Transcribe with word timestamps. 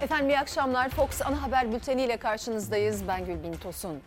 Efendim 0.00 0.28
iyi 0.28 0.38
akşamlar. 0.38 0.88
Fox 0.88 1.22
Ana 1.22 1.42
Haber 1.42 1.72
Bülteni 1.72 2.02
ile 2.02 2.16
karşınızdayız. 2.16 3.08
Ben 3.08 3.24
Gülbin 3.26 3.52
Tosun. 3.52 4.00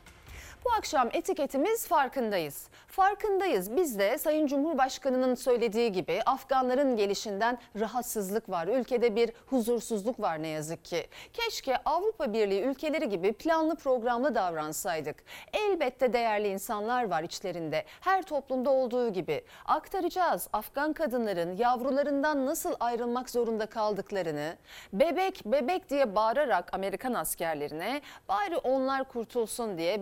Bu 0.66 0.70
akşam 0.78 1.09
etiketimiz 1.13 1.88
farkındayız. 1.88 2.68
Farkındayız. 2.88 3.75
Biz 3.75 4.00
de 4.00 4.18
Sayın 4.18 4.47
Cumhurbaşkanı'nın 4.47 5.36
söylediği 5.36 5.91
gibi 5.91 6.21
Afganların 6.25 6.96
gelişinden 6.96 7.57
rahatsızlık 7.79 8.50
var. 8.50 8.68
Ülkede 8.68 9.15
bir 9.15 9.31
huzursuzluk 9.46 10.20
var 10.20 10.41
ne 10.41 10.48
yazık 10.48 10.86
ki. 10.86 11.07
Keşke 11.34 11.77
Avrupa 11.86 12.34
Birliği 12.34 12.62
ülkeleri 12.62 13.09
gibi 13.09 13.34
planlı 13.34 13.76
programlı 13.76 14.36
davransaydık. 14.36 15.23
Elbette 15.54 16.13
değerli 16.13 16.48
insanlar 16.48 17.09
var 17.09 17.23
içlerinde. 17.23 17.86
Her 18.02 18.23
toplumda 18.23 18.70
olduğu 18.70 19.14
gibi. 19.14 19.45
Aktaracağız 19.66 20.48
Afgan 20.54 20.93
kadınların 20.93 21.55
yavrularından 21.55 22.45
nasıl 22.45 22.73
ayrılmak 22.80 23.30
zorunda 23.30 23.66
kaldıklarını. 23.66 24.55
Bebek 24.93 25.41
bebek 25.45 25.89
diye 25.89 26.16
bağırarak 26.16 26.73
Amerikan 26.73 27.14
askerlerine 27.14 28.02
bari 28.30 28.58
onlar 28.58 29.03
kurtulsun 29.03 29.77
diye 29.77 30.02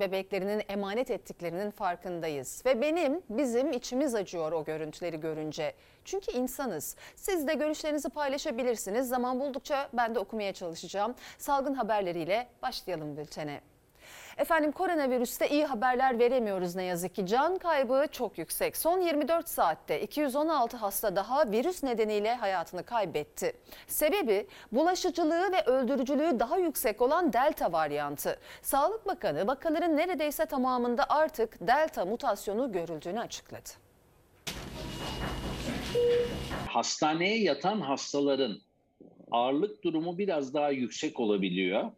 bebeklerinin 0.52 0.64
emanet 0.70 1.12
ettiklerinin 1.12 1.72
farkındayız. 1.72 2.64
Ve 2.66 2.82
benim, 2.82 3.22
bizim 3.30 3.72
içimiz 3.74 4.16
acıyor 4.16 4.52
o 4.52 4.64
görüntüleri 4.64 5.20
görünce. 5.20 5.74
Çünkü 6.06 6.32
insanız. 6.32 6.96
Siz 7.16 7.48
de 7.48 7.54
görüşlerinizi 7.54 8.10
paylaşabilirsiniz. 8.10 9.10
Zaman 9.10 9.40
buldukça 9.40 9.90
ben 9.94 10.16
de 10.16 10.20
okumaya 10.20 10.54
çalışacağım. 10.54 11.16
Salgın 11.38 11.74
haberleriyle 11.74 12.48
başlayalım 12.62 13.18
bültene. 13.18 13.62
Efendim 14.38 14.72
koronavirüste 14.72 15.50
iyi 15.50 15.66
haberler 15.66 16.20
veremiyoruz 16.20 16.76
ne 16.76 16.84
yazık 16.84 17.16
ki. 17.16 17.26
Can 17.26 17.58
kaybı 17.58 18.06
çok 18.12 18.38
yüksek. 18.38 18.78
Son 18.78 19.00
24 19.02 19.50
saatte 19.50 20.02
216 20.02 20.78
hasta 20.78 21.16
daha 21.16 21.52
virüs 21.52 21.84
nedeniyle 21.84 22.36
hayatını 22.36 22.84
kaybetti. 22.84 23.54
Sebebi 23.88 24.48
bulaşıcılığı 24.72 25.52
ve 25.52 25.62
öldürücülüğü 25.62 26.40
daha 26.40 26.58
yüksek 26.58 27.02
olan 27.02 27.34
delta 27.34 27.72
varyantı. 27.72 28.40
Sağlık 28.62 29.08
Bakanı 29.08 29.48
vakaların 29.48 29.98
neredeyse 29.98 30.46
tamamında 30.46 31.06
artık 31.10 31.68
delta 31.68 32.06
mutasyonu 32.06 32.72
görüldüğünü 32.72 33.20
açıkladı. 33.20 33.70
Hastaneye 36.68 37.44
yatan 37.44 37.82
hastaların 37.82 38.58
ağırlık 39.32 39.84
durumu 39.84 40.18
biraz 40.18 40.54
daha 40.54 40.70
yüksek 40.70 41.20
olabiliyor 41.20 41.92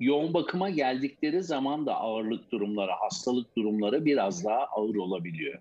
yoğun 0.00 0.34
bakıma 0.34 0.70
geldikleri 0.70 1.42
zaman 1.42 1.86
da 1.86 1.94
ağırlık 1.94 2.52
durumları, 2.52 2.90
hastalık 2.90 3.56
durumları 3.56 4.04
biraz 4.04 4.44
daha 4.44 4.58
ağır 4.64 4.94
olabiliyor. 4.94 5.58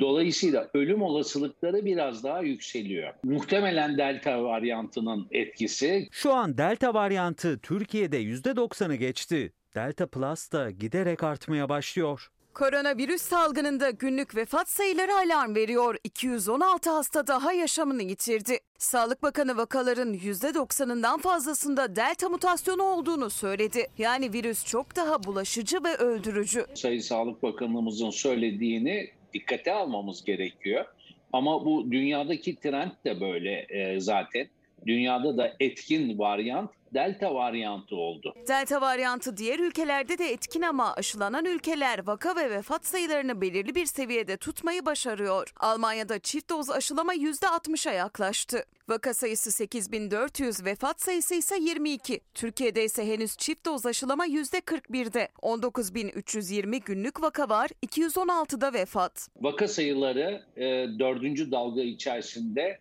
Dolayısıyla 0.00 0.68
ölüm 0.74 1.02
olasılıkları 1.02 1.84
biraz 1.84 2.24
daha 2.24 2.40
yükseliyor. 2.40 3.14
Muhtemelen 3.24 3.98
delta 3.98 4.44
varyantının 4.44 5.26
etkisi. 5.30 6.08
Şu 6.10 6.32
an 6.32 6.58
delta 6.58 6.94
varyantı 6.94 7.58
Türkiye'de 7.58 8.22
%90'ı 8.22 8.94
geçti. 8.94 9.52
Delta 9.74 10.06
Plus 10.06 10.52
da 10.52 10.70
giderek 10.70 11.22
artmaya 11.22 11.68
başlıyor. 11.68 12.28
Koronavirüs 12.54 13.22
salgınında 13.22 13.90
günlük 13.90 14.36
vefat 14.36 14.68
sayıları 14.68 15.14
alarm 15.14 15.54
veriyor. 15.54 15.96
216 16.04 16.90
hasta 16.90 17.26
daha 17.26 17.52
yaşamını 17.52 18.02
yitirdi. 18.02 18.58
Sağlık 18.78 19.22
Bakanı 19.22 19.56
vakaların 19.56 20.14
%90'ından 20.14 21.18
fazlasında 21.20 21.96
delta 21.96 22.28
mutasyonu 22.28 22.82
olduğunu 22.82 23.30
söyledi. 23.30 23.86
Yani 23.98 24.32
virüs 24.32 24.64
çok 24.64 24.96
daha 24.96 25.24
bulaşıcı 25.24 25.84
ve 25.84 25.94
öldürücü. 25.94 26.66
Sayın 26.74 27.00
Sağlık 27.00 27.42
Bakanımızın 27.42 28.10
söylediğini 28.10 29.10
dikkate 29.34 29.72
almamız 29.72 30.24
gerekiyor. 30.24 30.84
Ama 31.32 31.64
bu 31.64 31.92
dünyadaki 31.92 32.56
trend 32.56 32.90
de 33.04 33.20
böyle 33.20 33.66
e, 33.68 34.00
zaten. 34.00 34.46
Dünyada 34.86 35.36
da 35.36 35.56
etkin 35.60 36.18
varyant 36.18 36.70
delta 36.94 37.34
varyantı 37.34 37.96
oldu. 37.96 38.34
Delta 38.48 38.80
varyantı 38.80 39.36
diğer 39.36 39.58
ülkelerde 39.58 40.18
de 40.18 40.32
etkin 40.32 40.62
ama 40.62 40.94
aşılanan 40.94 41.44
ülkeler 41.44 42.06
vaka 42.06 42.36
ve 42.36 42.50
vefat 42.50 42.86
sayılarını 42.86 43.40
belirli 43.40 43.74
bir 43.74 43.86
seviyede 43.86 44.36
tutmayı 44.36 44.86
başarıyor. 44.86 45.52
Almanya'da 45.60 46.18
çift 46.18 46.50
doz 46.50 46.70
aşılama 46.70 47.14
%60'a 47.14 47.92
yaklaştı. 47.92 48.64
Vaka 48.88 49.14
sayısı 49.14 49.52
8400, 49.52 50.64
vefat 50.64 51.00
sayısı 51.02 51.34
ise 51.34 51.56
22. 51.60 52.20
Türkiye'de 52.34 52.84
ise 52.84 53.06
henüz 53.06 53.36
çift 53.36 53.66
doz 53.66 53.86
aşılama 53.86 54.26
%41'de. 54.26 55.28
19320 55.42 56.80
günlük 56.80 57.22
vaka 57.22 57.48
var, 57.48 57.70
216'da 57.86 58.72
vefat. 58.72 59.28
Vaka 59.40 59.68
sayıları 59.68 60.42
e, 60.56 60.64
dördüncü 60.98 61.50
dalga 61.50 61.82
içerisinde 61.82 62.78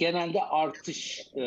genelde 0.00 0.42
artış 0.42 1.26
e, 1.34 1.42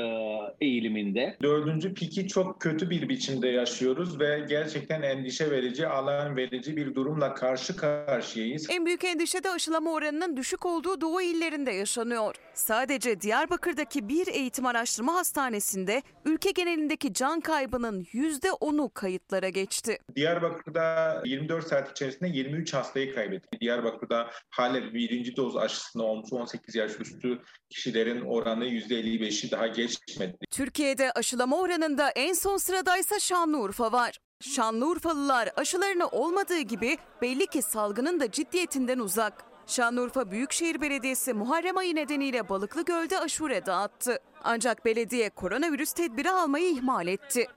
eğiliminde. 0.61 1.37
Dördüncü 1.41 1.93
piki 1.93 2.27
çok 2.27 2.61
kötü 2.61 2.89
bir 2.89 3.09
biçimde 3.09 3.47
yaşıyoruz 3.47 4.19
ve 4.19 4.45
gerçekten 4.49 5.01
endişe 5.01 5.51
verici, 5.51 5.87
alarm 5.87 6.37
verici 6.37 6.77
bir 6.77 6.95
durumla 6.95 7.33
karşı 7.33 7.75
karşıyayız. 7.75 8.69
En 8.69 8.85
büyük 8.85 9.03
endişe 9.03 9.43
de 9.43 9.49
aşılama 9.49 9.91
oranının 9.91 10.37
düşük 10.37 10.65
olduğu 10.65 11.01
doğu 11.01 11.21
illerinde 11.21 11.71
yaşanıyor. 11.71 12.35
Sadece 12.53 13.21
Diyarbakır'daki 13.21 14.09
bir 14.09 14.27
eğitim 14.27 14.65
araştırma 14.65 15.13
hastanesinde 15.15 16.01
ülke 16.25 16.51
genelindeki 16.51 17.13
can 17.13 17.39
kaybının 17.39 18.03
%10'u 18.03 18.89
kayıtlara 18.93 19.49
geçti. 19.49 19.97
Diyarbakır'da 20.15 21.21
24 21.25 21.67
saat 21.67 21.91
içerisinde 21.91 22.29
23 22.29 22.73
hastayı 22.73 23.15
kaybettik. 23.15 23.61
Diyarbakır'da 23.61 24.29
hala 24.49 24.93
birinci 24.93 25.35
doz 25.35 25.57
aşısında 25.57 26.03
olmuş 26.03 26.33
18 26.33 26.75
yaş 26.75 26.91
üstü 26.99 27.39
kişilerin 27.69 28.21
oranı 28.21 28.42
%55'i 28.43 29.51
daha 29.51 29.67
geçmedi. 29.67 30.37
Türkiye'de 30.51 31.11
aşılama 31.11 31.57
oranında 31.57 32.09
en 32.09 32.33
son 32.33 32.57
sıradaysa 32.57 33.19
Şanlıurfa 33.19 33.91
var. 33.91 34.19
Şanlıurfalılar 34.41 35.49
aşılarını 35.55 36.07
olmadığı 36.07 36.59
gibi 36.59 36.97
belli 37.21 37.47
ki 37.47 37.61
salgının 37.61 38.19
da 38.19 38.31
ciddiyetinden 38.31 38.99
uzak. 38.99 39.45
Şanlıurfa 39.67 40.31
Büyükşehir 40.31 40.81
Belediyesi 40.81 41.33
Muharrem 41.33 41.77
ayı 41.77 41.95
nedeniyle 41.95 42.49
Balıklı 42.49 42.85
Göl'de 42.85 43.19
aşure 43.19 43.65
dağıttı. 43.65 44.19
Ancak 44.43 44.85
belediye 44.85 45.29
koronavirüs 45.29 45.93
tedbiri 45.93 46.31
almayı 46.31 46.69
ihmal 46.69 47.07
etti. 47.07 47.47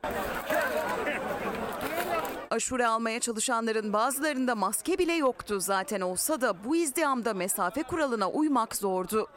Aşure 2.50 2.86
almaya 2.86 3.20
çalışanların 3.20 3.92
bazılarında 3.92 4.54
maske 4.54 4.98
bile 4.98 5.12
yoktu. 5.12 5.60
Zaten 5.60 6.00
olsa 6.00 6.40
da 6.40 6.64
bu 6.64 6.76
izdihamda 6.76 7.34
mesafe 7.34 7.82
kuralına 7.82 8.30
uymak 8.30 8.76
zordu. 8.76 9.28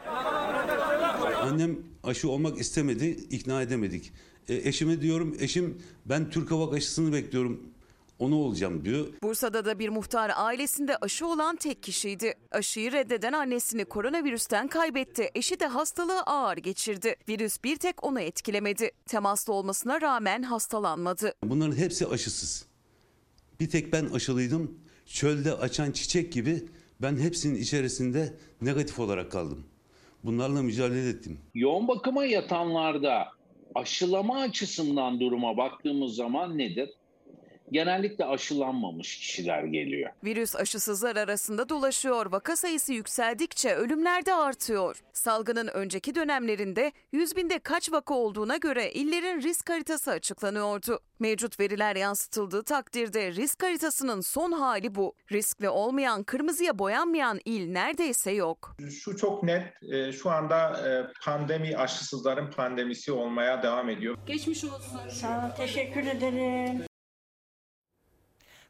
Annem 1.42 1.80
aşı 2.04 2.30
olmak 2.30 2.60
istemedi, 2.60 3.06
ikna 3.06 3.62
edemedik. 3.62 4.14
E, 4.50 4.56
eşime 4.56 5.02
diyorum, 5.02 5.36
eşim 5.40 5.82
ben 6.06 6.30
Türk 6.30 6.52
Hava 6.52 6.76
aşısını 6.76 7.14
bekliyorum 7.14 7.74
onu 8.20 8.36
olacağım 8.36 8.86
diyor. 8.86 9.08
Bursa'da 9.24 9.66
da 9.66 9.80
bir 9.80 9.90
muhtar 9.90 10.32
ailesinde 10.36 10.98
aşı 10.98 11.28
olan 11.28 11.56
tek 11.56 11.84
kişiydi. 11.84 12.34
Aşıyı 12.52 12.92
reddeden 12.92 13.34
annesini 13.34 13.86
koronavirüsten 13.86 14.68
kaybetti. 14.68 15.32
Eşi 15.36 15.60
de 15.60 15.68
hastalığı 15.68 16.22
ağır 16.22 16.58
geçirdi. 16.58 17.16
Virüs 17.30 17.64
bir 17.64 17.76
tek 17.78 18.04
onu 18.04 18.20
etkilemedi. 18.22 18.92
Temaslı 19.06 19.54
olmasına 19.54 20.02
rağmen 20.02 20.44
hastalanmadı. 20.44 21.34
Bunların 21.44 21.76
hepsi 21.76 22.08
aşısız. 22.08 22.69
Bir 23.60 23.70
tek 23.70 23.94
ben 23.94 24.06
aşılıydım. 24.06 24.80
Çölde 25.06 25.54
açan 25.54 25.92
çiçek 25.92 26.34
gibi 26.34 26.64
ben 27.02 27.18
hepsinin 27.18 27.62
içerisinde 27.62 28.34
negatif 28.62 29.00
olarak 29.00 29.32
kaldım. 29.32 29.64
Bunlarla 30.24 30.62
mücadele 30.62 31.10
ettim. 31.10 31.40
Yoğun 31.54 31.88
bakıma 31.88 32.26
yatanlarda 32.26 33.28
aşılama 33.76 34.40
açısından 34.42 35.20
duruma 35.20 35.58
baktığımız 35.58 36.16
zaman 36.16 36.58
nedir? 36.58 36.90
Genellikle 37.72 38.26
aşılanmamış 38.26 39.18
kişiler 39.18 39.64
geliyor. 39.64 40.10
Virüs 40.24 40.56
aşısızlar 40.56 41.16
arasında 41.16 41.70
dolaşıyor. 41.70 42.32
Vaka 42.32 42.56
sayısı 42.56 42.94
yükseldikçe 42.94 43.76
ölümler 43.76 44.26
de 44.26 44.34
artıyor. 44.34 45.02
Salgının 45.14 45.68
önceki 45.68 46.16
dönemlerinde 46.16 46.92
100 47.12 47.36
binde 47.36 47.60
kaç 47.60 47.92
vaka 47.92 48.14
olduğuna 48.14 48.58
göre 48.58 48.92
illerin 48.92 49.42
risk 49.42 49.70
haritası 49.70 50.12
açıklanıyordu. 50.12 51.00
Mevcut 51.20 51.60
veriler 51.60 51.96
yansıtıldığı 51.96 52.64
takdirde 52.64 53.32
risk 53.32 53.64
haritasının 53.64 54.22
son 54.22 54.52
hali 54.52 54.96
bu. 54.96 55.14
Riskli 55.32 55.70
olmayan, 55.70 56.24
kırmızıya 56.24 56.80
boyanmayan 56.80 57.40
il 57.46 57.72
neredeyse 57.72 58.32
yok. 58.32 58.76
Şu 59.04 59.18
çok 59.18 59.44
net, 59.44 59.84
e, 59.94 60.12
şu 60.12 60.30
anda 60.30 60.88
e, 60.90 60.92
pandemi 61.26 61.78
aşısızların 61.78 62.52
pandemisi 62.52 63.12
olmaya 63.12 63.64
devam 63.64 63.90
ediyor. 63.90 64.18
Geçmiş 64.28 64.64
olsun. 64.64 65.10
Sağ 65.10 65.28
ol, 65.28 65.56
teşekkür 65.58 66.06
ederim. 66.06 66.89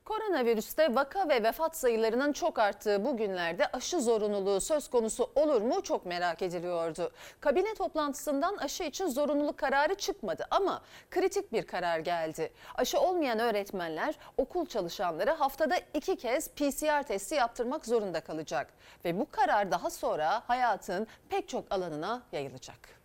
Koronavirüste 0.09 0.95
vaka 0.95 1.29
ve 1.29 1.43
vefat 1.43 1.77
sayılarının 1.77 2.33
çok 2.33 2.59
arttığı 2.59 3.05
bu 3.05 3.17
günlerde 3.17 3.67
aşı 3.67 4.01
zorunluluğu 4.01 4.61
söz 4.61 4.89
konusu 4.89 5.31
olur 5.35 5.61
mu 5.61 5.81
çok 5.83 6.05
merak 6.05 6.41
ediliyordu. 6.41 7.11
Kabine 7.39 7.73
toplantısından 7.73 8.57
aşı 8.57 8.83
için 8.83 9.07
zorunluluk 9.07 9.57
kararı 9.57 9.95
çıkmadı 9.95 10.47
ama 10.51 10.81
kritik 11.11 11.53
bir 11.53 11.63
karar 11.67 11.99
geldi. 11.99 12.51
Aşı 12.75 12.99
olmayan 12.99 13.39
öğretmenler 13.39 14.15
okul 14.37 14.65
çalışanları 14.65 15.31
haftada 15.31 15.75
iki 15.93 16.15
kez 16.15 16.49
PCR 16.49 17.03
testi 17.03 17.35
yaptırmak 17.35 17.85
zorunda 17.85 18.21
kalacak. 18.21 18.67
Ve 19.05 19.19
bu 19.19 19.31
karar 19.31 19.71
daha 19.71 19.89
sonra 19.89 20.43
hayatın 20.47 21.07
pek 21.29 21.49
çok 21.49 21.65
alanına 21.69 22.21
yayılacak. 22.31 22.99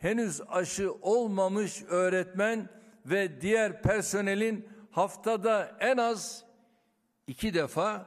henüz 0.00 0.40
aşı 0.48 0.92
olmamış 1.02 1.82
öğretmen 1.88 2.68
ve 3.06 3.40
diğer 3.40 3.82
personelin 3.82 4.68
haftada 4.90 5.76
en 5.80 5.96
az 5.96 6.44
iki 7.26 7.54
defa 7.54 8.06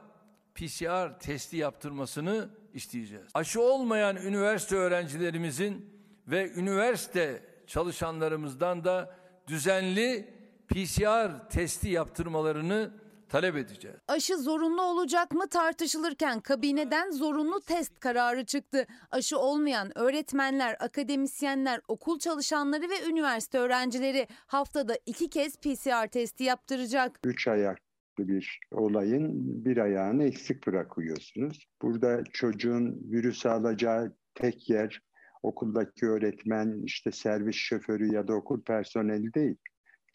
PCR 0.54 1.18
testi 1.18 1.56
yaptırmasını 1.56 2.48
isteyeceğiz. 2.74 3.26
Aşı 3.34 3.62
olmayan 3.62 4.16
üniversite 4.16 4.76
öğrencilerimizin 4.76 5.90
ve 6.26 6.52
üniversite 6.52 7.42
çalışanlarımızdan 7.66 8.84
da 8.84 9.14
düzenli 9.46 10.34
PCR 10.68 11.48
testi 11.48 11.88
yaptırmalarını 11.88 12.90
talep 13.28 13.56
edeceğiz. 13.56 13.96
Aşı 14.08 14.36
zorunlu 14.36 14.82
olacak 14.82 15.34
mı 15.34 15.48
tartışılırken 15.48 16.40
kabineden 16.40 17.10
zorunlu 17.10 17.60
test 17.60 18.00
kararı 18.00 18.46
çıktı. 18.46 18.86
Aşı 19.10 19.38
olmayan 19.38 19.98
öğretmenler, 19.98 20.76
akademisyenler, 20.80 21.80
okul 21.88 22.18
çalışanları 22.18 22.82
ve 22.82 23.10
üniversite 23.10 23.58
öğrencileri 23.58 24.26
haftada 24.46 24.98
iki 25.06 25.30
kez 25.30 25.56
PCR 25.56 26.08
testi 26.08 26.44
yaptıracak. 26.44 27.20
Üç 27.24 27.48
ayaklı 27.48 27.78
bir 28.18 28.60
olayın 28.70 29.30
bir 29.64 29.76
ayağını 29.76 30.24
eksik 30.24 30.66
bırakıyorsunuz. 30.66 31.66
Burada 31.82 32.24
çocuğun 32.32 33.00
virüs 33.10 33.46
alacağı 33.46 34.16
tek 34.34 34.70
yer 34.70 35.02
okuldaki 35.42 36.06
öğretmen, 36.06 36.82
işte 36.84 37.12
servis 37.12 37.56
şoförü 37.56 38.14
ya 38.14 38.28
da 38.28 38.34
okul 38.34 38.62
personeli 38.62 39.34
değil. 39.34 39.56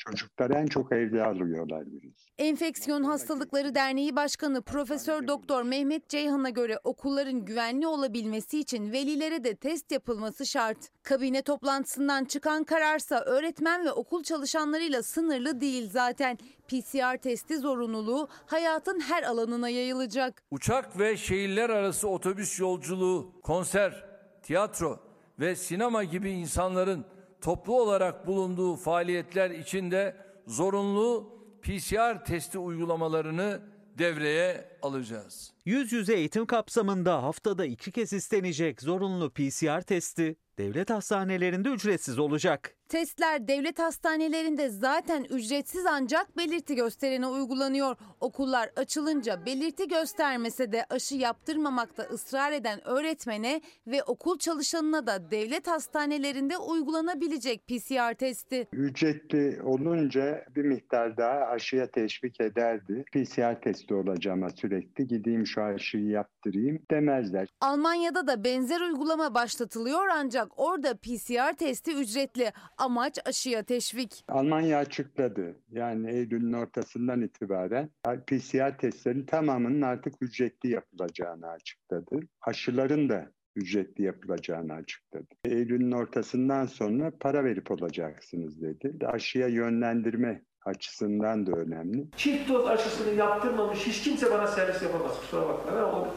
Çocuklar 0.06 0.50
en 0.50 0.66
çok 0.68 0.92
evde 0.92 1.24
alıyorlar 1.24 1.86
virüs. 1.86 2.28
Enfeksiyon 2.38 3.04
Hastalıkları 3.04 3.76
Derneği 3.76 4.16
Başkanı 4.16 4.62
Profesör 4.62 5.28
Doktor 5.28 5.64
Mehmet 5.64 6.10
Ceyhan'a 6.10 6.50
göre 6.50 6.80
okulların 6.84 7.46
güvenli 7.46 7.88
olabilmesi 7.88 8.60
için 8.60 8.92
velilere 8.92 9.44
de 9.44 9.56
test 9.56 9.92
yapılması 9.92 10.46
şart. 10.46 10.78
Kabine 11.04 11.42
toplantısından 11.42 12.26
çıkan 12.26 12.64
kararsa 12.64 13.20
öğretmen 13.20 13.86
ve 13.86 13.92
okul 13.92 14.24
çalışanlarıyla 14.24 15.04
sınırlı 15.04 15.62
değil 15.62 15.90
zaten. 15.90 16.38
PCR 16.68 17.18
testi 17.18 17.58
zorunluluğu 17.58 18.28
hayatın 18.46 19.00
her 19.00 19.24
alanına 19.24 19.70
yayılacak. 19.70 20.44
Uçak 20.52 21.00
ve 21.00 21.18
şehirler 21.18 21.70
arası 21.70 22.08
otobüs 22.08 22.60
yolculuğu, 22.60 23.32
konser, 23.44 24.06
tiyatro 24.44 25.00
ve 25.40 25.56
sinema 25.56 26.04
gibi 26.04 26.32
insanların 26.32 27.06
toplu 27.44 27.82
olarak 27.82 28.28
bulunduğu 28.28 28.76
faaliyetler 28.76 29.52
içinde 29.52 30.16
zorunlu 30.48 31.30
PCR 31.62 32.26
testi 32.26 32.60
uygulamalarını 32.60 33.62
devreye 33.98 34.78
alacağız. 34.82 35.54
Yüz 35.66 35.92
yüze 35.92 36.14
eğitim 36.14 36.46
kapsamında 36.46 37.24
haftada 37.24 37.66
iki 37.66 37.92
kez 37.92 38.14
istenecek 38.14 38.82
zorunlu 38.82 39.30
PCR 39.30 39.82
testi 39.82 40.36
devlet 40.58 40.90
hastanelerinde 40.90 41.70
ücretsiz 41.70 42.20
olacak. 42.20 42.76
Testler 42.94 43.48
devlet 43.48 43.80
hastanelerinde 43.80 44.70
zaten 44.70 45.24
ücretsiz 45.24 45.86
ancak 45.86 46.38
belirti 46.38 46.76
gösterene 46.76 47.28
uygulanıyor. 47.28 47.96
Okullar 48.20 48.70
açılınca 48.76 49.46
belirti 49.46 49.88
göstermese 49.88 50.72
de 50.72 50.86
aşı 50.90 51.16
yaptırmamakta 51.16 52.04
ısrar 52.04 52.52
eden 52.52 52.88
öğretmene 52.88 53.62
ve 53.88 54.04
okul 54.04 54.38
çalışanına 54.38 55.08
da 55.08 55.32
devlet 55.32 55.68
hastanelerinde 55.68 56.58
uygulanabilecek 56.58 57.68
PCR 57.68 58.14
testi. 58.14 58.68
Ücretli 58.74 59.62
olunca 59.64 60.46
bir 60.56 60.66
miktar 60.66 61.18
daha 61.18 61.40
aşıya 61.40 61.92
teşvik 61.92 62.42
ederdi. 62.42 63.04
PCR 63.12 63.62
testi 63.62 63.94
olacağıma 63.94 64.50
sürekli 64.50 65.08
gideyim 65.08 65.48
şu 65.48 65.64
aşıyı 65.64 66.08
yaptırayım 66.08 66.80
demezler. 66.92 67.48
Almanya'da 67.62 68.28
da 68.28 68.44
benzer 68.44 68.82
uygulama 68.82 69.34
başlatılıyor 69.34 70.08
ancak 70.08 70.60
orada 70.60 70.98
PCR 70.98 71.54
testi 71.54 71.92
ücretli. 71.94 72.54
Amaç 72.84 73.20
aşıya 73.26 73.64
teşvik. 73.64 74.24
Almanya 74.28 74.78
açıkladı. 74.78 75.56
Yani 75.72 76.12
Eylül'ün 76.12 76.54
ortasından 76.54 77.22
itibaren 77.22 77.90
PCR 78.28 78.78
testlerin 78.78 79.26
tamamının 79.26 79.82
artık 79.82 80.14
ücretli 80.22 80.70
yapılacağını 80.70 81.48
açıkladı. 81.48 82.20
Aşıların 82.42 83.10
da 83.10 83.32
ücretli 83.56 84.04
yapılacağını 84.04 84.74
açıkladı. 84.74 85.28
Eylül'ün 85.46 85.92
ortasından 85.92 86.66
sonra 86.66 87.12
para 87.20 87.44
verip 87.44 87.72
olacaksınız 87.72 88.62
dedi. 88.62 89.08
Aşıya 89.08 89.48
yönlendirme 89.48 90.44
açısından 90.66 91.48
da 91.48 91.52
önemli. 91.52 92.08
Çift 92.18 92.50
doz 92.50 92.68
aşısını 92.68 93.14
yaptırmamış 93.14 93.80
hiç 93.80 94.04
kimse 94.04 94.32
bana 94.32 94.48
servis 94.48 94.82
yapamaz. 94.82 95.20
Kusura 95.20 95.50
bakma. 95.50 95.72
Ben 95.76 95.84
o 95.84 96.08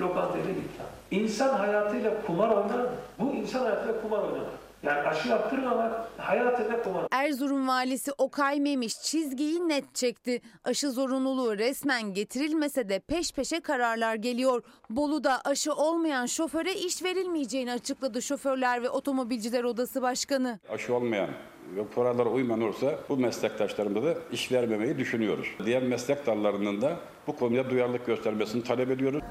lokantaya 0.00 0.44
gittim. 0.44 0.62
İnsan 1.10 1.58
hayatıyla 1.58 2.22
kumar 2.26 2.48
oynar 2.48 2.84
mı? 2.84 2.90
Bu 3.18 3.34
insan 3.34 3.60
hayatıyla 3.60 4.02
kumar 4.02 4.22
oynar. 4.22 4.67
Yani 4.82 5.08
aşı 5.08 5.28
yaptırmamak 5.28 6.08
hayatıyla 6.16 6.82
kumar. 6.82 7.06
Erzurum 7.12 7.68
valisi 7.68 8.12
Okay 8.18 8.60
Memiş 8.60 9.02
çizgiyi 9.02 9.68
net 9.68 9.94
çekti. 9.94 10.40
Aşı 10.64 10.90
zorunluluğu 10.90 11.58
resmen 11.58 12.14
getirilmese 12.14 12.88
de 12.88 12.98
peş 12.98 13.32
peşe 13.32 13.60
kararlar 13.60 14.14
geliyor. 14.14 14.62
Bolu'da 14.90 15.40
aşı 15.44 15.72
olmayan 15.74 16.26
şoföre 16.26 16.74
iş 16.74 17.02
verilmeyeceğini 17.02 17.72
açıkladı 17.72 18.22
Şoförler 18.22 18.82
ve 18.82 18.90
Otomobilciler 18.90 19.64
Odası 19.64 20.02
Başkanı. 20.02 20.58
Aşı 20.70 20.94
olmayan 20.94 21.28
ve 21.76 21.82
kurallara 21.94 22.28
uymayan 22.28 22.60
olursa 22.62 22.94
bu 23.08 23.16
meslektaşlarımıza 23.16 24.06
da 24.06 24.14
iş 24.32 24.52
vermemeyi 24.52 24.98
düşünüyoruz. 24.98 25.48
Diğer 25.64 25.82
meslek 25.82 26.26
dallarının 26.26 26.82
da 26.82 26.96
bu 27.26 27.36
konuda 27.36 27.70
duyarlılık 27.70 28.06
göstermesini 28.06 28.64
talep 28.64 28.90
ediyoruz. 28.90 29.22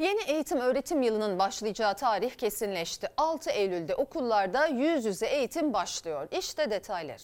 Yeni 0.00 0.20
eğitim 0.26 0.60
öğretim 0.60 1.02
yılının 1.02 1.38
başlayacağı 1.38 1.94
tarih 1.94 2.30
kesinleşti. 2.30 3.08
6 3.16 3.50
Eylül'de 3.50 3.94
okullarda 3.94 4.66
yüz 4.66 5.04
yüze 5.04 5.26
eğitim 5.26 5.72
başlıyor. 5.72 6.28
İşte 6.38 6.70
detaylar. 6.70 7.20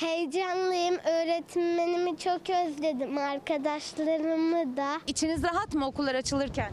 Heyecanlıyım. 0.00 0.94
Öğretmenimi 0.94 2.18
çok 2.18 2.40
özledim. 2.50 3.18
Arkadaşlarımı 3.18 4.76
da. 4.76 5.00
İçiniz 5.06 5.42
rahat 5.42 5.74
mı 5.74 5.86
okullar 5.86 6.14
açılırken? 6.14 6.72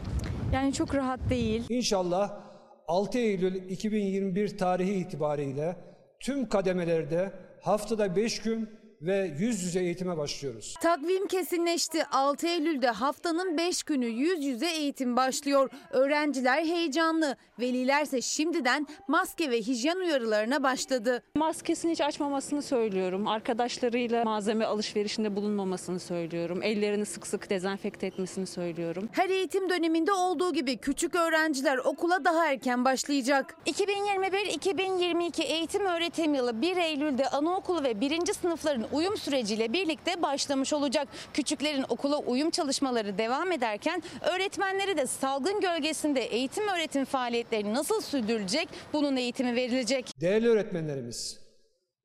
Yani 0.54 0.72
çok 0.72 0.94
rahat 0.94 1.20
değil. 1.30 1.64
İnşallah 1.68 2.40
6 2.88 3.18
Eylül 3.18 3.70
2021 3.70 4.58
tarihi 4.58 4.92
itibariyle 4.92 5.76
tüm 6.20 6.48
kademelerde 6.48 7.32
haftada 7.62 8.16
5 8.16 8.42
gün 8.42 8.81
ve 9.02 9.34
yüz 9.38 9.62
yüze 9.62 9.80
eğitime 9.80 10.16
başlıyoruz. 10.16 10.74
Takvim 10.82 11.26
kesinleşti. 11.26 12.04
6 12.04 12.46
Eylül'de 12.46 12.90
haftanın 12.90 13.58
5 13.58 13.82
günü 13.82 14.06
yüz 14.06 14.44
yüze 14.44 14.66
eğitim 14.66 15.16
başlıyor. 15.16 15.70
Öğrenciler 15.90 16.64
heyecanlı. 16.64 17.36
Velilerse 17.60 18.22
şimdiden 18.22 18.86
maske 19.08 19.50
ve 19.50 19.58
hijyen 19.58 19.96
uyarılarına 19.96 20.62
başladı. 20.62 21.22
Maskesini 21.36 21.92
hiç 21.92 22.00
açmamasını 22.00 22.62
söylüyorum. 22.62 23.28
Arkadaşlarıyla 23.28 24.24
malzeme 24.24 24.64
alışverişinde 24.64 25.36
bulunmamasını 25.36 26.00
söylüyorum. 26.00 26.62
Ellerini 26.62 27.06
sık 27.06 27.26
sık 27.26 27.50
dezenfekte 27.50 28.06
etmesini 28.06 28.46
söylüyorum. 28.46 29.08
Her 29.12 29.28
eğitim 29.28 29.70
döneminde 29.70 30.12
olduğu 30.12 30.52
gibi 30.52 30.76
küçük 30.76 31.14
öğrenciler 31.14 31.78
okula 31.78 32.24
daha 32.24 32.46
erken 32.46 32.84
başlayacak. 32.84 33.56
2021-2022 33.66 35.42
eğitim 35.42 35.86
öğretim 35.86 36.34
yılı 36.34 36.62
1 36.62 36.76
Eylül'de 36.76 37.28
anaokulu 37.28 37.84
ve 37.84 38.00
1. 38.00 38.32
sınıfların 38.32 38.91
uyum 38.92 39.16
süreciyle 39.16 39.72
birlikte 39.72 40.22
başlamış 40.22 40.72
olacak. 40.72 41.08
Küçüklerin 41.34 41.84
okula 41.88 42.18
uyum 42.18 42.50
çalışmaları 42.50 43.18
devam 43.18 43.52
ederken 43.52 44.02
öğretmenleri 44.20 44.96
de 44.96 45.06
salgın 45.06 45.60
gölgesinde 45.60 46.20
eğitim 46.20 46.68
öğretim 46.68 47.04
faaliyetleri 47.04 47.74
nasıl 47.74 48.00
sürdürülecek 48.00 48.68
bunun 48.92 49.16
eğitimi 49.16 49.54
verilecek. 49.54 50.20
Değerli 50.20 50.48
öğretmenlerimiz 50.48 51.40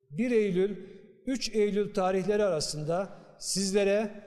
1 0.09 0.31
Eylül 0.31 0.77
3 1.25 1.49
Eylül 1.49 1.93
tarihleri 1.93 2.43
arasında 2.43 3.09
sizlere 3.39 4.23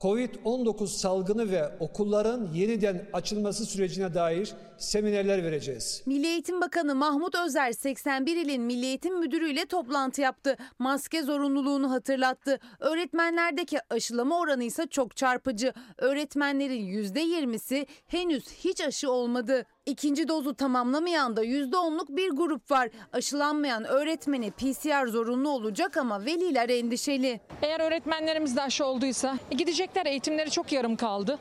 Covid-19 0.00 0.86
salgını 0.86 1.50
ve 1.50 1.68
okulların 1.80 2.52
yeniden 2.54 3.08
açılması 3.12 3.66
sürecine 3.66 4.14
dair 4.14 4.52
seminerler 4.84 5.44
vereceğiz. 5.44 6.02
Milli 6.06 6.26
Eğitim 6.26 6.60
Bakanı 6.60 6.94
Mahmut 6.94 7.34
Özer 7.34 7.72
81 7.72 8.36
ilin 8.36 8.62
Milli 8.62 8.86
Eğitim 8.86 9.18
Müdürü 9.18 9.50
ile 9.50 9.66
toplantı 9.66 10.20
yaptı. 10.20 10.56
Maske 10.78 11.22
zorunluluğunu 11.22 11.90
hatırlattı. 11.90 12.58
Öğretmenlerdeki 12.80 13.78
aşılama 13.90 14.38
oranı 14.38 14.64
ise 14.64 14.86
çok 14.86 15.16
çarpıcı. 15.16 15.72
Öğretmenlerin 15.98 16.86
%20'si 16.86 17.86
henüz 18.06 18.44
hiç 18.48 18.80
aşı 18.80 19.10
olmadı. 19.10 19.66
İkinci 19.86 20.28
dozu 20.28 20.54
tamamlamayan 20.54 21.36
da 21.36 21.44
%10'luk 21.44 22.16
bir 22.16 22.30
grup 22.30 22.70
var. 22.70 22.88
Aşılanmayan 23.12 23.84
öğretmeni 23.84 24.50
PCR 24.50 25.06
zorunlu 25.06 25.48
olacak 25.48 25.96
ama 25.96 26.24
veliler 26.24 26.68
endişeli. 26.68 27.40
Eğer 27.62 27.80
öğretmenlerimiz 27.80 28.56
de 28.56 28.62
aşı 28.62 28.84
olduysa 28.84 29.38
gidecekler 29.50 30.06
eğitimleri 30.06 30.50
çok 30.50 30.72
yarım 30.72 30.96
kaldı. 30.96 31.38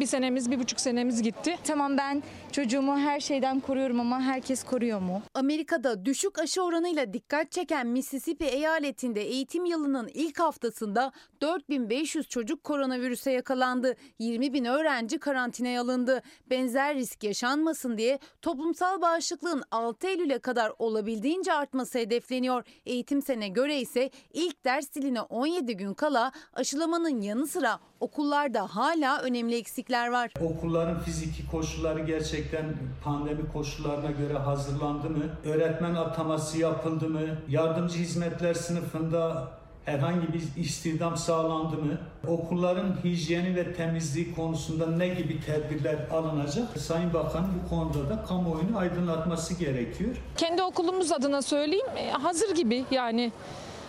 Bir 0.00 0.06
senemiz, 0.06 0.50
bir 0.50 0.60
buçuk 0.60 0.80
senemiz 0.80 1.22
gitti. 1.22 1.58
Tamam 1.64 1.98
ben 1.98 2.22
çocuğumu 2.52 2.98
her 2.98 3.20
şeyden 3.20 3.60
koruyorum 3.60 4.00
ama 4.00 4.20
herkes 4.20 4.64
koruyor 4.64 5.00
mu? 5.00 5.22
Amerika'da 5.34 6.04
düşük 6.04 6.38
aşı 6.38 6.62
oranıyla 6.62 7.12
dikkat 7.12 7.52
çeken 7.52 7.86
Mississippi 7.86 8.44
eyaletinde 8.44 9.22
eğitim 9.22 9.64
yılının 9.64 10.10
ilk 10.14 10.40
haftasında 10.40 11.12
4500 11.40 12.28
çocuk 12.28 12.64
koronavirüse 12.64 13.30
yakalandı. 13.32 13.96
20 14.18 14.52
bin 14.52 14.64
öğrenci 14.64 15.18
karantinaya 15.18 15.82
alındı. 15.82 16.22
Benzer 16.50 16.94
risk 16.96 17.24
yaşanmasın 17.24 17.98
diye 17.98 18.18
toplumsal 18.42 19.02
bağışıklığın 19.02 19.62
6 19.70 20.06
Eylül'e 20.06 20.38
kadar 20.38 20.72
olabildiğince 20.78 21.52
artması 21.52 21.98
hedefleniyor. 21.98 22.64
Eğitim 22.86 23.22
sene 23.22 23.48
göre 23.48 23.80
ise 23.80 24.10
ilk 24.32 24.64
ders 24.64 24.94
diline 24.94 25.20
17 25.20 25.76
gün 25.76 25.94
kala 25.94 26.32
aşılamanın 26.54 27.20
yanı 27.20 27.46
sıra 27.46 27.78
okullarda 28.00 28.76
hala 28.76 29.22
önemli 29.22 29.56
eksikler 29.56 30.08
var. 30.08 30.32
Okulların 30.40 31.00
fiziki 31.00 31.50
koşulları 31.50 32.00
gerçekten 32.42 32.74
pandemi 33.04 33.52
koşullarına 33.52 34.10
göre 34.10 34.38
hazırlandı 34.38 35.10
mı? 35.10 35.24
Öğretmen 35.44 35.94
ataması 35.94 36.58
yapıldı 36.58 37.08
mı? 37.08 37.20
Yardımcı 37.48 37.98
hizmetler 37.98 38.54
sınıfında 38.54 39.48
herhangi 39.84 40.32
bir 40.32 40.62
istihdam 40.62 41.16
sağlandı 41.16 41.76
mı? 41.76 41.98
Okulların 42.28 42.96
hijyeni 43.04 43.56
ve 43.56 43.74
temizliği 43.74 44.34
konusunda 44.34 44.86
ne 44.86 45.08
gibi 45.08 45.40
tedbirler 45.40 45.96
alınacak? 46.12 46.78
Sayın 46.78 47.14
Bakan 47.14 47.46
bu 47.64 47.68
konuda 47.68 48.08
da 48.08 48.24
kamuoyunu 48.24 48.78
aydınlatması 48.78 49.54
gerekiyor. 49.54 50.16
Kendi 50.36 50.62
okulumuz 50.62 51.12
adına 51.12 51.42
söyleyeyim 51.42 51.86
e, 51.96 52.10
hazır 52.10 52.54
gibi 52.54 52.84
yani. 52.90 53.32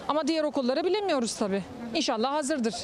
Ama 0.07 0.27
diğer 0.27 0.43
okulları 0.43 0.83
bilemiyoruz 0.83 1.36
tabii. 1.36 1.63
İnşallah 1.93 2.33
hazırdır. 2.33 2.75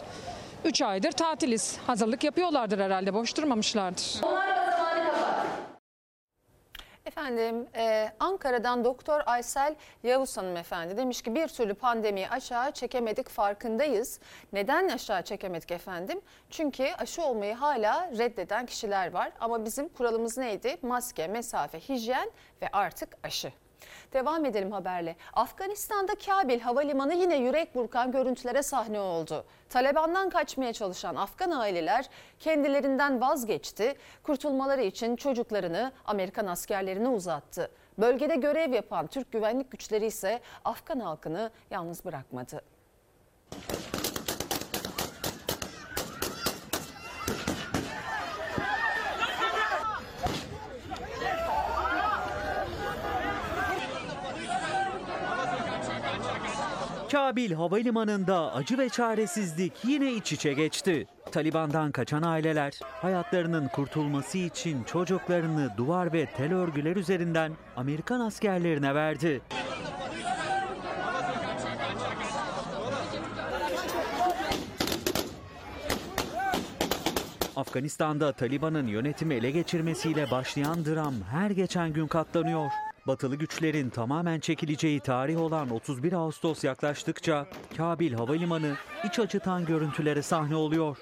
3 0.66 0.82
aydır 0.82 1.12
tatiliz. 1.12 1.78
Hazırlık 1.88 2.24
yapıyorlardır 2.24 2.80
herhalde. 2.80 3.14
Boş 3.14 3.38
durmamışlardır. 3.38 4.22
Efendim 7.20 7.68
e, 7.76 8.12
Ankara'dan 8.20 8.84
Doktor 8.84 9.22
Aysel 9.26 9.76
Yavuz 10.04 10.38
hanımefendi 10.38 10.98
demiş 10.98 11.22
ki 11.22 11.36
bir 11.36 11.48
türlü 11.48 11.74
pandemiyi 11.74 12.30
aşağı 12.30 12.72
çekemedik 12.72 13.30
farkındayız. 13.30 14.20
Neden 14.54 14.90
aşağı 14.90 15.22
çekemedik 15.24 15.72
efendim? 15.72 16.22
Çünkü 16.50 16.84
aşı 16.98 17.24
olmayı 17.24 17.54
hala 17.54 18.12
reddeden 18.18 18.66
kişiler 18.66 19.14
var 19.14 19.32
ama 19.40 19.66
bizim 19.66 19.90
kuralımız 19.90 20.38
neydi? 20.38 20.78
Maske, 20.82 21.28
mesafe, 21.28 21.80
hijyen 21.80 22.32
ve 22.62 22.70
artık 22.74 23.18
aşı. 23.24 23.52
Devam 24.14 24.46
edelim 24.46 24.72
haberle. 24.72 25.16
Afganistan'da 25.34 26.16
Kabil 26.16 26.60
Havalimanı 26.60 27.14
yine 27.14 27.38
yürek 27.38 27.76
burkan 27.76 28.12
görüntülere 28.12 28.64
sahne 28.64 29.00
oldu. 29.00 29.46
Taliban'dan 29.70 30.30
kaçmaya 30.30 30.74
çalışan 30.74 31.16
Afgan 31.16 31.52
aileler 31.52 32.10
kendilerinden 32.40 33.22
vazgeçti. 33.22 33.96
Kurtulmaları 34.24 34.82
için 34.82 35.16
çocuklarını 35.16 35.92
Amerikan 36.06 36.48
askerlerine 36.48 37.08
uzattı. 37.08 37.72
Bölgede 37.98 38.36
görev 38.36 38.74
yapan 38.74 39.08
Türk 39.08 39.32
güvenlik 39.32 39.72
güçleri 39.72 40.06
ise 40.06 40.40
Afgan 40.66 41.00
halkını 41.00 41.52
yalnız 41.72 42.06
bırakmadı. 42.06 42.62
Kabil 57.30 57.52
Havalimanı'nda 57.52 58.54
acı 58.54 58.78
ve 58.78 58.90
çaresizlik 58.90 59.74
yine 59.84 60.14
iç 60.14 60.34
içe 60.34 60.54
geçti. 60.54 61.08
Taliban'dan 61.32 61.92
kaçan 61.92 62.22
aileler 62.22 62.80
hayatlarının 62.84 63.68
kurtulması 63.68 64.38
için 64.38 64.84
çocuklarını 64.84 65.70
duvar 65.78 66.14
ve 66.14 66.26
tel 66.26 66.54
örgüler 66.54 66.96
üzerinden 66.96 67.52
Amerikan 67.76 68.20
askerlerine 68.20 68.96
verdi. 68.96 69.42
Afganistan'da 77.60 78.32
Taliban'ın 78.32 78.88
yönetimi 78.88 79.34
ele 79.36 79.52
geçirmesiyle 79.52 80.32
başlayan 80.32 80.86
dram 80.86 81.14
her 81.32 81.52
geçen 81.52 81.94
gün 81.94 82.08
katlanıyor. 82.08 82.70
Batılı 83.08 83.36
güçlerin 83.36 83.90
tamamen 83.90 84.40
çekileceği 84.40 85.00
tarih 85.00 85.42
olan 85.42 85.70
31 85.70 86.14
Ağustos 86.14 86.64
yaklaştıkça 86.64 87.48
Kabil 87.78 88.14
Havalimanı 88.14 88.76
iç 89.06 89.20
acıtan 89.20 89.66
görüntülere 89.66 90.22
sahne 90.22 90.56
oluyor. 90.56 90.98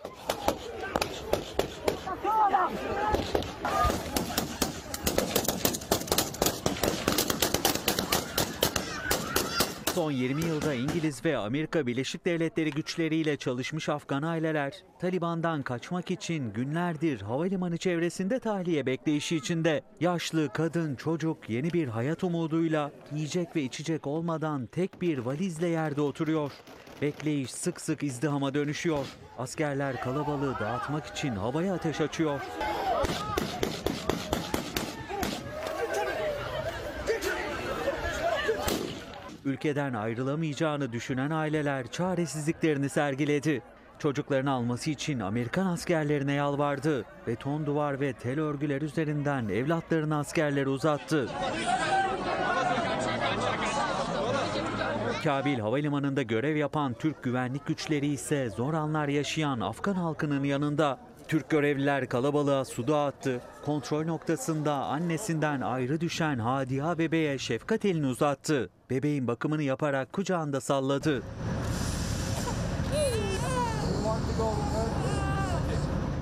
Son 9.97 10.11
20 10.11 10.45
yılda 10.45 10.73
İngiliz 10.73 11.25
ve 11.25 11.37
Amerika 11.37 11.87
Birleşik 11.87 12.25
Devletleri 12.25 12.71
güçleriyle 12.71 13.37
çalışmış 13.37 13.89
Afgan 13.89 14.23
aileler 14.23 14.73
Taliban'dan 14.99 15.63
kaçmak 15.63 16.11
için 16.11 16.53
günlerdir 16.53 17.21
havalimanı 17.21 17.77
çevresinde 17.77 18.39
tahliye 18.39 18.85
bekleyişi 18.85 19.35
içinde. 19.35 19.81
Yaşlı, 19.99 20.49
kadın, 20.53 20.95
çocuk 20.95 21.49
yeni 21.49 21.73
bir 21.73 21.87
hayat 21.87 22.23
umuduyla 22.23 22.91
yiyecek 23.11 23.55
ve 23.55 23.61
içecek 23.61 24.07
olmadan 24.07 24.65
tek 24.65 25.01
bir 25.01 25.17
valizle 25.17 25.67
yerde 25.67 26.01
oturuyor. 26.01 26.51
Bekleyiş 27.01 27.51
sık 27.51 27.81
sık 27.81 28.03
izdihama 28.03 28.53
dönüşüyor. 28.53 29.05
Askerler 29.37 30.01
kalabalığı 30.01 30.59
dağıtmak 30.59 31.05
için 31.05 31.31
havaya 31.31 31.73
ateş 31.73 32.01
açıyor. 32.01 32.41
Ülkeden 39.57 39.93
ayrılamayacağını 39.93 40.91
düşünen 40.91 41.29
aileler 41.29 41.87
çaresizliklerini 41.87 42.89
sergiledi. 42.89 43.61
Çocuklarını 43.99 44.51
alması 44.51 44.91
için 44.91 45.19
Amerikan 45.19 45.65
askerlerine 45.65 46.33
yalvardı. 46.33 47.05
Beton 47.27 47.65
duvar 47.65 47.99
ve 47.99 48.13
tel 48.13 48.39
örgüler 48.39 48.81
üzerinden 48.81 49.47
evlatlarını 49.47 50.17
askerlere 50.17 50.69
uzattı. 50.69 51.29
Kabil 55.23 55.59
Havalimanı'nda 55.59 56.21
görev 56.21 56.55
yapan 56.55 56.93
Türk 56.93 57.23
güvenlik 57.23 57.65
güçleri 57.65 58.07
ise 58.07 58.49
zor 58.49 58.73
anlar 58.73 59.07
yaşayan 59.07 59.59
Afgan 59.59 59.93
halkının 59.93 60.43
yanında. 60.43 60.99
Türk 61.27 61.49
görevliler 61.49 62.09
kalabalığa 62.09 62.65
su 62.65 62.87
dağıttı. 62.87 63.41
Kontrol 63.65 64.05
noktasında 64.05 64.73
annesinden 64.73 65.61
ayrı 65.61 66.01
düşen 66.01 66.39
Hadiha 66.39 66.97
bebeğe 66.97 67.37
şefkat 67.37 67.85
elini 67.85 68.07
uzattı. 68.07 68.69
Bebeğin 68.89 69.27
bakımını 69.27 69.63
yaparak 69.63 70.13
kucağında 70.13 70.61
salladı. 70.61 71.23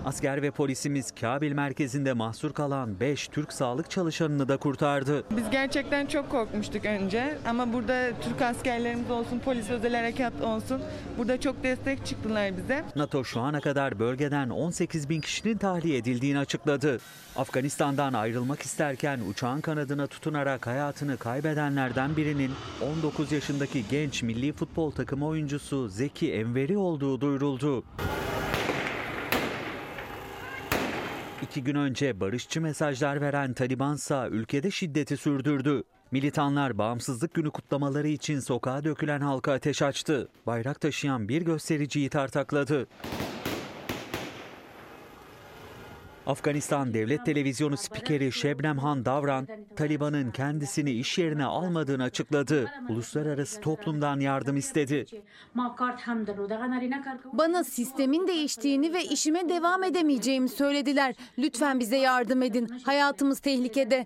Asker 0.05 0.41
ve 0.41 0.51
polisimiz 0.51 1.11
Kabil 1.11 1.51
merkezinde 1.51 2.13
mahsur 2.13 2.53
kalan 2.53 2.99
5 2.99 3.27
Türk 3.27 3.53
sağlık 3.53 3.89
çalışanını 3.89 4.47
da 4.47 4.57
kurtardı. 4.57 5.23
Biz 5.37 5.49
gerçekten 5.51 6.05
çok 6.05 6.29
korkmuştuk 6.29 6.85
önce 6.85 7.37
ama 7.47 7.73
burada 7.73 8.11
Türk 8.21 8.41
askerlerimiz 8.41 9.11
olsun, 9.11 9.39
polis 9.39 9.69
özel 9.69 9.95
harekat 9.95 10.41
olsun 10.41 10.81
burada 11.17 11.39
çok 11.39 11.63
destek 11.63 12.05
çıktılar 12.05 12.57
bize. 12.57 12.85
NATO 12.95 13.23
şu 13.23 13.39
ana 13.39 13.61
kadar 13.61 13.99
bölgeden 13.99 14.49
18 14.49 15.09
bin 15.09 15.21
kişinin 15.21 15.57
tahliye 15.57 15.97
edildiğini 15.97 16.39
açıkladı. 16.39 16.99
Afganistan'dan 17.35 18.13
ayrılmak 18.13 18.61
isterken 18.61 19.19
uçağın 19.29 19.61
kanadına 19.61 20.07
tutunarak 20.07 20.67
hayatını 20.67 21.17
kaybedenlerden 21.17 22.17
birinin 22.17 22.51
19 22.97 23.31
yaşındaki 23.31 23.83
genç 23.91 24.23
milli 24.23 24.53
futbol 24.53 24.91
takımı 24.91 25.27
oyuncusu 25.27 25.87
Zeki 25.87 26.33
Enveri 26.33 26.77
olduğu 26.77 27.21
duyuruldu. 27.21 27.83
İki 31.45 31.63
gün 31.63 31.75
önce 31.75 32.19
barışçı 32.19 32.61
mesajlar 32.61 33.21
veren 33.21 33.53
Talibansa 33.53 34.27
ülkede 34.27 34.71
şiddeti 34.71 35.17
sürdürdü. 35.17 35.83
Militanlar 36.11 36.77
bağımsızlık 36.77 37.33
günü 37.33 37.51
kutlamaları 37.51 38.07
için 38.07 38.39
sokağa 38.39 38.83
dökülen 38.83 39.21
halka 39.21 39.53
ateş 39.53 39.81
açtı. 39.81 40.29
Bayrak 40.45 40.81
taşıyan 40.81 41.29
bir 41.29 41.41
göstericiyi 41.41 42.09
tartakladı. 42.09 42.87
Afganistan 46.25 46.93
Devlet 46.93 47.25
Televizyonu 47.25 47.77
spikeri 47.77 48.31
Şebnem 48.31 48.77
Han 48.77 49.05
Davran, 49.05 49.47
Taliban'ın 49.75 50.31
kendisini 50.31 50.91
iş 50.91 51.17
yerine 51.17 51.45
almadığını 51.45 52.03
açıkladı. 52.03 52.71
Uluslararası 52.89 53.61
toplumdan 53.61 54.19
yardım 54.19 54.57
istedi. 54.57 55.05
Bana 57.33 57.63
sistemin 57.63 58.27
değiştiğini 58.27 58.93
ve 58.93 59.03
işime 59.03 59.49
devam 59.49 59.83
edemeyeceğimi 59.83 60.49
söylediler. 60.49 61.15
Lütfen 61.37 61.79
bize 61.79 61.97
yardım 61.97 62.41
edin. 62.41 62.67
Hayatımız 62.83 63.39
tehlikede. 63.39 64.05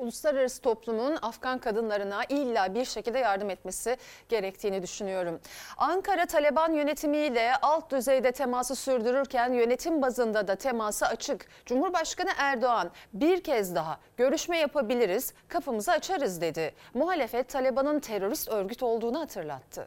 Uluslararası 0.00 0.62
toplumun 0.62 1.18
Afgan 1.22 1.58
kadınlarına 1.58 2.24
illa 2.28 2.74
bir 2.74 2.84
şekilde 2.84 3.18
yardım 3.18 3.50
etmesi 3.50 3.96
gerektiğini 4.28 4.82
düşünüyorum. 4.82 5.40
Ankara 5.76 6.26
Taliban 6.26 6.72
yönetimiyle 6.72 7.52
alt 7.62 7.90
düzeyde 7.90 8.32
teması 8.32 8.76
sürdürürken 8.76 9.52
yönetim 9.52 10.02
bazında 10.02 10.48
da 10.48 10.54
teması 10.54 11.06
açık. 11.06 11.46
Cumhurbaşkanı 11.66 12.30
Erdoğan 12.38 12.90
bir 13.12 13.42
kez 13.42 13.74
daha 13.74 13.98
görüşme 14.16 14.58
yapabiliriz, 14.58 15.32
kapımızı 15.48 15.92
açarız 15.92 16.40
dedi. 16.40 16.74
Muhalefet 16.94 17.48
Taliban'ın 17.48 18.00
terörist 18.00 18.48
örgüt 18.48 18.82
olduğunu 18.82 19.20
hatırlattı. 19.20 19.86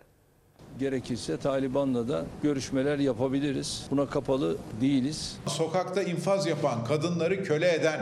Gerekirse 0.80 1.40
Taliban'la 1.40 2.08
da 2.08 2.26
görüşmeler 2.44 3.00
yapabiliriz. 3.00 3.88
Buna 3.92 4.10
kapalı 4.10 4.58
değiliz. 4.82 5.38
Sokakta 5.48 6.04
infaz 6.04 6.48
yapan, 6.48 6.86
kadınları 6.86 7.44
köle 7.44 7.74
eden, 7.74 8.02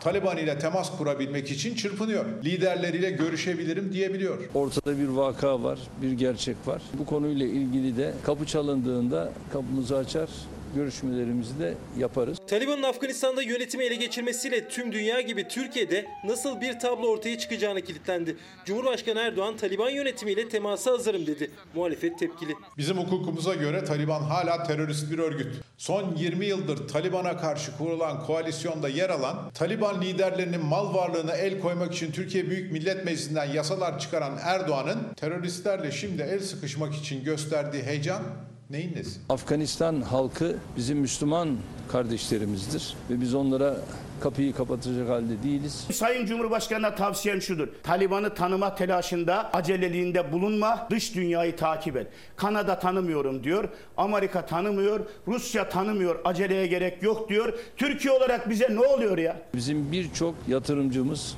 Taliban 0.00 0.36
ile 0.36 0.58
temas 0.58 0.96
kurabilmek 0.98 1.50
için 1.50 1.74
çırpınıyor. 1.74 2.24
Liderleriyle 2.44 3.10
görüşebilirim 3.10 3.92
diyebiliyor. 3.92 4.38
Ortada 4.54 4.98
bir 4.98 5.08
vaka 5.08 5.62
var, 5.62 5.78
bir 6.02 6.12
gerçek 6.12 6.56
var. 6.66 6.82
Bu 6.98 7.06
konuyla 7.06 7.46
ilgili 7.46 7.96
de 7.96 8.14
kapı 8.22 8.46
çalındığında 8.46 9.32
kapımızı 9.52 9.96
açar, 9.96 10.28
görüşmelerimizi 10.74 11.60
de 11.60 11.74
yaparız. 11.98 12.38
Taliban'ın 12.46 12.82
Afganistan'da 12.82 13.42
yönetimi 13.42 13.84
ele 13.84 13.94
geçirmesiyle 13.94 14.68
tüm 14.68 14.92
dünya 14.92 15.20
gibi 15.20 15.48
Türkiye'de 15.48 16.06
nasıl 16.24 16.60
bir 16.60 16.78
tablo 16.78 17.08
ortaya 17.08 17.38
çıkacağını 17.38 17.82
kilitlendi. 17.82 18.36
Cumhurbaşkanı 18.64 19.20
Erdoğan 19.20 19.56
Taliban 19.56 19.90
yönetimiyle 19.90 20.48
temasa 20.48 20.90
hazırım 20.90 21.26
dedi. 21.26 21.50
Muhalefet 21.74 22.18
tepkili. 22.18 22.54
Bizim 22.78 22.98
hukukumuza 22.98 23.54
göre 23.54 23.84
Taliban 23.84 24.22
hala 24.22 24.62
terörist 24.62 25.10
bir 25.10 25.18
örgüt. 25.18 25.46
Son 25.78 26.14
20 26.16 26.46
yıldır 26.46 26.88
Taliban'a 26.88 27.36
karşı 27.36 27.76
kurulan 27.76 28.26
koalisyonda 28.26 28.88
yer 28.88 29.10
alan, 29.10 29.50
Taliban 29.54 30.02
liderlerinin 30.02 30.64
mal 30.64 30.94
varlığına 30.94 31.32
el 31.32 31.60
koymak 31.60 31.94
için 31.94 32.12
Türkiye 32.12 32.50
Büyük 32.50 32.72
Millet 32.72 33.04
Meclisi'nden 33.04 33.44
yasalar 33.44 33.98
çıkaran 33.98 34.38
Erdoğan'ın 34.42 34.98
teröristlerle 35.16 35.92
şimdi 35.92 36.22
el 36.22 36.40
sıkışmak 36.40 36.94
için 36.94 37.24
gösterdiği 37.24 37.82
heyecan 37.82 38.22
neyin 38.70 38.94
nesi? 38.94 39.20
Afganistan 39.28 40.00
halkı 40.00 40.56
bizim 40.76 40.98
Müslüman 40.98 41.56
kardeşlerimizdir 41.92 42.94
ve 43.10 43.20
biz 43.20 43.34
onlara 43.34 43.76
kapıyı 44.20 44.54
kapatacak 44.54 45.08
halde 45.08 45.42
değiliz. 45.42 45.86
Sayın 45.92 46.26
Cumhurbaşkanı'na 46.26 46.94
tavsiyem 46.94 47.42
şudur. 47.42 47.68
Taliban'ı 47.82 48.34
tanıma 48.34 48.74
telaşında, 48.74 49.52
aceleliğinde 49.52 50.32
bulunma, 50.32 50.86
dış 50.90 51.14
dünyayı 51.14 51.56
takip 51.56 51.96
et. 51.96 52.06
Kanada 52.36 52.78
tanımıyorum 52.78 53.44
diyor, 53.44 53.68
Amerika 53.96 54.46
tanımıyor, 54.46 55.00
Rusya 55.28 55.68
tanımıyor, 55.68 56.20
aceleye 56.24 56.66
gerek 56.66 57.02
yok 57.02 57.28
diyor. 57.28 57.58
Türkiye 57.76 58.14
olarak 58.14 58.50
bize 58.50 58.68
ne 58.74 58.80
oluyor 58.80 59.18
ya? 59.18 59.36
Bizim 59.54 59.92
birçok 59.92 60.34
yatırımcımız 60.48 61.36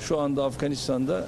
şu 0.00 0.18
anda 0.18 0.44
Afganistan'da 0.44 1.26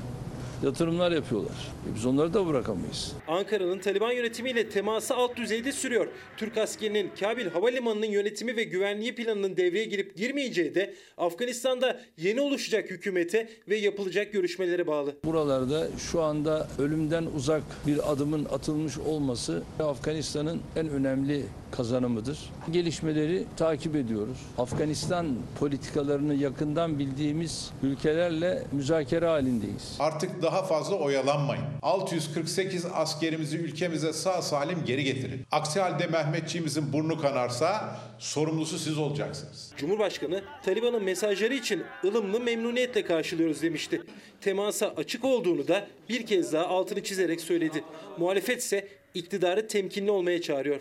yatırımlar 0.62 1.12
yapıyorlar. 1.12 1.52
E 1.92 1.94
biz 1.94 2.06
onları 2.06 2.34
da 2.34 2.46
bırakamayız. 2.46 3.12
Ankara'nın 3.28 3.78
Taliban 3.78 4.12
yönetimiyle 4.12 4.68
teması 4.68 5.14
alt 5.14 5.36
düzeyde 5.36 5.72
sürüyor. 5.72 6.08
Türk 6.36 6.58
askerinin 6.58 7.10
Kabil 7.20 7.46
Havalimanı'nın 7.46 8.06
yönetimi 8.06 8.56
ve 8.56 8.64
güvenliği 8.64 9.14
planının 9.14 9.56
devreye 9.56 9.84
girip 9.84 10.16
girmeyeceği 10.16 10.74
de 10.74 10.94
Afganistan'da 11.16 12.00
yeni 12.18 12.40
oluşacak 12.40 12.90
hükümete 12.90 13.48
ve 13.68 13.76
yapılacak 13.76 14.32
görüşmelere 14.32 14.86
bağlı. 14.86 15.14
Buralarda 15.24 15.88
şu 15.98 16.22
anda 16.22 16.68
ölümden 16.78 17.26
uzak 17.36 17.62
bir 17.86 18.12
adımın 18.12 18.44
atılmış 18.44 18.98
olması 18.98 19.62
Afganistan'ın 19.80 20.60
en 20.76 20.88
önemli 20.88 21.42
kazanımıdır. 21.70 22.38
Gelişmeleri 22.72 23.44
takip 23.56 23.96
ediyoruz. 23.96 24.38
Afganistan 24.58 25.26
politikalarını 25.58 26.34
yakından 26.34 26.98
bildiğimiz 26.98 27.70
ülkelerle 27.82 28.62
müzakere 28.72 29.26
halindeyiz. 29.26 29.96
Artık 29.98 30.42
daha 30.42 30.55
fazla 30.62 30.96
oyalanmayın. 30.96 31.64
648 31.82 32.86
askerimizi 32.94 33.56
ülkemize 33.56 34.12
sağ 34.12 34.42
salim 34.42 34.84
geri 34.84 35.04
getirin. 35.04 35.46
Aksi 35.52 35.80
halde 35.80 36.06
Mehmetçiğimizin 36.06 36.92
burnu 36.92 37.20
kanarsa 37.20 37.96
sorumlusu 38.18 38.78
siz 38.78 38.98
olacaksınız. 38.98 39.72
Cumhurbaşkanı 39.76 40.42
Taliban'ın 40.64 41.04
mesajları 41.04 41.54
için 41.54 41.84
ılımlı 42.04 42.40
memnuniyetle 42.40 43.04
karşılıyoruz 43.04 43.62
demişti. 43.62 44.02
Temasa 44.40 44.94
açık 44.96 45.24
olduğunu 45.24 45.68
da 45.68 45.86
bir 46.08 46.26
kez 46.26 46.52
daha 46.52 46.66
altını 46.66 47.02
çizerek 47.02 47.40
söyledi. 47.40 47.84
Muhalefet 48.18 48.62
ise 48.62 48.88
iktidarı 49.14 49.68
temkinli 49.68 50.10
olmaya 50.10 50.42
çağırıyor. 50.42 50.80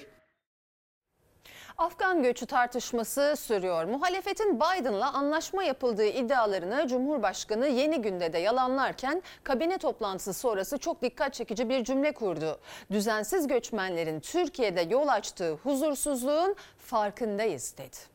Afgan 1.77 2.23
göçü 2.23 2.45
tartışması 2.45 3.35
sürüyor. 3.37 3.85
Muhalefetin 3.85 4.55
Biden'la 4.55 5.13
anlaşma 5.13 5.63
yapıldığı 5.63 6.05
iddialarını 6.05 6.87
Cumhurbaşkanı 6.87 7.67
yeni 7.67 8.01
günde 8.01 8.33
de 8.33 8.37
yalanlarken 8.37 9.23
kabine 9.43 9.77
toplantısı 9.77 10.33
sonrası 10.33 10.77
çok 10.77 11.01
dikkat 11.01 11.33
çekici 11.33 11.69
bir 11.69 11.83
cümle 11.83 12.11
kurdu. 12.11 12.59
Düzensiz 12.91 13.47
göçmenlerin 13.47 14.19
Türkiye'de 14.19 14.81
yol 14.81 15.07
açtığı 15.07 15.53
huzursuzluğun 15.53 16.55
farkındayız 16.77 17.77
dedi. 17.77 18.14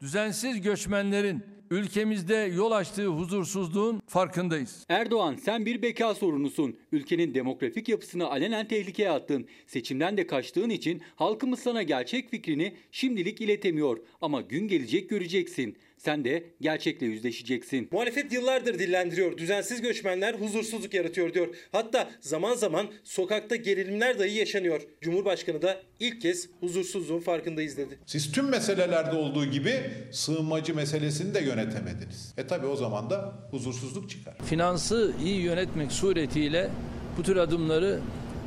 Düzensiz 0.00 0.60
göçmenlerin 0.60 1.42
ülkemizde 1.70 2.34
yol 2.34 2.70
açtığı 2.70 3.06
huzursuzluğun 3.06 4.02
farkındayız. 4.06 4.84
Erdoğan 4.88 5.34
sen 5.34 5.66
bir 5.66 5.82
beka 5.82 6.14
sorunusun. 6.14 6.78
Ülkenin 6.92 7.34
demografik 7.34 7.88
yapısını 7.88 8.30
alenen 8.30 8.68
tehlikeye 8.68 9.10
attın. 9.10 9.48
Seçimden 9.66 10.16
de 10.16 10.26
kaçtığın 10.26 10.70
için 10.70 11.02
halkımız 11.16 11.60
sana 11.60 11.82
gerçek 11.82 12.30
fikrini 12.30 12.76
şimdilik 12.92 13.40
iletemiyor. 13.40 13.98
Ama 14.20 14.40
gün 14.40 14.68
gelecek 14.68 15.10
göreceksin. 15.10 15.76
Sen 15.98 16.24
de 16.24 16.44
gerçekle 16.60 17.06
yüzleşeceksin. 17.06 17.88
Muhalefet 17.92 18.32
yıllardır 18.32 18.78
dillendiriyor. 18.78 19.38
Düzensiz 19.38 19.82
göçmenler 19.82 20.34
huzursuzluk 20.34 20.94
yaratıyor 20.94 21.34
diyor. 21.34 21.48
Hatta 21.72 22.10
zaman 22.20 22.54
zaman 22.54 22.86
sokakta 23.04 23.56
gerilimler 23.56 24.18
dahi 24.18 24.34
yaşanıyor. 24.34 24.80
Cumhurbaşkanı 25.00 25.62
da 25.62 25.80
ilk 26.00 26.20
kez 26.22 26.48
huzursuzluğun 26.60 27.20
farkındayız 27.20 27.76
dedi. 27.76 27.98
Siz 28.06 28.32
tüm 28.32 28.48
meselelerde 28.48 29.16
olduğu 29.16 29.44
gibi 29.46 29.80
sığınmacı 30.12 30.74
meselesini 30.74 31.34
de 31.34 31.40
yönetemediniz. 31.40 32.34
E 32.36 32.46
tabi 32.46 32.66
o 32.66 32.76
zaman 32.76 33.10
da 33.10 33.48
huzursuzluk 33.50 34.10
çıkar. 34.10 34.36
Finansı 34.44 35.12
iyi 35.24 35.40
yönetmek 35.40 35.92
suretiyle 35.92 36.70
bu 37.18 37.22
tür 37.22 37.36
adımları 37.36 38.00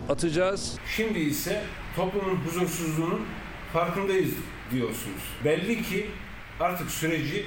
atacağız. 0.10 0.76
Şimdi 0.96 1.20
ise 1.20 1.62
toplumun 1.96 2.36
huzursuzluğunun 2.36 3.22
farkındayız 3.74 4.32
diyorsunuz. 4.72 5.22
Belli 5.46 5.84
ki 5.84 6.06
artık 6.62 6.92
süreci 6.92 7.46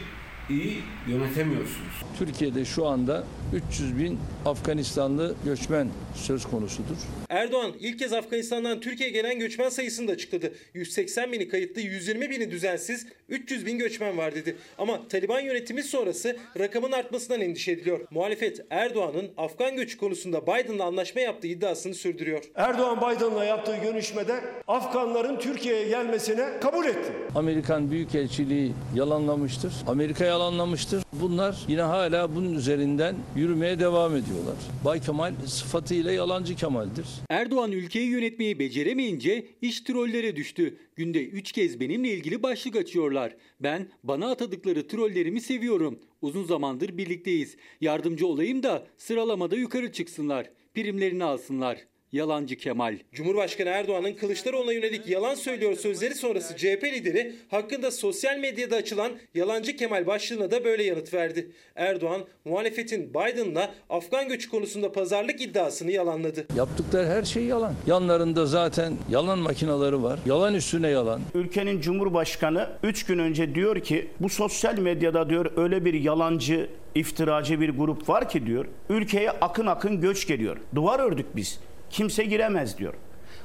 iyi 0.50 0.76
yönetemiyorsunuz. 1.08 2.02
Türkiye'de 2.18 2.64
şu 2.64 2.86
anda 2.86 3.24
300 3.72 3.98
bin 3.98 4.18
Afganistanlı 4.46 5.34
göçmen 5.44 5.88
söz 6.14 6.44
konusudur. 6.46 6.96
Erdoğan 7.28 7.72
ilk 7.80 7.98
kez 7.98 8.12
Afganistan'dan 8.12 8.80
Türkiye'ye 8.80 9.12
gelen 9.12 9.38
göçmen 9.38 9.68
sayısını 9.68 10.08
da 10.08 10.12
açıkladı. 10.12 10.52
180 10.74 11.32
bini 11.32 11.48
kayıtlı, 11.48 11.80
120 11.80 12.30
bini 12.30 12.50
düzensiz, 12.50 13.06
300 13.28 13.66
bin 13.66 13.78
göçmen 13.78 14.18
var 14.18 14.34
dedi. 14.34 14.56
Ama 14.78 15.08
Taliban 15.08 15.40
yönetimi 15.40 15.82
sonrası 15.82 16.36
rakamın 16.58 16.92
artmasından 16.92 17.40
endişe 17.40 17.72
ediliyor. 17.72 18.00
Muhalefet 18.10 18.60
Erdoğan'ın 18.70 19.30
Afgan 19.36 19.76
göçü 19.76 19.98
konusunda 19.98 20.42
Biden'la 20.42 20.84
anlaşma 20.84 21.20
yaptığı 21.20 21.46
iddiasını 21.46 21.94
sürdürüyor. 21.94 22.44
Erdoğan 22.54 22.96
Biden'la 22.96 23.44
yaptığı 23.44 23.76
görüşmede 23.76 24.40
Afganların 24.68 25.38
Türkiye'ye 25.38 25.88
gelmesine 25.88 26.60
kabul 26.60 26.86
etti. 26.86 27.12
Amerikan 27.34 27.90
Büyükelçiliği 27.90 28.72
yalanlamıştır. 28.94 29.72
Amerika 29.86 30.24
yalanlamıştır. 30.34 31.02
Bunlar 31.12 31.56
yine 31.68 31.82
hala 31.82 32.34
bunun 32.36 32.54
üzerinden 32.54 33.16
yürümeye 33.36 33.78
devam 33.78 34.16
ediyorlar. 34.16 34.56
Bay 34.84 35.00
Kemal 35.00 35.34
sıfatıyla 35.46 36.12
yalancı 36.12 36.56
Kemal'dir. 36.56 37.06
Erdoğan 37.30 37.72
ülkeyi 37.72 38.08
yönetmeyi 38.08 38.58
beceremeyince 38.58 39.46
iş 39.62 39.80
trollere 39.80 40.36
düştü. 40.36 40.78
Günde 40.96 41.24
3 41.24 41.52
kez 41.52 41.80
benimle 41.80 42.08
ilgili 42.08 42.42
başlık 42.42 42.76
açıyorlar. 42.76 43.36
Ben 43.60 43.88
bana 44.02 44.30
atadıkları 44.30 44.88
trollerimi 44.88 45.40
seviyorum. 45.40 45.98
Uzun 46.22 46.44
zamandır 46.44 46.96
birlikteyiz. 46.98 47.56
Yardımcı 47.80 48.26
olayım 48.26 48.62
da 48.62 48.86
sıralamada 48.98 49.56
yukarı 49.56 49.92
çıksınlar. 49.92 50.50
Primlerini 50.74 51.24
alsınlar. 51.24 51.78
Yalancı 52.14 52.56
Kemal. 52.56 52.98
Cumhurbaşkanı 53.12 53.68
Erdoğan'ın 53.68 54.14
Kılıçdaroğlu'na 54.14 54.72
yönelik 54.72 55.08
yalan 55.08 55.34
söylüyor 55.34 55.76
sözleri 55.76 56.14
sonrası 56.14 56.56
CHP 56.56 56.84
lideri 56.84 57.34
hakkında 57.50 57.90
sosyal 57.90 58.38
medyada 58.38 58.76
açılan 58.76 59.12
Yalancı 59.34 59.76
Kemal 59.76 60.06
başlığına 60.06 60.50
da 60.50 60.64
böyle 60.64 60.82
yanıt 60.82 61.14
verdi. 61.14 61.50
Erdoğan 61.76 62.20
muhalefetin 62.44 63.10
Biden'la 63.10 63.74
Afgan 63.90 64.28
göçü 64.28 64.50
konusunda 64.50 64.92
pazarlık 64.92 65.40
iddiasını 65.40 65.90
yalanladı. 65.90 66.46
Yaptıkları 66.56 67.06
her 67.06 67.22
şey 67.22 67.44
yalan. 67.44 67.74
Yanlarında 67.86 68.46
zaten 68.46 68.92
yalan 69.10 69.38
makinaları 69.38 70.02
var. 70.02 70.18
Yalan 70.26 70.54
üstüne 70.54 70.88
yalan. 70.88 71.20
Ülkenin 71.34 71.80
Cumhurbaşkanı 71.80 72.68
3 72.82 73.06
gün 73.06 73.18
önce 73.18 73.54
diyor 73.54 73.80
ki 73.80 74.08
bu 74.20 74.28
sosyal 74.28 74.78
medyada 74.78 75.30
diyor 75.30 75.52
öyle 75.56 75.84
bir 75.84 75.94
yalancı 75.94 76.68
iftiracı 76.94 77.60
bir 77.60 77.68
grup 77.68 78.08
var 78.08 78.28
ki 78.28 78.46
diyor 78.46 78.66
ülkeye 78.88 79.30
akın 79.30 79.66
akın 79.66 80.00
göç 80.00 80.26
geliyor. 80.26 80.56
Duvar 80.74 81.00
ördük 81.00 81.36
biz. 81.36 81.60
Kimse 81.94 82.24
giremez 82.24 82.78
diyor. 82.78 82.94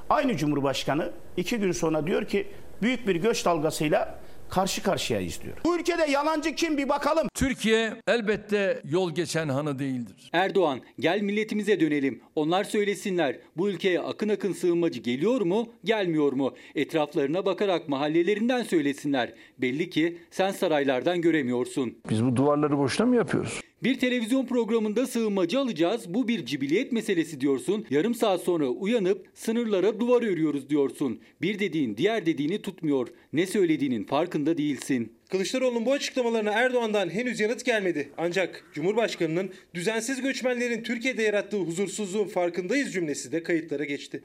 Aynı 0.10 0.38
Cumhurbaşkanı 0.38 1.12
iki 1.38 1.58
gün 1.58 1.72
sonra 1.72 2.08
diyor 2.08 2.26
ki 2.26 2.48
büyük 2.82 3.08
bir 3.08 3.16
göç 3.16 3.46
dalgasıyla 3.46 4.20
karşı 4.50 4.84
karşıyayız 4.84 5.42
diyor. 5.44 5.58
Bu 5.66 5.80
ülkede 5.80 6.12
yalancı 6.12 6.56
kim 6.56 6.78
bir 6.78 6.90
bakalım. 6.90 7.28
Türkiye 7.34 7.94
elbette 8.08 8.82
yol 8.90 9.12
geçen 9.16 9.50
hanı 9.50 9.80
değildir. 9.80 10.30
Erdoğan 10.34 10.80
gel 11.00 11.22
milletimize 11.22 11.80
dönelim. 11.80 12.22
Onlar 12.36 12.64
söylesinler 12.64 13.38
bu 13.58 13.70
ülkeye 13.70 14.00
akın 14.00 14.30
akın 14.30 14.54
sığınmacı 14.54 15.00
geliyor 15.00 15.42
mu 15.42 15.74
gelmiyor 15.84 16.34
mu? 16.34 16.56
Etraflarına 16.76 17.46
bakarak 17.46 17.90
mahallelerinden 17.90 18.64
söylesinler. 18.64 19.34
Belli 19.58 19.90
ki 19.90 20.18
sen 20.32 20.52
saraylardan 20.52 21.22
göremiyorsun. 21.22 21.98
Biz 22.10 22.26
bu 22.26 22.36
duvarları 22.36 22.78
boşuna 22.78 23.08
mı 23.08 23.16
yapıyoruz? 23.16 23.62
Bir 23.84 24.00
televizyon 24.00 24.46
programında 24.46 25.08
sığınmacı 25.08 25.60
alacağız. 25.60 26.14
Bu 26.14 26.28
bir 26.28 26.46
cibiliyet 26.46 26.92
meselesi 26.92 27.42
diyorsun. 27.42 27.86
Yarım 27.90 28.16
saat 28.16 28.42
sonra 28.42 28.68
uyanıp 28.68 29.28
sınırlara 29.34 30.00
duvar 30.00 30.22
örüyoruz 30.22 30.70
diyorsun. 30.70 31.20
Bir 31.42 31.60
dediğin 31.60 31.98
diğer 31.98 32.26
dediğini 32.26 32.62
tutmuyor. 32.62 33.08
Ne 33.34 33.46
söylediğinin 33.46 34.04
farkında 34.04 34.58
değilsin. 34.58 35.14
Kılıçdaroğlu'nun 35.30 35.86
bu 35.86 35.94
açıklamalarına 35.94 36.52
Erdoğan'dan 36.52 37.10
henüz 37.10 37.40
yanıt 37.40 37.66
gelmedi. 37.66 38.10
Ancak 38.18 38.66
Cumhurbaşkanı'nın 38.74 39.52
düzensiz 39.74 40.22
göçmenlerin 40.22 40.84
Türkiye'de 40.84 41.24
yarattığı 41.24 41.58
huzursuzluğun 41.58 42.28
farkındayız 42.28 42.94
cümlesi 42.94 43.32
de 43.32 43.44
kayıtlara 43.44 43.84
geçti. 43.84 44.22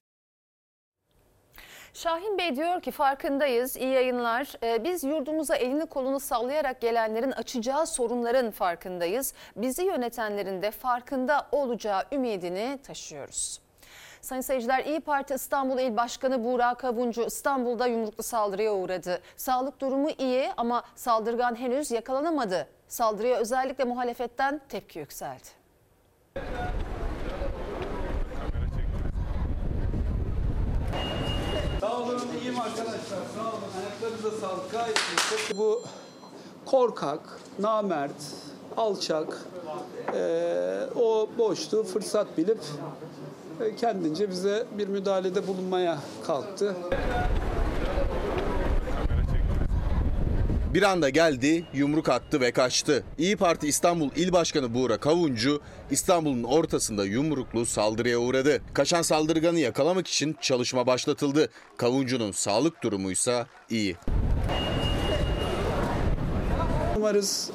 Şahin 1.94 2.38
Bey 2.38 2.56
diyor 2.56 2.80
ki 2.80 2.90
farkındayız, 2.90 3.76
iyi 3.76 3.92
yayınlar. 3.92 4.52
Ee, 4.62 4.84
biz 4.84 5.04
yurdumuza 5.04 5.56
elini 5.56 5.86
kolunu 5.86 6.20
sallayarak 6.20 6.80
gelenlerin 6.80 7.30
açacağı 7.30 7.86
sorunların 7.86 8.50
farkındayız. 8.50 9.34
Bizi 9.56 9.82
yönetenlerin 9.82 10.62
de 10.62 10.70
farkında 10.70 11.46
olacağı 11.52 12.02
ümidini 12.12 12.78
taşıyoruz. 12.82 13.60
Sayın 14.20 14.42
seyirciler 14.42 14.84
İyi 14.84 15.00
Parti 15.00 15.34
İstanbul 15.34 15.78
İl 15.78 15.96
Başkanı 15.96 16.44
Buğra 16.44 16.74
Kavuncu 16.74 17.22
İstanbul'da 17.22 17.86
yumruklu 17.86 18.22
saldırıya 18.22 18.74
uğradı. 18.74 19.20
Sağlık 19.36 19.80
durumu 19.80 20.10
iyi 20.18 20.50
ama 20.56 20.82
saldırgan 20.94 21.54
henüz 21.54 21.90
yakalanamadı. 21.90 22.68
Saldırıya 22.88 23.36
özellikle 23.36 23.84
muhalefetten 23.84 24.60
tepki 24.68 24.98
yükseldi. 24.98 25.48
Sağ 31.84 32.00
iyiyim 32.40 32.60
arkadaşlar. 32.60 33.18
Sağ 33.34 33.40
olun, 33.40 33.62
ayaklarınıza 33.80 34.30
sağlık. 34.40 34.72
Bu 35.56 35.82
korkak, 36.64 37.20
namert, 37.58 38.10
alçak, 38.76 39.42
eee, 40.14 40.88
o 40.96 41.28
boşluğu 41.38 41.84
fırsat 41.84 42.38
bilip 42.38 42.58
e, 43.60 43.76
kendince 43.76 44.30
bize 44.30 44.66
bir 44.78 44.88
müdahalede 44.88 45.46
bulunmaya 45.46 45.98
kalktı. 46.26 46.76
Bir 50.74 50.82
anda 50.82 51.08
geldi, 51.08 51.64
yumruk 51.74 52.08
attı 52.08 52.40
ve 52.40 52.52
kaçtı. 52.52 53.04
İyi 53.18 53.36
Parti 53.36 53.68
İstanbul 53.68 54.10
İl 54.16 54.32
Başkanı 54.32 54.74
Buğra 54.74 54.96
Kavuncu, 54.96 55.60
İstanbul'un 55.90 56.42
ortasında 56.42 57.04
yumruklu 57.04 57.66
saldırıya 57.66 58.18
uğradı. 58.18 58.62
Kaçan 58.72 59.02
saldırganı 59.02 59.58
yakalamak 59.58 60.08
için 60.08 60.36
çalışma 60.40 60.86
başlatıldı. 60.86 61.48
Kavuncu'nun 61.76 62.32
sağlık 62.32 62.82
durumuysa 62.82 63.46
iyi. 63.70 63.96
Umarız 66.96 67.50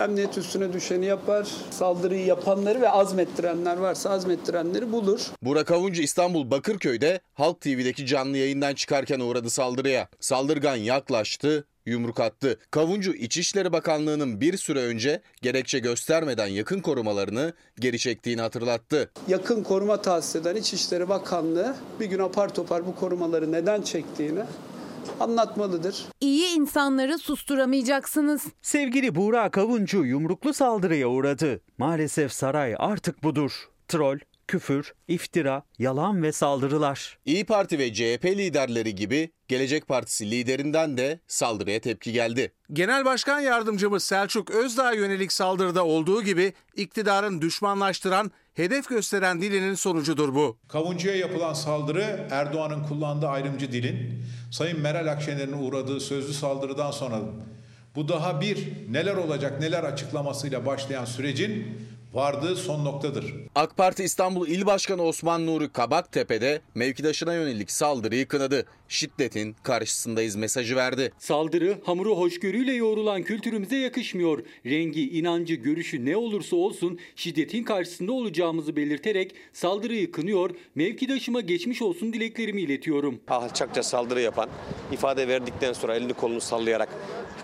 emniyet 0.00 0.38
üstüne 0.38 0.72
düşeni 0.72 1.06
yapar, 1.06 1.48
saldırıyı 1.70 2.26
yapanları 2.26 2.80
ve 2.80 2.90
azmettirenler 2.90 3.76
varsa 3.76 4.10
azmettirenleri 4.10 4.92
bulur. 4.92 5.20
Burak 5.42 5.70
Avuncu 5.70 6.02
İstanbul 6.02 6.50
Bakırköy'de 6.50 7.20
Halk 7.34 7.60
TV'deki 7.60 8.06
canlı 8.06 8.36
yayından 8.36 8.74
çıkarken 8.74 9.20
uğradı 9.20 9.50
saldırıya. 9.50 10.08
Saldırgan 10.20 10.76
yaklaştı, 10.76 11.64
yumruk 11.86 12.20
attı. 12.20 12.58
Kavuncu 12.70 13.14
İçişleri 13.14 13.72
Bakanlığı'nın 13.72 14.40
bir 14.40 14.56
süre 14.56 14.80
önce 14.80 15.20
gerekçe 15.42 15.78
göstermeden 15.78 16.46
yakın 16.46 16.80
korumalarını 16.80 17.52
geri 17.80 17.98
çektiğini 17.98 18.40
hatırlattı. 18.40 19.10
Yakın 19.28 19.62
koruma 19.62 20.02
tahsis 20.02 20.36
eden 20.36 20.56
İçişleri 20.56 21.08
Bakanlığı 21.08 21.76
bir 22.00 22.06
gün 22.06 22.18
apar 22.18 22.54
topar 22.54 22.86
bu 22.86 22.94
korumaları 22.94 23.52
neden 23.52 23.82
çektiğini 23.82 24.42
anlatmalıdır. 25.20 26.04
İyi 26.20 26.56
insanları 26.56 27.18
susturamayacaksınız. 27.18 28.42
Sevgili 28.62 29.14
Buğra 29.14 29.50
Kavuncu 29.50 30.04
yumruklu 30.04 30.54
saldırıya 30.54 31.08
uğradı. 31.08 31.60
Maalesef 31.78 32.32
saray 32.32 32.74
artık 32.78 33.22
budur. 33.22 33.52
Troll, 33.88 34.18
küfür, 34.48 34.94
iftira, 35.08 35.62
yalan 35.78 36.22
ve 36.22 36.32
saldırılar. 36.32 37.18
İyi 37.24 37.44
Parti 37.44 37.78
ve 37.78 37.94
CHP 37.94 38.24
liderleri 38.24 38.94
gibi 38.94 39.30
Gelecek 39.48 39.88
Partisi 39.88 40.30
liderinden 40.30 40.96
de 40.96 41.20
saldırıya 41.26 41.80
tepki 41.80 42.12
geldi. 42.12 42.52
Genel 42.72 43.04
Başkan 43.04 43.40
Yardımcımız 43.40 44.04
Selçuk 44.04 44.50
Özdağ'a 44.50 44.92
yönelik 44.92 45.32
saldırıda 45.32 45.84
olduğu 45.86 46.22
gibi 46.22 46.52
iktidarın 46.76 47.40
düşmanlaştıran, 47.40 48.30
hedef 48.54 48.88
gösteren 48.88 49.40
dilinin 49.42 49.74
sonucudur 49.74 50.34
bu. 50.34 50.58
Kavuncu'ya 50.68 51.16
yapılan 51.16 51.54
saldırı 51.54 52.28
Erdoğan'ın 52.30 52.84
kullandığı 52.84 53.28
ayrımcı 53.28 53.72
dilin, 53.72 54.22
Sayın 54.52 54.80
Meral 54.80 55.12
Akşener'in 55.12 55.52
uğradığı 55.52 56.00
sözlü 56.00 56.32
saldırıdan 56.32 56.90
sonra 56.90 57.20
bu 57.94 58.08
daha 58.08 58.40
bir 58.40 58.58
neler 58.90 59.16
olacak 59.16 59.60
neler 59.60 59.84
açıklamasıyla 59.84 60.66
başlayan 60.66 61.04
sürecin 61.04 61.78
vardığı 62.16 62.56
son 62.56 62.84
noktadır. 62.84 63.34
AK 63.54 63.76
Parti 63.76 64.04
İstanbul 64.04 64.48
İl 64.48 64.66
Başkanı 64.66 65.02
Osman 65.02 65.46
Nuri 65.46 65.72
Kabaktepe'de 65.72 66.60
mevkidaşına 66.74 67.34
yönelik 67.34 67.70
saldırıyı 67.70 68.28
kınadı. 68.28 68.66
Şiddetin 68.88 69.56
karşısındayız 69.62 70.36
mesajı 70.36 70.76
verdi. 70.76 71.12
Saldırı 71.18 71.78
hamuru 71.84 72.16
hoşgörüyle 72.16 72.72
yoğrulan 72.72 73.22
kültürümüze 73.22 73.76
yakışmıyor. 73.76 74.42
Rengi, 74.66 75.18
inancı, 75.18 75.54
görüşü 75.54 76.04
ne 76.04 76.16
olursa 76.16 76.56
olsun 76.56 76.98
şiddetin 77.16 77.64
karşısında 77.64 78.12
olacağımızı 78.12 78.76
belirterek 78.76 79.34
saldırıyı 79.52 80.12
kınıyor, 80.12 80.50
mevkidaşıma 80.74 81.40
geçmiş 81.40 81.82
olsun 81.82 82.12
dileklerimi 82.12 82.60
iletiyorum. 82.60 83.20
Alçakça 83.28 83.82
saldırı 83.82 84.20
yapan, 84.20 84.48
ifade 84.92 85.28
verdikten 85.28 85.72
sonra 85.72 85.96
elini 85.96 86.12
kolunu 86.12 86.40
sallayarak 86.40 86.88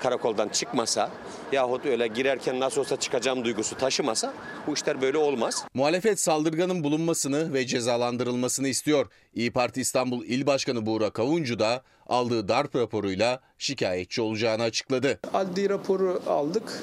karakoldan 0.02 0.48
çıkmasa 0.48 1.10
yahut 1.52 1.86
öyle 1.86 2.06
girerken 2.06 2.60
nasıl 2.60 2.80
olsa 2.80 2.96
çıkacağım 2.96 3.44
duygusu 3.44 3.76
taşımasa 3.76 4.32
bu 4.66 4.74
işler 4.74 5.02
böyle 5.02 5.18
olmaz. 5.18 5.64
Muhalefet 5.74 6.20
saldırganın 6.20 6.84
bulunmasını 6.84 7.52
ve 7.52 7.66
cezalandırılmasını 7.66 8.68
istiyor. 8.68 9.06
İyi 9.34 9.52
Parti 9.52 9.80
İstanbul 9.80 10.24
İl 10.24 10.46
Başkanı 10.46 10.86
Buğra 10.86 11.10
Kavuncu 11.10 11.58
da 11.58 11.82
aldığı 12.06 12.48
darp 12.48 12.76
raporuyla 12.76 13.40
şikayetçi 13.58 14.22
olacağını 14.22 14.62
açıkladı. 14.62 15.18
Adli 15.34 15.68
raporu 15.70 16.22
aldık. 16.26 16.82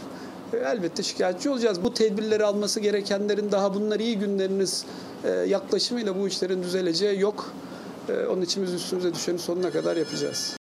E, 0.53 0.57
Elbette 0.57 1.03
şikayetçi 1.03 1.49
olacağız. 1.49 1.83
Bu 1.83 1.93
tedbirleri 1.93 2.45
alması 2.45 2.79
gerekenlerin 2.79 3.51
daha 3.51 3.73
bunlar 3.73 3.99
iyi 3.99 4.19
günleriniz 4.19 4.85
e, 5.23 5.29
yaklaşımıyla 5.29 6.19
bu 6.19 6.27
işlerin 6.27 6.63
düzeleceği 6.63 7.19
yok. 7.19 7.53
E, 8.09 8.13
Onun 8.25 8.41
için 8.41 8.63
biz 8.63 8.73
üstümüze 8.73 9.13
düşeni 9.13 9.39
sonuna 9.39 9.71
kadar 9.71 9.97
yapacağız. 9.97 10.58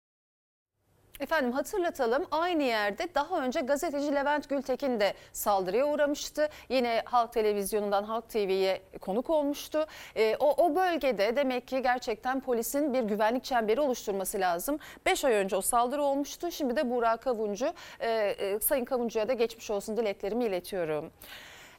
Efendim 1.22 1.52
hatırlatalım 1.52 2.26
aynı 2.32 2.64
yerde 2.64 3.16
daha 3.16 3.44
önce 3.44 3.62
gazeteci 3.62 4.16
Levent 4.16 4.50
Gültekin 4.50 5.00
de 5.00 5.14
saldırıya 5.32 5.86
uğramıştı. 5.86 6.50
Yine 6.70 7.02
Halk 7.06 7.34
Televizyonu'ndan 7.34 8.04
Halk 8.04 8.30
TV'ye 8.30 8.82
konuk 9.02 9.30
olmuştu. 9.30 9.86
E, 10.16 10.36
o, 10.40 10.66
o 10.66 10.76
bölgede 10.76 11.36
demek 11.36 11.68
ki 11.68 11.82
gerçekten 11.82 12.40
polisin 12.40 12.94
bir 12.94 13.04
güvenlik 13.04 13.44
çemberi 13.44 13.82
oluşturması 13.82 14.40
lazım. 14.40 14.80
5 15.06 15.26
ay 15.26 15.34
önce 15.34 15.56
o 15.56 15.62
saldırı 15.62 16.04
olmuştu. 16.04 16.52
Şimdi 16.52 16.76
de 16.76 16.90
Burak 16.90 17.22
Kavuncu, 17.22 17.74
e, 18.00 18.10
e, 18.10 18.60
Sayın 18.60 18.86
Kavuncu'ya 18.86 19.28
da 19.28 19.34
geçmiş 19.34 19.72
olsun 19.72 19.98
dileklerimi 19.98 20.46
iletiyorum. 20.46 21.12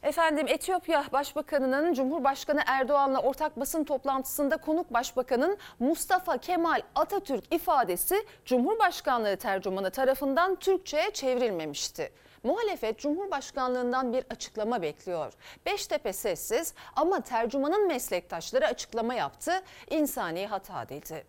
Efendim 0.03 0.47
Etiyopya 0.47 1.05
Başbakanı'nın 1.13 1.93
Cumhurbaşkanı 1.93 2.61
Erdoğan'la 2.65 3.19
ortak 3.19 3.59
basın 3.59 3.83
toplantısında 3.83 4.57
konuk 4.57 4.93
başbakanın 4.93 5.57
Mustafa 5.79 6.37
Kemal 6.37 6.81
Atatürk 6.95 7.53
ifadesi 7.53 8.15
Cumhurbaşkanlığı 8.45 9.37
tercümanı 9.37 9.91
tarafından 9.91 10.55
Türkçe'ye 10.55 11.11
çevrilmemişti. 11.11 12.11
Muhalefet 12.43 12.99
Cumhurbaşkanlığından 12.99 14.13
bir 14.13 14.23
açıklama 14.29 14.81
bekliyor. 14.81 15.33
Beştepe 15.65 16.13
sessiz 16.13 16.73
ama 16.95 17.21
tercümanın 17.21 17.87
meslektaşları 17.87 18.67
açıklama 18.67 19.13
yaptı. 19.13 19.51
İnsani 19.89 20.47
hata 20.47 20.89
dedi. 20.89 21.25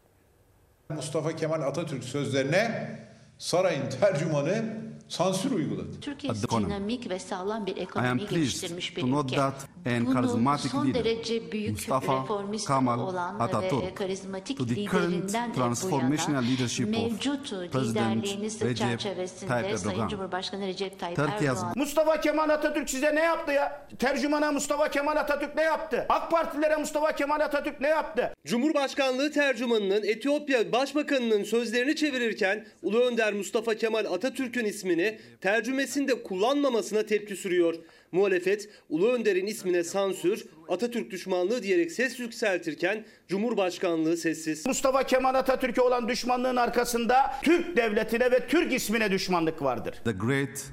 Mustafa 0.88 1.36
Kemal 1.36 1.62
Atatürk 1.62 2.04
sözlerine 2.04 2.98
sarayın 3.44 3.90
tercümanı 4.00 4.64
sansür 5.08 5.50
uyguladı. 5.50 6.00
Türkiye 6.00 6.32
dinamik 6.34 7.10
ve 7.10 7.18
sağlam 7.18 7.66
bir 7.66 7.76
ekonomi 7.76 8.26
geliştirmiş 8.26 8.96
bir 8.96 9.02
ülke. 9.02 9.40
and 9.86 10.06
Bunu 10.06 10.12
charismatic 10.14 10.68
son 10.68 10.94
derece 10.94 11.52
büyük 11.52 11.70
Mustafa 11.70 12.22
reformist 12.22 12.66
Kemal 12.66 12.98
olan 12.98 13.40
Atatürk 13.40 13.82
ve 13.82 13.94
karizmatik 13.94 14.60
liderinden 14.60 14.90
current 14.90 15.32
de 15.32 15.48
bu 15.50 15.54
transformational 15.54 16.42
yana 16.42 16.50
leadership 16.50 16.88
mevcut 16.88 17.52
liderliğiniz 17.52 18.58
çerçevesinde 18.58 19.78
Sayın. 19.78 20.08
Cumhurbaşkanı 20.08 20.66
Recep 20.66 21.00
Tayyip 21.00 21.18
Erdoğan 21.18 21.72
Mustafa 21.76 22.20
Kemal 22.20 22.48
Atatürk 22.48 22.90
size 22.90 23.14
ne 23.14 23.20
yaptı 23.20 23.52
ya? 23.52 23.86
Tercümana 23.98 24.52
Mustafa 24.52 24.90
Kemal 24.90 25.16
Atatürk 25.16 25.56
ne 25.56 25.62
yaptı? 25.62 26.06
AK 26.08 26.30
Partililere 26.30 26.76
Mustafa 26.76 27.12
Kemal 27.12 27.40
Atatürk 27.40 27.80
ne 27.80 27.88
yaptı? 27.88 28.34
Cumhurbaşkanlığı 28.46 29.32
tercümanının 29.32 30.02
Etiyopya 30.02 30.72
Başbakanı'nın 30.72 31.44
sözlerini 31.44 31.96
çevirirken 31.96 32.66
Ulu 32.82 33.00
Önder 33.00 33.32
Mustafa 33.34 33.74
Kemal 33.74 34.04
Atatürk'ün 34.04 34.64
ismini 34.64 35.18
tercümesinde 35.40 36.22
kullanmamasına 36.22 37.02
tepki 37.02 37.36
sürüyor. 37.36 37.74
Muhalefet 38.12 38.68
Ulu 38.88 39.12
Önder'in 39.12 39.46
ismine 39.46 39.84
sansür, 39.84 40.46
Atatürk 40.68 41.10
düşmanlığı 41.10 41.62
diyerek 41.62 41.92
ses 41.92 42.20
yükseltirken 42.20 43.04
Cumhurbaşkanlığı 43.28 44.16
sessiz. 44.16 44.66
Mustafa 44.66 45.02
Kemal 45.02 45.34
Atatürk'e 45.34 45.80
olan 45.82 46.08
düşmanlığın 46.08 46.56
arkasında 46.56 47.16
Türk 47.42 47.76
devletine 47.76 48.30
ve 48.30 48.46
Türk 48.46 48.72
ismine 48.72 49.10
düşmanlık 49.10 49.62
vardır. 49.62 49.94
the 50.04 50.12
great 50.12 50.64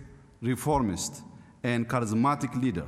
reformist 0.44 1.14
and 1.64 1.86
charismatic 1.92 2.50
leader 2.64 2.84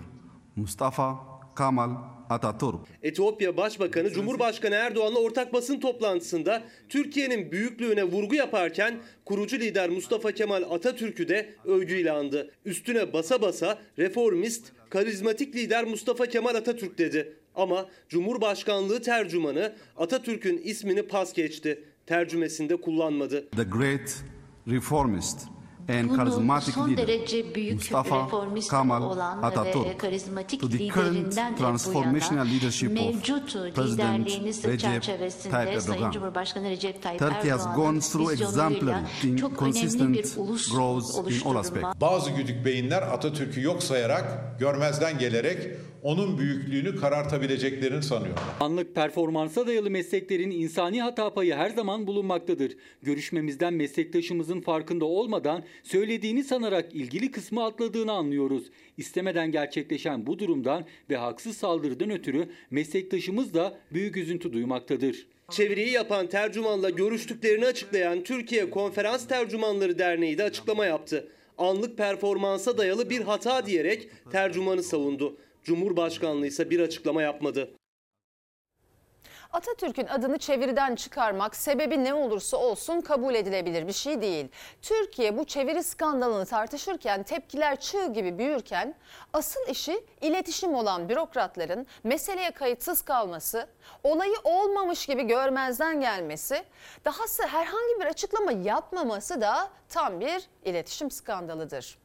Mustafa 0.55 1.19
Kemal 1.57 1.89
Atatürk. 2.29 2.79
Etiyopya 3.03 3.57
Başbakanı 3.57 4.09
Cumhurbaşkanı 4.11 4.75
Erdoğan'la 4.75 5.19
ortak 5.19 5.53
basın 5.53 5.79
toplantısında 5.79 6.63
Türkiye'nin 6.89 7.51
büyüklüğüne 7.51 8.03
vurgu 8.03 8.35
yaparken 8.35 8.95
kurucu 9.25 9.59
lider 9.59 9.89
Mustafa 9.89 10.31
Kemal 10.31 10.63
Atatürk'ü 10.69 11.27
de 11.27 11.55
övgüyle 11.65 12.11
andı. 12.11 12.51
Üstüne 12.65 13.13
basa 13.13 13.41
basa 13.41 13.77
reformist, 13.99 14.71
karizmatik 14.89 15.55
lider 15.55 15.83
Mustafa 15.83 16.25
Kemal 16.25 16.55
Atatürk 16.55 16.97
dedi. 16.97 17.33
Ama 17.55 17.89
Cumhurbaşkanlığı 18.09 19.01
tercümanı 19.01 19.73
Atatürk'ün 19.97 20.61
ismini 20.63 21.03
pas 21.03 21.33
geçti. 21.33 21.83
Tercümesinde 22.05 22.75
kullanmadı. 22.75 23.49
the 23.49 23.63
great 23.63 24.23
reformist 24.67 25.39
charismatic 25.87 26.73
son 26.73 26.89
leader 26.89 27.07
derece 27.07 27.55
büyük 27.55 27.73
Mustafa 27.73 28.25
reformist 28.25 28.69
Kemal 28.69 29.01
olan 29.01 29.41
ve 29.41 29.45
Atatürk 29.45 29.99
karizmatik 29.99 30.61
to 30.61 30.69
the 30.69 30.87
current 30.87 31.57
transformational 31.57 32.45
leadership 32.45 32.99
of 32.99 33.75
President 33.75 34.27
Recep 34.27 34.79
çerçevesinde 34.79 35.51
Tayyip 35.51 35.81
Sayın 35.81 35.93
Erdogan. 35.93 36.11
Cumhurbaşkanı 36.11 36.69
Recep 36.69 37.03
Tayyip 37.03 37.19
Turkey 37.19 37.51
has 37.51 37.61
Erdoğan'ın 37.61 37.75
gone 37.75 37.99
through 37.99 38.31
exemplary 38.31 39.03
in 39.23 39.35
çok 39.35 39.61
önemli 39.61 39.75
bir 39.75 39.81
consistent 39.81 40.37
ulus 40.37 40.71
growth 40.71 41.31
in 41.31 41.49
all 41.49 41.55
aspects. 41.55 41.89
Bazı 42.01 42.31
güdük 42.31 42.65
beyinler 42.65 43.01
Atatürk'ü 43.01 43.61
yok 43.61 43.83
sayarak, 43.83 44.59
görmezden 44.59 45.19
gelerek 45.19 45.69
onun 46.03 46.37
büyüklüğünü 46.37 46.95
karartabileceklerini 46.95 48.03
sanıyor. 48.03 48.33
Anlık 48.59 48.95
performansa 48.95 49.67
dayalı 49.67 49.89
mesleklerin 49.89 50.51
insani 50.51 51.01
hata 51.01 51.33
payı 51.33 51.53
her 51.53 51.69
zaman 51.69 52.07
bulunmaktadır. 52.07 52.77
Görüşmemizden 53.01 53.73
meslektaşımızın 53.73 54.61
farkında 54.61 55.05
olmadan 55.05 55.63
söylediğini 55.83 56.43
sanarak 56.43 56.95
ilgili 56.95 57.31
kısmı 57.31 57.63
atladığını 57.63 58.11
anlıyoruz. 58.11 58.63
İstemeden 58.97 59.51
gerçekleşen 59.51 60.27
bu 60.27 60.39
durumdan 60.39 60.85
ve 61.09 61.17
haksız 61.17 61.57
saldırıdan 61.57 62.09
ötürü 62.09 62.49
meslektaşımız 62.71 63.53
da 63.53 63.77
büyük 63.93 64.17
üzüntü 64.17 64.53
duymaktadır. 64.53 65.27
Çeviriyi 65.51 65.91
yapan 65.91 66.27
tercümanla 66.27 66.89
görüştüklerini 66.89 67.65
açıklayan 67.65 68.23
Türkiye 68.23 68.69
Konferans 68.69 69.27
Tercümanları 69.27 69.99
Derneği 69.99 70.37
de 70.37 70.43
açıklama 70.43 70.85
yaptı. 70.85 71.27
Anlık 71.57 71.97
performansa 71.97 72.77
dayalı 72.77 73.09
bir 73.09 73.21
hata 73.21 73.65
diyerek 73.65 74.09
tercümanı 74.31 74.83
savundu. 74.83 75.37
Cumhurbaşkanlığı 75.63 76.47
ise 76.47 76.69
bir 76.69 76.79
açıklama 76.79 77.21
yapmadı. 77.21 77.69
Atatürk'ün 79.53 80.07
adını 80.07 80.37
çeviriden 80.37 80.95
çıkarmak 80.95 81.55
sebebi 81.55 82.03
ne 82.03 82.13
olursa 82.13 82.57
olsun 82.57 83.01
kabul 83.01 83.35
edilebilir 83.35 83.87
bir 83.87 83.93
şey 83.93 84.21
değil. 84.21 84.47
Türkiye 84.81 85.37
bu 85.37 85.45
çeviri 85.45 85.83
skandalını 85.83 86.45
tartışırken 86.45 87.23
tepkiler 87.23 87.79
çığ 87.79 88.13
gibi 88.13 88.37
büyürken 88.37 88.95
asıl 89.33 89.59
işi 89.69 90.03
iletişim 90.21 90.73
olan 90.75 91.09
bürokratların 91.09 91.87
meseleye 92.03 92.51
kayıtsız 92.51 93.01
kalması, 93.01 93.67
olayı 94.03 94.35
olmamış 94.43 95.05
gibi 95.05 95.23
görmezden 95.23 96.01
gelmesi, 96.01 96.63
dahası 97.05 97.43
herhangi 97.47 97.99
bir 97.99 98.05
açıklama 98.05 98.51
yapmaması 98.51 99.41
da 99.41 99.69
tam 99.89 100.19
bir 100.19 100.49
iletişim 100.65 101.11
skandalıdır. 101.11 102.02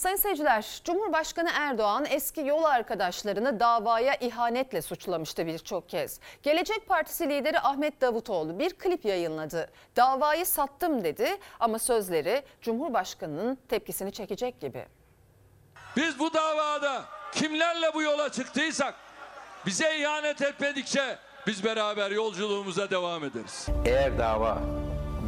Sayın 0.00 0.16
seyirciler, 0.16 0.80
Cumhurbaşkanı 0.84 1.50
Erdoğan 1.54 2.06
eski 2.10 2.40
yol 2.40 2.64
arkadaşlarını 2.64 3.60
davaya 3.60 4.14
ihanetle 4.14 4.82
suçlamıştı 4.82 5.46
birçok 5.46 5.88
kez. 5.88 6.20
Gelecek 6.42 6.88
Partisi 6.88 7.28
lideri 7.28 7.60
Ahmet 7.60 8.00
Davutoğlu 8.00 8.58
bir 8.58 8.70
klip 8.74 9.04
yayınladı. 9.04 9.70
Davayı 9.96 10.46
sattım 10.46 11.04
dedi 11.04 11.36
ama 11.60 11.78
sözleri 11.78 12.42
Cumhurbaşkanı'nın 12.60 13.58
tepkisini 13.68 14.12
çekecek 14.12 14.60
gibi. 14.60 14.86
Biz 15.96 16.18
bu 16.18 16.34
davada 16.34 17.04
kimlerle 17.32 17.94
bu 17.94 18.02
yola 18.02 18.32
çıktıysak 18.32 18.94
bize 19.66 19.98
ihanet 19.98 20.42
etmedikçe 20.42 21.18
biz 21.46 21.64
beraber 21.64 22.10
yolculuğumuza 22.10 22.90
devam 22.90 23.24
ederiz. 23.24 23.66
Eğer 23.86 24.18
dava 24.18 24.58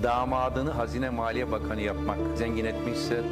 damadını 0.03 0.71
Hazine 0.71 1.11
Maliye 1.11 1.53
Bakanı 1.53 1.81
yapmak 1.81 2.19
zengin 2.37 2.65
etmişse 2.65 3.23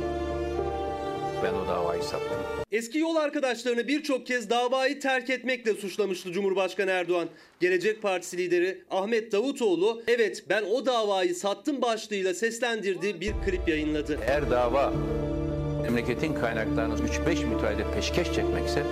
ben 1.43 1.55
o 1.55 1.69
davayı 1.69 2.03
sattım. 2.03 2.39
Eski 2.73 2.99
yol 2.99 3.17
arkadaşlarını 3.17 3.89
birçok 3.89 4.27
kez 4.27 4.51
davayı 4.51 5.01
terk 5.01 5.31
etmekle 5.31 5.75
suçlamıştı 5.75 6.33
Cumhurbaşkanı 6.33 6.91
Erdoğan. 6.91 7.29
Gelecek 7.61 8.03
Partisi 8.03 8.37
lideri 8.39 8.85
Ahmet 8.91 9.33
Davutoğlu 9.33 10.03
evet 10.09 10.45
ben 10.49 10.63
o 10.63 10.87
davayı 10.87 11.35
sattım 11.35 11.83
başlığıyla 11.83 12.35
seslendirdiği 12.35 13.21
bir 13.21 13.33
klip 13.47 13.69
yayınladı. 13.69 14.19
Eğer 14.27 14.51
dava 14.51 14.93
memleketin 15.83 16.35
kaynaklarını 16.35 16.95
3-5 16.95 17.45
müteahhide 17.45 17.95
peşkeş 17.95 18.27
çekmekse 18.35 18.83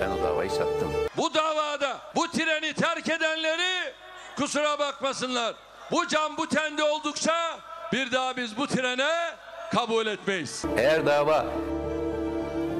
ben 0.00 0.10
o 0.10 0.22
davayı 0.22 0.50
sattım. 0.50 0.92
Bu 1.16 1.34
davada 1.34 1.98
bu 2.16 2.30
treni 2.30 2.72
terk 2.72 3.08
edenleri 3.08 3.92
kusura 4.36 4.78
bakmasınlar. 4.78 5.54
Bu 5.92 6.08
can 6.08 6.36
bu 6.36 6.48
tende 6.48 6.82
oldukça 6.82 7.60
bir 7.92 8.12
daha 8.12 8.36
biz 8.36 8.56
bu 8.56 8.66
trene 8.66 9.08
kabul 9.70 10.06
etmeyiz. 10.06 10.64
Eğer 10.78 11.06
dava 11.06 11.46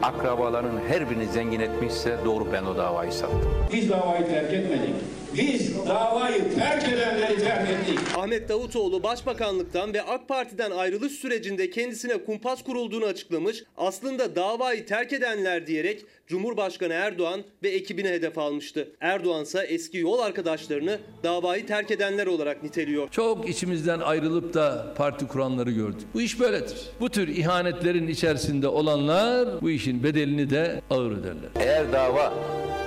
akrabaların 0.03 0.81
her 0.89 1.11
birini 1.11 1.27
zengin 1.27 1.61
etmişse 1.61 2.19
doğru 2.25 2.53
ben 2.53 2.63
o 2.65 2.77
davayı 2.77 3.13
sattım. 3.13 3.69
Biz 3.73 3.91
davayı 3.91 4.27
terk 4.27 4.53
etmedik. 4.53 4.95
Biz 5.35 5.87
davayı 5.87 6.55
terk 6.55 6.89
edenleri 6.89 7.39
terk 7.39 7.71
ettik. 7.71 7.99
Ahmet 8.19 8.49
Davutoğlu 8.49 9.03
Başbakanlıktan 9.03 9.95
ve 9.95 10.03
AK 10.03 10.29
Parti'den 10.29 10.71
ayrılış 10.71 11.13
sürecinde 11.13 11.71
kendisine 11.71 12.25
kumpas 12.25 12.63
kurulduğunu 12.63 13.05
açıklamış. 13.05 13.65
Aslında 13.77 14.37
davayı 14.37 14.87
terk 14.87 15.13
edenler 15.13 15.67
diyerek 15.67 16.05
Cumhurbaşkanı 16.27 16.93
Erdoğan 16.93 17.41
ve 17.63 17.69
ekibine 17.69 18.09
hedef 18.09 18.39
almıştı. 18.39 18.89
Erdoğan 19.01 19.43
ise 19.43 19.61
eski 19.69 19.99
yol 19.99 20.19
arkadaşlarını 20.19 20.99
davayı 21.23 21.67
terk 21.67 21.91
edenler 21.91 22.27
olarak 22.27 22.63
niteliyor. 22.63 23.11
Çok 23.11 23.49
içimizden 23.49 24.01
ayrılıp 24.01 24.55
da 24.55 24.95
parti 24.97 25.27
kuranları 25.29 25.71
gördük. 25.71 26.07
Bu 26.15 26.21
iş 26.21 26.41
böyledir. 26.41 26.79
Bu 27.01 27.11
tür 27.11 27.29
ihanetlerin 27.29 28.09
içerisinde 28.09 28.69
olanlar 28.69 29.61
bu 29.63 29.71
işin 29.71 30.03
bedelini 30.03 30.51
de 30.51 30.83
ağır 30.91 31.11
öderler. 31.11 31.51
Eğer 31.61 31.93
dava 31.93 32.33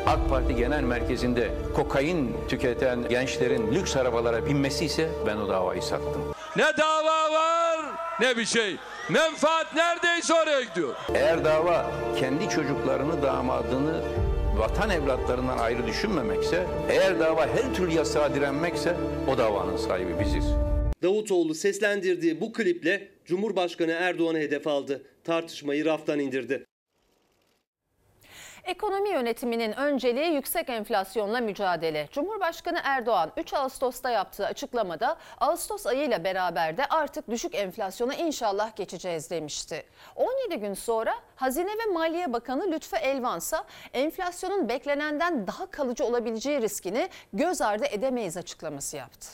AK 0.06 0.30
Parti 0.30 0.56
Genel 0.56 0.84
Merkezi'nde 0.84 1.50
kokain 1.76 2.32
tüketen 2.50 3.10
gençlerin 3.10 3.76
lüks 3.76 3.96
arabalara 3.96 4.46
binmesi 4.46 4.86
ise 4.86 5.10
ben 5.28 5.38
o 5.38 5.50
davayı 5.50 5.82
sattım. 5.82 6.22
Ne 6.56 6.64
dava 6.78 7.32
var 7.34 7.69
ne 8.22 8.38
bir 8.38 8.46
şey. 8.46 8.76
Menfaat 9.10 9.76
neredeyse 9.76 10.34
oraya 10.34 10.62
gidiyor. 10.62 10.96
Eğer 11.16 11.46
dava 11.46 11.92
kendi 12.20 12.50
çocuklarını, 12.50 13.22
damadını 13.22 14.02
vatan 14.58 14.90
evlatlarından 14.90 15.58
ayrı 15.58 15.88
düşünmemekse, 15.88 16.66
eğer 16.90 17.20
dava 17.20 17.48
her 17.48 17.74
türlü 17.74 17.94
yasağa 17.94 18.36
direnmekse 18.36 18.98
o 19.28 19.38
davanın 19.38 19.78
sahibi 19.78 20.20
biziz. 20.20 20.46
Davutoğlu 21.04 21.56
seslendirdiği 21.56 22.42
bu 22.42 22.54
kliple 22.54 23.08
Cumhurbaşkanı 23.26 23.92
Erdoğan'ı 23.92 24.38
hedef 24.38 24.68
aldı. 24.68 25.04
Tartışmayı 25.24 25.86
raftan 25.86 26.20
indirdi. 26.20 26.66
Ekonomi 28.64 29.10
yönetiminin 29.10 29.72
önceliği 29.72 30.34
yüksek 30.34 30.70
enflasyonla 30.70 31.40
mücadele. 31.40 32.08
Cumhurbaşkanı 32.12 32.80
Erdoğan 32.84 33.32
3 33.38 33.54
Ağustos'ta 33.54 34.10
yaptığı 34.10 34.46
açıklamada 34.46 35.18
Ağustos 35.40 35.86
ayıyla 35.86 36.24
beraber 36.24 36.78
de 36.78 36.86
artık 36.86 37.30
düşük 37.30 37.56
enflasyona 37.56 38.14
inşallah 38.16 38.76
geçeceğiz 38.76 39.30
demişti. 39.30 39.84
17 40.16 40.60
gün 40.60 40.74
sonra 40.74 41.16
Hazine 41.36 41.72
ve 41.72 41.94
Maliye 41.94 42.34
Bakanı 42.34 42.72
Lütfü 42.72 42.96
Elvansa 42.96 43.64
enflasyonun 43.94 44.70
beklenenden 44.70 45.48
daha 45.48 45.72
kalıcı 45.72 46.06
olabileceği 46.06 46.62
riskini 46.62 47.10
göz 47.34 47.62
ardı 47.62 47.86
edemeyiz 47.86 48.38
açıklaması 48.38 48.98
yaptı. 48.98 49.28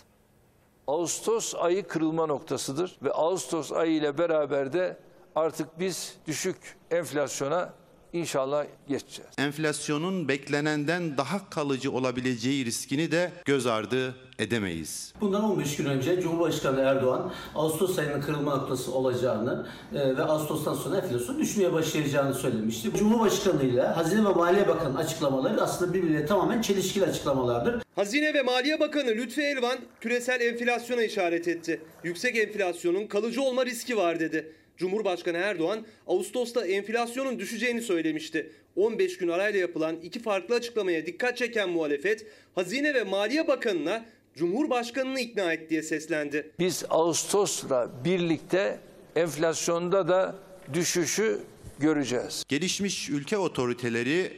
Ağustos 0.87 1.55
ayı 1.55 1.87
kırılma 1.87 2.25
noktasıdır 2.25 2.97
ve 3.03 3.11
Ağustos 3.11 3.71
ayı 3.71 3.91
ile 3.91 4.17
beraber 4.17 4.73
de 4.73 4.97
artık 5.35 5.79
biz 5.79 6.17
düşük 6.27 6.77
enflasyona 6.91 7.73
İnşallah 8.15 8.65
geçeceğiz. 8.87 9.31
Enflasyonun 9.37 10.27
beklenenden 10.27 11.17
daha 11.17 11.49
kalıcı 11.49 11.91
olabileceği 11.91 12.65
riskini 12.65 13.11
de 13.11 13.31
göz 13.45 13.65
ardı 13.65 14.15
edemeyiz. 14.39 15.13
Bundan 15.21 15.43
15 15.43 15.75
gün 15.75 15.85
önce 15.85 16.21
Cumhurbaşkanı 16.21 16.79
Erdoğan 16.79 17.33
Ağustos 17.55 17.99
ayının 17.99 18.21
kırılma 18.21 18.55
noktası 18.55 18.91
olacağını 18.91 19.67
e, 19.93 20.17
ve 20.17 20.23
Ağustos'tan 20.23 20.73
sonra 20.73 20.97
enflasyon 20.97 21.39
düşmeye 21.39 21.73
başlayacağını 21.73 22.33
söylemişti. 22.33 22.91
Cumhurbaşkanı 22.97 23.63
ile 23.63 23.81
Hazine 23.81 24.25
ve 24.25 24.29
Maliye 24.29 24.67
Bakanı 24.67 24.97
açıklamaları 24.97 25.61
aslında 25.61 25.93
birbiriyle 25.93 26.25
tamamen 26.25 26.61
çelişkili 26.61 27.05
açıklamalardır. 27.05 27.83
Hazine 27.95 28.33
ve 28.33 28.41
Maliye 28.41 28.79
Bakanı 28.79 29.09
Lütfi 29.09 29.41
Elvan 29.41 29.77
küresel 30.01 30.41
enflasyona 30.41 31.03
işaret 31.03 31.47
etti. 31.47 31.81
Yüksek 32.03 32.37
enflasyonun 32.37 33.07
kalıcı 33.07 33.41
olma 33.41 33.65
riski 33.65 33.97
var 33.97 34.19
dedi. 34.19 34.53
Cumhurbaşkanı 34.77 35.37
Erdoğan 35.37 35.85
Ağustos'ta 36.07 36.67
enflasyonun 36.67 37.39
düşeceğini 37.39 37.81
söylemişti. 37.81 38.51
15 38.75 39.17
gün 39.17 39.27
arayla 39.27 39.59
yapılan 39.59 39.95
iki 40.03 40.21
farklı 40.21 40.55
açıklamaya 40.55 41.05
dikkat 41.05 41.37
çeken 41.37 41.69
muhalefet 41.69 42.25
Hazine 42.55 42.93
ve 42.93 43.03
Maliye 43.03 43.47
Bakanı'na 43.47 44.05
Cumhurbaşkanı'nı 44.35 45.19
ikna 45.19 45.53
et 45.53 45.69
diye 45.69 45.83
seslendi. 45.83 46.51
Biz 46.59 46.83
Ağustos'la 46.89 47.91
birlikte 48.05 48.79
enflasyonda 49.15 50.07
da 50.07 50.35
düşüşü 50.73 51.39
göreceğiz. 51.79 52.43
Gelişmiş 52.47 53.09
ülke 53.09 53.37
otoriteleri 53.37 54.31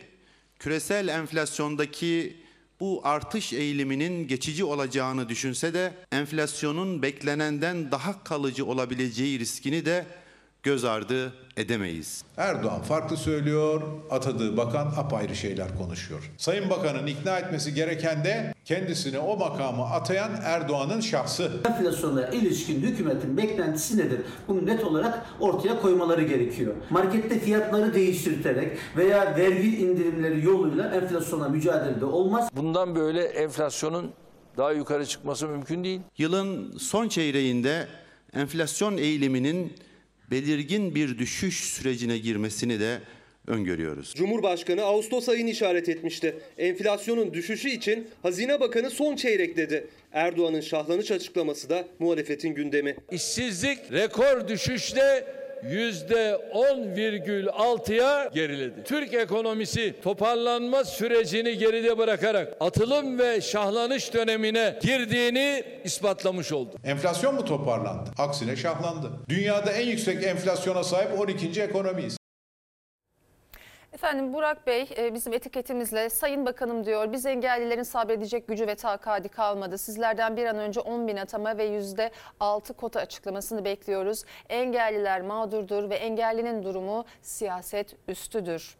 küresel 0.59 1.07
enflasyondaki 1.07 2.37
bu 2.79 3.01
artış 3.03 3.53
eğiliminin 3.53 4.27
geçici 4.27 4.63
olacağını 4.63 5.29
düşünse 5.29 5.73
de 5.73 5.93
enflasyonun 6.11 7.01
beklenenden 7.01 7.91
daha 7.91 8.23
kalıcı 8.23 8.65
olabileceği 8.65 9.39
riskini 9.39 9.85
de 9.85 10.05
göz 10.67 10.85
ardı 10.85 11.33
edemeyiz. 11.57 12.23
Erdoğan 12.37 12.81
farklı 12.81 13.17
söylüyor, 13.17 13.81
atadığı 14.09 14.57
bakan 14.57 14.93
apayrı 14.97 15.35
şeyler 15.35 15.77
konuşuyor. 15.77 16.31
Sayın 16.37 16.69
Bakan'ın 16.69 17.07
ikna 17.07 17.39
etmesi 17.39 17.73
gereken 17.73 18.25
de 18.25 18.53
kendisini 18.65 19.19
o 19.19 19.37
makama 19.37 19.85
atayan 19.89 20.31
Erdoğan'ın 20.43 20.99
şahsı. 20.99 21.51
Enflasyona 21.65 22.27
ilişkin 22.27 22.81
hükümetin 22.81 23.37
beklentisi 23.37 23.97
nedir? 23.97 24.21
Bunu 24.47 24.65
net 24.65 24.83
olarak 24.83 25.25
ortaya 25.39 25.81
koymaları 25.81 26.23
gerekiyor. 26.23 26.73
Markette 26.89 27.39
fiyatları 27.39 27.93
değiştirterek 27.93 28.77
veya 28.97 29.35
vergi 29.37 29.77
indirimleri 29.77 30.45
yoluyla 30.45 30.95
enflasyona 30.95 31.49
mücadelede 31.49 32.05
olmaz. 32.05 32.49
Bundan 32.53 32.95
böyle 32.95 33.23
enflasyonun 33.23 34.11
daha 34.57 34.71
yukarı 34.71 35.05
çıkması 35.05 35.47
mümkün 35.47 35.83
değil. 35.83 36.01
Yılın 36.17 36.77
son 36.77 37.07
çeyreğinde 37.07 37.87
enflasyon 38.33 38.97
eğiliminin 38.97 39.73
belirgin 40.31 40.95
bir 40.95 41.17
düşüş 41.17 41.63
sürecine 41.63 42.17
girmesini 42.17 42.79
de 42.79 42.99
öngörüyoruz. 43.47 44.13
Cumhurbaşkanı 44.15 44.81
Ağustos 44.81 45.29
ayını 45.29 45.49
işaret 45.49 45.89
etmişti. 45.89 46.35
Enflasyonun 46.57 47.33
düşüşü 47.33 47.69
için 47.69 48.07
Hazine 48.21 48.59
Bakanı 48.59 48.89
son 48.89 49.15
çeyrek 49.15 49.57
dedi. 49.57 49.87
Erdoğan'ın 50.11 50.61
şahlanış 50.61 51.11
açıklaması 51.11 51.69
da 51.69 51.87
muhalefetin 51.99 52.55
gündemi. 52.55 52.95
İşsizlik 53.11 53.91
rekor 53.91 54.47
düşüşle 54.47 55.27
%10,6'ya 55.63 58.29
geriledi. 58.33 58.83
Türk 58.83 59.13
ekonomisi 59.13 59.95
toparlanma 60.03 60.83
sürecini 60.83 61.57
geride 61.57 61.97
bırakarak 61.97 62.57
atılım 62.59 63.19
ve 63.19 63.41
şahlanış 63.41 64.13
dönemine 64.13 64.79
girdiğini 64.81 65.63
ispatlamış 65.83 66.51
oldu. 66.51 66.75
Enflasyon 66.83 67.35
mu 67.35 67.45
toparlandı? 67.45 68.09
Aksine 68.17 68.55
şahlandı. 68.55 69.11
Dünyada 69.29 69.71
en 69.71 69.87
yüksek 69.87 70.23
enflasyona 70.23 70.83
sahip 70.83 71.19
12. 71.19 71.61
ekonomiyiz. 71.61 72.17
Efendim 73.97 74.33
Burak 74.33 74.67
Bey 74.67 74.89
e, 74.97 75.13
bizim 75.13 75.33
etiketimizle 75.33 76.09
Sayın 76.09 76.45
Bakanım 76.45 76.85
diyor 76.85 77.11
biz 77.11 77.25
engellilerin 77.25 77.83
sabredecek 77.83 78.47
gücü 78.47 78.67
ve 78.67 78.75
takadi 78.75 79.29
kalmadı. 79.29 79.77
Sizlerden 79.77 80.37
bir 80.37 80.45
an 80.45 80.57
önce 80.57 80.79
10 80.79 81.07
bin 81.07 81.17
atama 81.17 81.57
ve 81.57 81.67
%6 82.39 82.73
kota 82.73 82.99
açıklamasını 82.99 83.65
bekliyoruz. 83.65 84.23
Engelliler 84.49 85.21
mağdurdur 85.21 85.89
ve 85.89 85.95
engellinin 85.95 86.63
durumu 86.63 87.05
siyaset 87.21 87.95
üstüdür. 88.07 88.77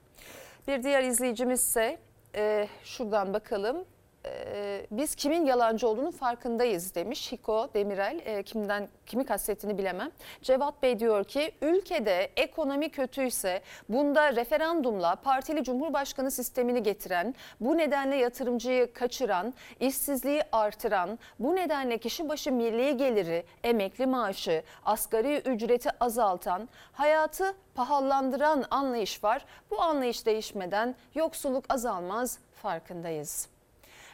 Bir 0.68 0.84
diğer 0.84 1.04
izleyicimiz 1.04 1.62
ise 1.62 1.98
e, 2.36 2.68
şuradan 2.84 3.34
bakalım. 3.34 3.86
E, 4.28 4.86
biz 4.92 5.16
kimin 5.16 5.46
yalancı 5.46 5.88
olduğunu 5.88 6.12
farkındayız 6.12 6.96
demiş 6.96 7.32
Hiko 7.32 7.70
Demirel. 7.74 8.20
E, 8.26 8.44
kimden 8.44 8.88
kimi 9.06 9.26
kastettiğini 9.26 9.78
bilemem. 9.78 10.12
Cevat 10.42 10.84
Bey 10.84 11.00
diyor 11.00 11.24
ki 11.24 11.52
ülkede 11.62 12.30
ekonomi 12.36 12.90
kötüyse 12.90 13.62
bunda 13.90 14.36
referandumla 14.36 15.16
partili 15.16 15.64
cumhurbaşkanı 15.64 16.32
sistemini 16.32 16.84
getiren, 16.84 17.36
bu 17.60 17.78
nedenle 17.78 18.16
yatırımcıyı 18.16 18.94
kaçıran, 18.94 19.54
işsizliği 19.80 20.42
artıran, 20.52 21.20
bu 21.40 21.56
nedenle 21.56 21.98
kişi 21.98 22.30
başı 22.30 22.52
milli 22.52 22.98
geliri, 22.98 23.46
emekli 23.64 24.06
maaşı, 24.06 24.64
asgari 24.86 25.38
ücreti 25.38 25.90
azaltan, 26.00 26.70
hayatı 26.94 27.54
pahalandıran 27.76 28.66
anlayış 28.72 29.24
var. 29.24 29.46
Bu 29.72 29.82
anlayış 29.82 30.26
değişmeden 30.26 30.96
yoksulluk 31.16 31.66
azalmaz 31.70 32.40
farkındayız. 32.62 33.57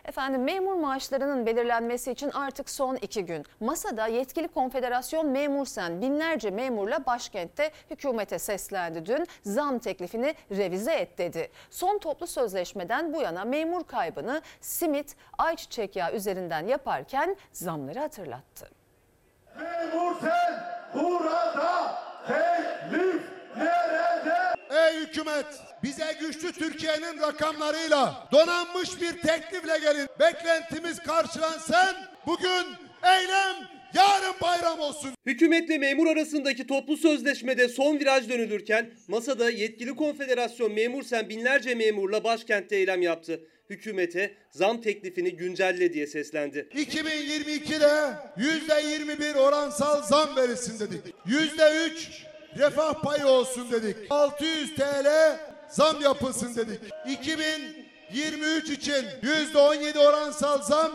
Efendim 0.05 0.43
memur 0.43 0.73
maaşlarının 0.75 1.45
belirlenmesi 1.45 2.11
için 2.11 2.31
artık 2.31 2.69
son 2.69 2.95
iki 2.95 3.25
gün. 3.25 3.45
Masada 3.59 4.07
yetkili 4.07 4.47
konfederasyon 4.47 5.27
memur 5.27 5.65
sen 5.65 6.01
binlerce 6.01 6.51
memurla 6.51 7.05
başkentte 7.05 7.71
hükümete 7.89 8.39
seslendi 8.39 9.05
dün. 9.05 9.27
Zam 9.43 9.79
teklifini 9.79 10.35
revize 10.51 10.93
et 10.93 11.17
dedi. 11.17 11.51
Son 11.69 11.97
toplu 11.97 12.27
sözleşmeden 12.27 13.13
bu 13.13 13.21
yana 13.21 13.45
memur 13.45 13.83
kaybını 13.83 14.41
simit, 14.61 15.15
ayçiçek 15.37 15.95
yağı 15.95 16.11
üzerinden 16.13 16.67
yaparken 16.67 17.35
zamları 17.51 17.99
hatırlattı. 17.99 18.69
Memur 19.59 20.15
sen 20.21 20.63
burada 20.93 21.95
teklif 22.27 23.21
nerede? 23.57 24.52
Ey 24.73 24.99
hükümet 24.99 25.45
bize 25.83 26.17
güçlü 26.19 26.51
Türkiye'nin 26.51 27.21
rakamlarıyla 27.21 28.27
donanmış 28.31 29.01
bir 29.01 29.21
teklifle 29.21 29.77
gelin. 29.77 30.07
Beklentimiz 30.19 30.99
karşılansın. 30.99 31.95
Bugün 32.25 32.65
eylem 33.03 33.55
yarın 33.93 34.35
bayram 34.41 34.79
olsun. 34.79 35.11
Hükümetle 35.25 35.77
memur 35.77 36.07
arasındaki 36.07 36.67
toplu 36.67 36.97
sözleşmede 36.97 37.67
son 37.67 37.99
viraj 37.99 38.29
dönülürken 38.29 38.91
masada 39.07 39.49
yetkili 39.49 39.95
konfederasyon 39.95 40.73
memur 40.73 41.03
sen 41.03 41.29
binlerce 41.29 41.75
memurla 41.75 42.23
başkentte 42.23 42.75
eylem 42.75 43.01
yaptı. 43.01 43.41
Hükümete 43.69 44.33
zam 44.51 44.81
teklifini 44.81 45.35
güncelle 45.35 45.93
diye 45.93 46.07
seslendi. 46.07 46.67
2022'de 46.75 48.13
%21 48.37 49.37
oransal 49.37 50.01
zam 50.01 50.35
verilsin 50.35 50.79
dedik. 50.79 51.15
%3 51.25 52.32
refah 52.57 52.93
payı 52.93 53.27
olsun 53.27 53.71
dedik. 53.71 53.95
600 54.09 54.75
TL 54.75 55.07
zam 55.69 56.01
yapılsın 56.01 56.55
dedik. 56.55 56.79
2023 57.09 58.69
için 58.69 59.05
%17 59.23 59.99
oransal 59.99 60.61
zam, 60.61 60.91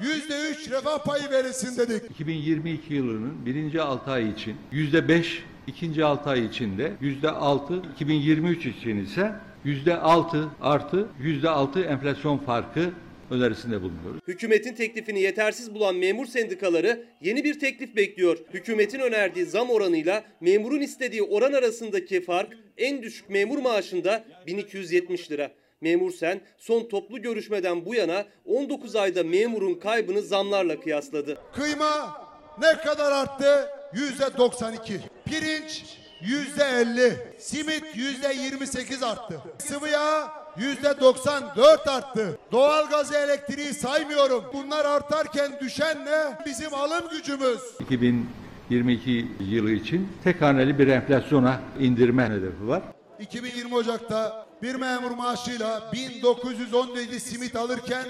%3 0.00 0.70
refah 0.70 0.98
payı 0.98 1.30
verilsin 1.30 1.76
dedik. 1.78 2.10
2022 2.10 2.94
yılının 2.94 3.46
birinci 3.46 3.82
6 3.82 4.10
ay 4.10 4.30
için 4.30 4.56
%5, 4.72 5.42
ikinci 5.66 6.04
6 6.04 6.30
ay 6.30 6.44
içinde 6.44 6.92
%6, 7.00 7.92
2023 7.92 8.66
için 8.66 9.04
ise 9.04 9.32
%6 9.64 10.48
artı 10.60 11.08
%6 11.20 11.84
enflasyon 11.84 12.38
farkı 12.38 12.90
önerisinde 13.30 13.82
bulunuyoruz. 13.82 14.20
Hükümetin 14.28 14.74
teklifini 14.74 15.20
yetersiz 15.20 15.74
bulan 15.74 15.96
memur 15.96 16.26
sendikaları 16.26 17.04
yeni 17.20 17.44
bir 17.44 17.60
teklif 17.60 17.96
bekliyor. 17.96 18.38
Hükümetin 18.54 19.00
önerdiği 19.00 19.46
zam 19.46 19.70
oranıyla 19.70 20.24
memurun 20.40 20.80
istediği 20.80 21.22
oran 21.22 21.52
arasındaki 21.52 22.20
fark 22.20 22.52
en 22.78 23.02
düşük 23.02 23.30
memur 23.30 23.58
maaşında 23.58 24.24
1270 24.46 25.30
lira. 25.30 25.50
Memur 25.80 26.12
Sen 26.12 26.40
son 26.58 26.88
toplu 26.88 27.22
görüşmeden 27.22 27.86
bu 27.86 27.94
yana 27.94 28.26
19 28.44 28.96
ayda 28.96 29.24
memurun 29.24 29.74
kaybını 29.74 30.22
zamlarla 30.22 30.80
kıyasladı. 30.80 31.38
Kıyma 31.54 32.26
ne 32.60 32.76
kadar 32.76 33.12
arttı? 33.12 33.68
Yüzde 33.94 34.36
92. 34.38 35.00
Pirinç 35.24 35.84
yüzde 36.20 36.64
50. 36.64 37.12
Simit 37.38 37.84
yüzde 37.94 38.34
28 38.34 39.02
arttı. 39.02 39.40
Sıvı 39.58 39.88
yağ 39.88 40.45
yüzde 40.58 41.00
94 41.00 41.88
arttı. 41.88 42.38
Doğalgaz 42.52 43.12
elektriği 43.12 43.74
saymıyorum. 43.74 44.44
Bunlar 44.52 44.84
artarken 44.84 45.52
düşen 45.60 46.04
ne? 46.06 46.38
Bizim 46.46 46.74
alım 46.74 47.08
gücümüz. 47.10 47.60
2022 47.80 49.28
yılı 49.40 49.70
için 49.70 50.08
tek 50.24 50.42
haneli 50.42 50.78
bir 50.78 50.86
enflasyona 50.88 51.60
indirme 51.80 52.24
hedefi 52.24 52.68
var. 52.68 52.82
2020 53.18 53.74
Ocak'ta 53.74 54.46
bir 54.62 54.74
memur 54.74 55.10
maaşıyla 55.10 55.92
1917 55.92 57.20
simit 57.20 57.56
alırken 57.56 58.06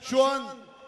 şu 0.00 0.24
an 0.24 0.42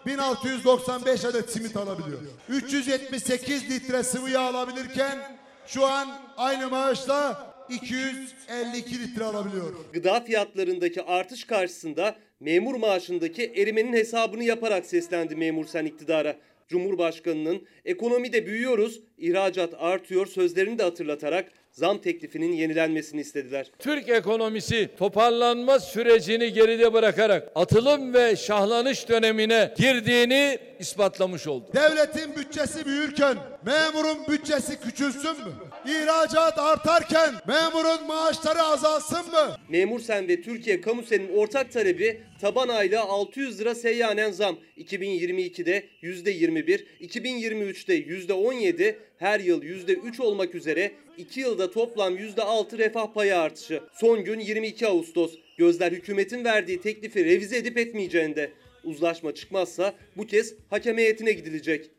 1695 0.07 1.25
adet 1.25 1.51
simit 1.51 1.77
alabiliyor. 1.77 2.19
378 2.49 3.71
litre 3.71 4.03
sıvı 4.03 4.31
yağ 4.31 4.41
alabilirken 4.41 5.39
şu 5.67 5.87
an 5.87 6.09
aynı 6.37 6.71
maaşla 6.71 7.52
252 7.73 9.03
litre 9.03 9.25
alabiliyor. 9.25 9.73
Gıda 9.93 10.21
fiyatlarındaki 10.21 11.03
artış 11.03 11.45
karşısında 11.45 12.17
memur 12.41 12.75
maaşındaki 12.75 13.53
erimenin 13.57 13.93
hesabını 13.93 14.45
yaparak 14.45 14.87
seslendi 14.87 15.37
memur 15.37 15.65
sen 15.65 15.85
iktidara. 15.85 16.37
Cumhurbaşkanının 16.69 17.67
ekonomide 17.85 18.47
büyüyoruz, 18.47 19.01
ihracat 19.19 19.75
artıyor 19.79 20.27
sözlerini 20.27 20.79
de 20.79 20.83
hatırlatarak 20.83 21.53
zam 21.73 21.99
teklifinin 21.99 22.53
yenilenmesini 22.53 23.21
istediler. 23.21 23.71
Türk 23.79 24.09
ekonomisi 24.09 24.89
toparlanma 24.99 25.81
sürecini 25.81 26.53
geride 26.53 26.93
bırakarak 26.93 27.53
atılım 27.55 28.15
ve 28.15 28.37
şahlanış 28.37 29.09
dönemine 29.09 29.75
girdiğini 29.79 30.59
ispatlamış 30.79 31.47
oldu. 31.47 31.67
Devletin 31.75 32.37
bütçesi 32.37 32.87
büyürken 32.87 33.37
memurun 33.67 34.19
bütçesi 34.29 34.81
küçülsün 34.81 35.31
mü? 35.31 35.53
İhracat 35.87 36.59
artarken 36.59 37.35
memurun 37.47 38.07
maaşları 38.07 38.63
azalsın 38.63 39.31
mı? 39.31 39.57
Memur 39.69 40.01
Sen 40.01 40.29
ve 40.29 40.43
Türkiye 40.43 40.81
Kamu 40.81 41.03
Sen'in 41.03 41.37
ortak 41.37 41.73
talebi 41.73 42.23
taban 42.41 42.69
aylığı 42.69 43.01
600 43.01 43.61
lira 43.61 43.75
seyyanen 43.75 44.31
zam. 44.31 44.59
2022'de 44.79 45.85
%21, 46.03 46.85
2023'te 47.01 47.99
%17, 47.99 48.97
her 49.19 49.41
yıl 49.41 49.63
%3 49.63 50.23
olmak 50.23 50.55
üzere 50.55 50.93
2 51.23 51.41
yılda 51.41 51.71
toplam 51.71 52.17
%6 52.17 52.79
refah 52.79 53.13
payı 53.15 53.39
artışı. 53.39 53.83
Son 53.93 54.25
gün 54.25 54.41
22 54.41 54.87
Ağustos. 54.87 55.35
Gözler 55.59 55.93
hükümetin 55.93 56.45
verdiği 56.45 56.81
teklifi 56.81 57.25
revize 57.25 57.57
edip 57.57 57.79
etmeyeceğinde. 57.79 58.53
Uzlaşma 58.85 59.35
çıkmazsa 59.35 59.95
bu 60.17 60.27
kez 60.27 60.55
hakem 60.71 60.99
heyetine 60.99 61.33
gidilecek. 61.33 61.91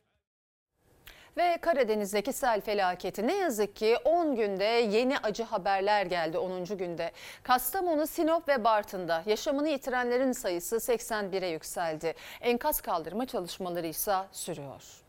Ve 1.38 1.58
Karadeniz'deki 1.62 2.34
sel 2.34 2.62
felaketi 2.62 3.28
ne 3.28 3.38
yazık 3.38 3.76
ki 3.76 3.96
10 4.04 4.36
günde 4.36 4.64
yeni 4.64 5.18
acı 5.18 5.44
haberler 5.44 6.06
geldi 6.06 6.38
10. 6.38 6.66
günde. 6.66 7.12
Kastamonu, 7.44 8.08
Sinop 8.08 8.50
ve 8.50 8.64
Bartın'da 8.64 9.24
yaşamını 9.26 9.70
yitirenlerin 9.70 10.32
sayısı 10.32 10.76
81'e 10.76 11.48
yükseldi. 11.48 12.14
Enkaz 12.42 12.82
kaldırma 12.82 13.26
çalışmaları 13.26 13.88
ise 13.88 14.16
sürüyor. 14.32 15.03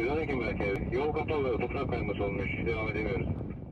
112 0.00 0.34
merkez. 0.34 0.92
Yol 0.92 1.12
kapalı. 1.12 1.58
Toprak 1.58 1.90
kayması 1.90 2.24
olmuş. 2.24 2.50
Devam 2.66 2.88
edemiyoruz. 2.88 3.26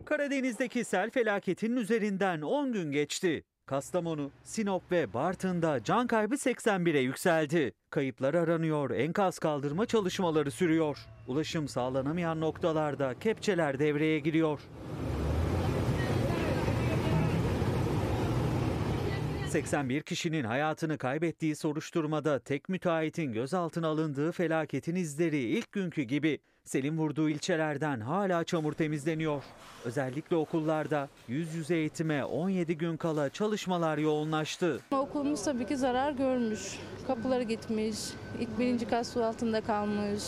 Karadeniz'deki 0.05 0.85
sel 0.85 1.11
felaketinin 1.11 1.76
üzerinden 1.76 2.41
10 2.41 2.72
gün 2.72 2.93
geçti. 2.93 3.45
Kastamonu, 3.66 4.31
Sinop 4.45 4.93
ve 4.93 5.14
Bartın'da 5.14 5.85
can 5.85 6.07
kaybı 6.07 6.35
81'e 6.35 7.01
yükseldi. 7.01 7.72
Kayıplar 7.91 8.35
aranıyor, 8.35 8.91
enkaz 8.91 9.39
kaldırma 9.39 9.87
çalışmaları 9.87 10.51
sürüyor. 10.51 10.99
Ulaşım 11.26 11.68
sağlanamayan 11.68 12.41
noktalarda 12.41 13.14
kepçeler 13.20 13.79
devreye 13.79 14.18
giriyor. 14.18 14.61
81 19.49 20.03
kişinin 20.03 20.44
hayatını 20.44 20.99
kaybettiği 20.99 21.57
soruşturmada 21.57 22.38
tek 22.38 22.68
müteahhitin 22.68 23.32
gözaltına 23.32 23.88
alındığı 23.88 24.32
felaketin 24.32 24.94
izleri 24.94 25.38
ilk 25.38 25.72
günkü 25.72 26.03
gibi 26.03 26.38
selin 26.64 26.99
vurduğu 26.99 27.28
ilçelerden 27.28 28.01
hala 28.01 28.44
çamur 28.44 28.72
temizleniyor. 28.72 29.42
Özellikle 29.84 30.36
okullarda 30.36 31.09
yüz 31.28 31.55
yüze 31.55 31.74
eğitime 31.76 32.24
17 32.24 32.78
gün 32.78 32.96
kala 32.96 33.30
çalışmalar 33.30 33.99
yoğunlaştı. 33.99 34.80
Okulumuz 34.90 35.44
tabii 35.44 35.66
ki 35.66 35.76
zarar 35.76 36.12
görmüş. 36.12 36.78
Kapıları 37.07 37.42
gitmiş, 37.42 37.99
ilk 38.40 38.59
birinci 38.59 38.88
kat 38.88 39.07
su 39.07 39.24
altında 39.24 39.61
kalmış. 39.61 40.22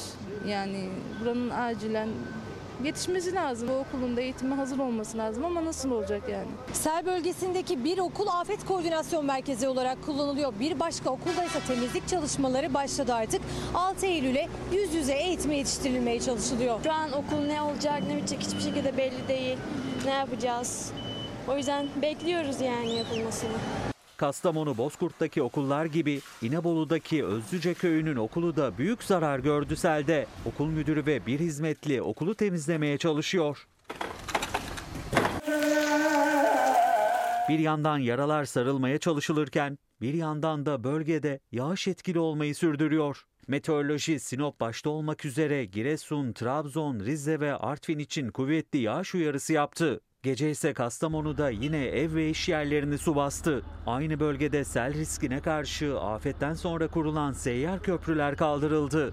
Yani 0.46 0.88
buranın 1.20 1.50
acilen 1.50 2.08
yetişmesi 2.84 3.34
lazım. 3.34 3.68
Bu 3.68 3.72
okulun 3.72 4.16
da 4.16 4.20
eğitime 4.20 4.54
hazır 4.54 4.78
olması 4.78 5.18
lazım 5.18 5.44
ama 5.44 5.64
nasıl 5.64 5.90
olacak 5.90 6.22
yani? 6.30 6.48
Sel 6.72 7.06
bölgesindeki 7.06 7.84
bir 7.84 7.98
okul 7.98 8.26
afet 8.26 8.64
koordinasyon 8.64 9.24
merkezi 9.24 9.68
olarak 9.68 10.02
kullanılıyor. 10.06 10.52
Bir 10.60 10.80
başka 10.80 11.10
okulda 11.10 11.44
ise 11.44 11.60
temizlik 11.68 12.08
çalışmaları 12.08 12.74
başladı 12.74 13.14
artık. 13.14 13.40
6 13.74 14.06
Eylül'e 14.06 14.48
yüz 14.72 14.94
yüze 14.94 15.14
eğitime 15.14 15.56
yetiştirilmeye 15.56 16.20
çalışılıyor. 16.20 16.80
Şu 16.84 16.92
an 16.92 17.12
okul 17.12 17.46
ne 17.46 17.62
olacak 17.62 18.02
ne 18.08 18.16
bitecek 18.16 18.40
hiçbir 18.40 18.60
şekilde 18.60 18.96
belli 18.96 19.28
değil. 19.28 19.58
Ne 20.04 20.10
yapacağız? 20.10 20.92
O 21.48 21.56
yüzden 21.56 21.88
bekliyoruz 22.02 22.60
yani 22.60 22.94
yapılmasını. 22.94 23.89
Kastamonu 24.20 24.78
Bozkurt'taki 24.78 25.42
okullar 25.42 25.84
gibi 25.84 26.20
İnebolu'daki 26.42 27.24
Özlüce 27.24 27.74
köyünün 27.74 28.16
okulu 28.16 28.56
da 28.56 28.78
büyük 28.78 29.02
zarar 29.02 29.38
gördü 29.38 29.76
selde. 29.76 30.26
Okul 30.46 30.66
müdürü 30.66 31.06
ve 31.06 31.26
bir 31.26 31.40
hizmetli 31.40 32.02
okulu 32.02 32.34
temizlemeye 32.34 32.98
çalışıyor. 32.98 33.66
Bir 37.48 37.58
yandan 37.58 37.98
yaralar 37.98 38.44
sarılmaya 38.44 38.98
çalışılırken 38.98 39.78
bir 40.00 40.14
yandan 40.14 40.66
da 40.66 40.84
bölgede 40.84 41.40
yağış 41.52 41.88
etkili 41.88 42.18
olmayı 42.18 42.54
sürdürüyor. 42.54 43.24
Meteoroloji 43.48 44.20
Sinop 44.20 44.60
başta 44.60 44.90
olmak 44.90 45.24
üzere 45.24 45.64
Giresun, 45.64 46.32
Trabzon, 46.32 47.00
Rize 47.00 47.40
ve 47.40 47.54
Artvin 47.54 47.98
için 47.98 48.30
kuvvetli 48.30 48.78
yağış 48.78 49.14
uyarısı 49.14 49.52
yaptı. 49.52 50.00
Gece 50.22 50.50
ise 50.50 50.74
Kastamonu'da 50.74 51.50
yine 51.50 51.84
ev 51.84 52.14
ve 52.14 52.30
iş 52.30 52.48
yerlerini 52.48 52.98
su 52.98 53.16
bastı. 53.16 53.62
Aynı 53.86 54.20
bölgede 54.20 54.64
sel 54.64 54.94
riskine 54.94 55.40
karşı 55.40 56.00
afetten 56.00 56.54
sonra 56.54 56.88
kurulan 56.88 57.32
seyyar 57.32 57.82
köprüler 57.82 58.36
kaldırıldı. 58.36 59.12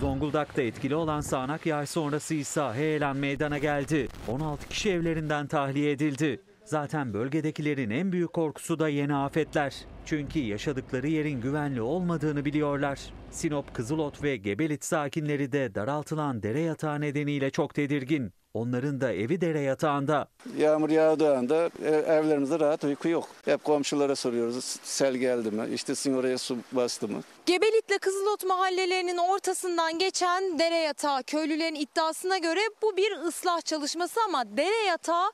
Zonguldak'ta 0.00 0.62
etkili 0.62 0.94
olan 0.94 1.20
sağanak 1.20 1.66
yağış 1.66 1.90
sonrası 1.90 2.34
ise 2.34 2.72
heyelan 2.74 3.16
meydana 3.16 3.58
geldi. 3.58 4.08
16 4.28 4.68
kişi 4.68 4.90
evlerinden 4.90 5.46
tahliye 5.46 5.90
edildi. 5.92 6.40
Zaten 6.64 7.14
bölgedekilerin 7.14 7.90
en 7.90 8.12
büyük 8.12 8.32
korkusu 8.32 8.78
da 8.78 8.88
yeni 8.88 9.14
afetler. 9.14 9.74
Çünkü 10.10 10.38
yaşadıkları 10.38 11.08
yerin 11.08 11.40
güvenli 11.40 11.82
olmadığını 11.82 12.44
biliyorlar. 12.44 13.00
Sinop, 13.30 13.74
Kızılot 13.74 14.22
ve 14.22 14.36
Gebelit 14.36 14.84
sakinleri 14.84 15.52
de 15.52 15.74
daraltılan 15.74 16.42
dere 16.42 16.60
yatağı 16.60 17.00
nedeniyle 17.00 17.50
çok 17.50 17.74
tedirgin. 17.74 18.32
Onların 18.54 19.00
da 19.00 19.12
evi 19.12 19.40
dere 19.40 19.60
yatağında. 19.60 20.28
Yağmur 20.56 20.90
yağdığı 20.90 21.36
anda 21.36 21.70
e, 21.84 21.88
evlerimizde 21.90 22.60
rahat 22.60 22.84
uyku 22.84 23.08
yok. 23.08 23.28
Hep 23.44 23.64
komşulara 23.64 24.16
soruyoruz 24.16 24.64
sel 24.82 25.16
geldi 25.16 25.50
mi? 25.50 25.68
İşte 25.74 25.94
sizin 25.94 26.16
oraya 26.16 26.38
su 26.38 26.56
bastı 26.72 27.08
mı? 27.08 27.22
Gebelit'le 27.46 27.98
Kızılot 28.00 28.44
mahallelerinin 28.44 29.18
ortasından 29.18 29.98
geçen 29.98 30.58
dere 30.58 30.76
yatağı 30.76 31.22
köylülerin 31.22 31.74
iddiasına 31.74 32.38
göre 32.38 32.60
bu 32.82 32.96
bir 32.96 33.12
ıslah 33.12 33.60
çalışması 33.60 34.20
ama 34.28 34.56
dere 34.56 34.86
yatağı 34.86 35.30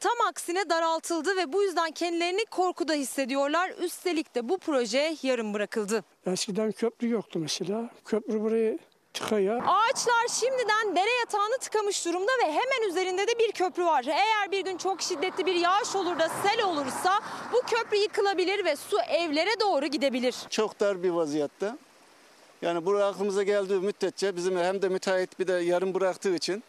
tam 0.00 0.26
aksine 0.28 0.70
daraltıldı 0.70 1.36
ve 1.36 1.52
bu 1.52 1.62
yüzden 1.62 1.90
kendilerini 1.90 2.44
korkuda 2.44 2.92
hissediyorlar. 2.92 3.70
Üstelik 3.70 4.34
de 4.34 4.48
bu 4.48 4.58
proje 4.58 5.16
yarım 5.22 5.54
bırakıldı. 5.54 6.04
Eskiden 6.26 6.72
köprü 6.72 7.08
yoktu 7.08 7.38
mesela. 7.38 7.90
Köprü 8.04 8.40
burayı 8.40 8.78
tıkaya. 9.14 9.54
Ağaçlar 9.54 10.28
şimdiden 10.40 10.96
dere 10.96 11.10
yatağını 11.20 11.58
tıkamış 11.60 12.04
durumda 12.06 12.32
ve 12.42 12.46
hemen 12.52 12.88
üzerinde 12.88 13.26
de 13.26 13.38
bir 13.38 13.52
köprü 13.52 13.84
var. 13.84 14.04
Eğer 14.04 14.52
bir 14.52 14.64
gün 14.64 14.76
çok 14.76 15.02
şiddetli 15.02 15.46
bir 15.46 15.54
yağış 15.54 15.96
olur 15.96 16.18
da 16.18 16.28
sel 16.28 16.64
olursa 16.64 17.20
bu 17.52 17.60
köprü 17.66 17.96
yıkılabilir 17.96 18.64
ve 18.64 18.76
su 18.76 19.00
evlere 19.00 19.60
doğru 19.60 19.86
gidebilir. 19.86 20.36
Çok 20.50 20.80
dar 20.80 21.02
bir 21.02 21.10
vaziyette. 21.10 21.76
Yani 22.62 22.86
buraya 22.86 23.06
aklımıza 23.08 23.42
geldiği 23.42 23.80
müddetçe 23.80 24.36
bizim 24.36 24.58
hem 24.58 24.82
de 24.82 24.88
müteahhit 24.88 25.38
bir 25.38 25.46
de 25.46 25.52
yarım 25.52 25.94
bıraktığı 25.94 26.34
için 26.34 26.62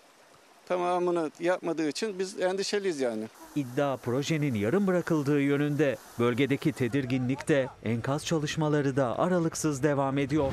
tamamını 0.69 1.31
yapmadığı 1.39 1.89
için 1.89 2.19
biz 2.19 2.39
endişeliyiz 2.39 2.99
yani. 2.99 3.23
İddia 3.55 3.97
projenin 3.97 4.53
yarım 4.53 4.87
bırakıldığı 4.87 5.41
yönünde. 5.41 5.97
Bölgedeki 6.19 6.71
tedirginlik 6.71 7.47
de 7.47 7.67
enkaz 7.83 8.25
çalışmaları 8.25 8.95
da 8.95 9.19
aralıksız 9.19 9.83
devam 9.83 10.17
ediyor. 10.17 10.51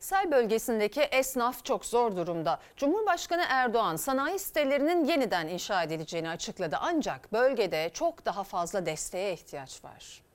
Sel 0.00 0.30
bölgesindeki 0.30 1.00
esnaf 1.00 1.64
çok 1.64 1.84
zor 1.84 2.16
durumda. 2.16 2.60
Cumhurbaşkanı 2.76 3.44
Erdoğan 3.48 3.96
sanayi 3.96 4.38
sitelerinin 4.38 5.04
yeniden 5.04 5.48
inşa 5.48 5.82
edileceğini 5.82 6.28
açıkladı. 6.28 6.76
Ancak 6.80 7.32
bölgede 7.32 7.90
çok 7.94 8.26
daha 8.26 8.44
fazla 8.44 8.86
desteğe 8.86 9.32
ihtiyaç 9.32 9.84
var. 9.84 10.27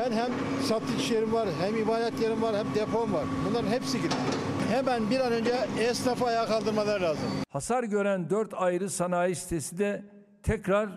Ben 0.00 0.12
hem 0.12 0.30
satış 0.62 1.10
yerim 1.10 1.32
var, 1.32 1.48
hem 1.60 1.76
ibadet 1.76 2.20
yerim 2.20 2.42
var, 2.42 2.56
hem 2.56 2.74
depom 2.74 3.12
var. 3.12 3.24
Bunların 3.48 3.68
hepsi 3.68 4.02
gitti. 4.02 4.16
Hemen 4.72 5.10
bir 5.10 5.20
an 5.20 5.32
önce 5.32 5.52
esnafı 5.80 6.24
ayağa 6.24 6.46
kaldırmaları 6.46 7.02
lazım. 7.02 7.24
Hasar 7.48 7.84
gören 7.84 8.30
4 8.30 8.54
ayrı 8.54 8.90
sanayi 8.90 9.36
sitesi 9.36 9.78
de 9.78 10.04
tekrar 10.42 10.88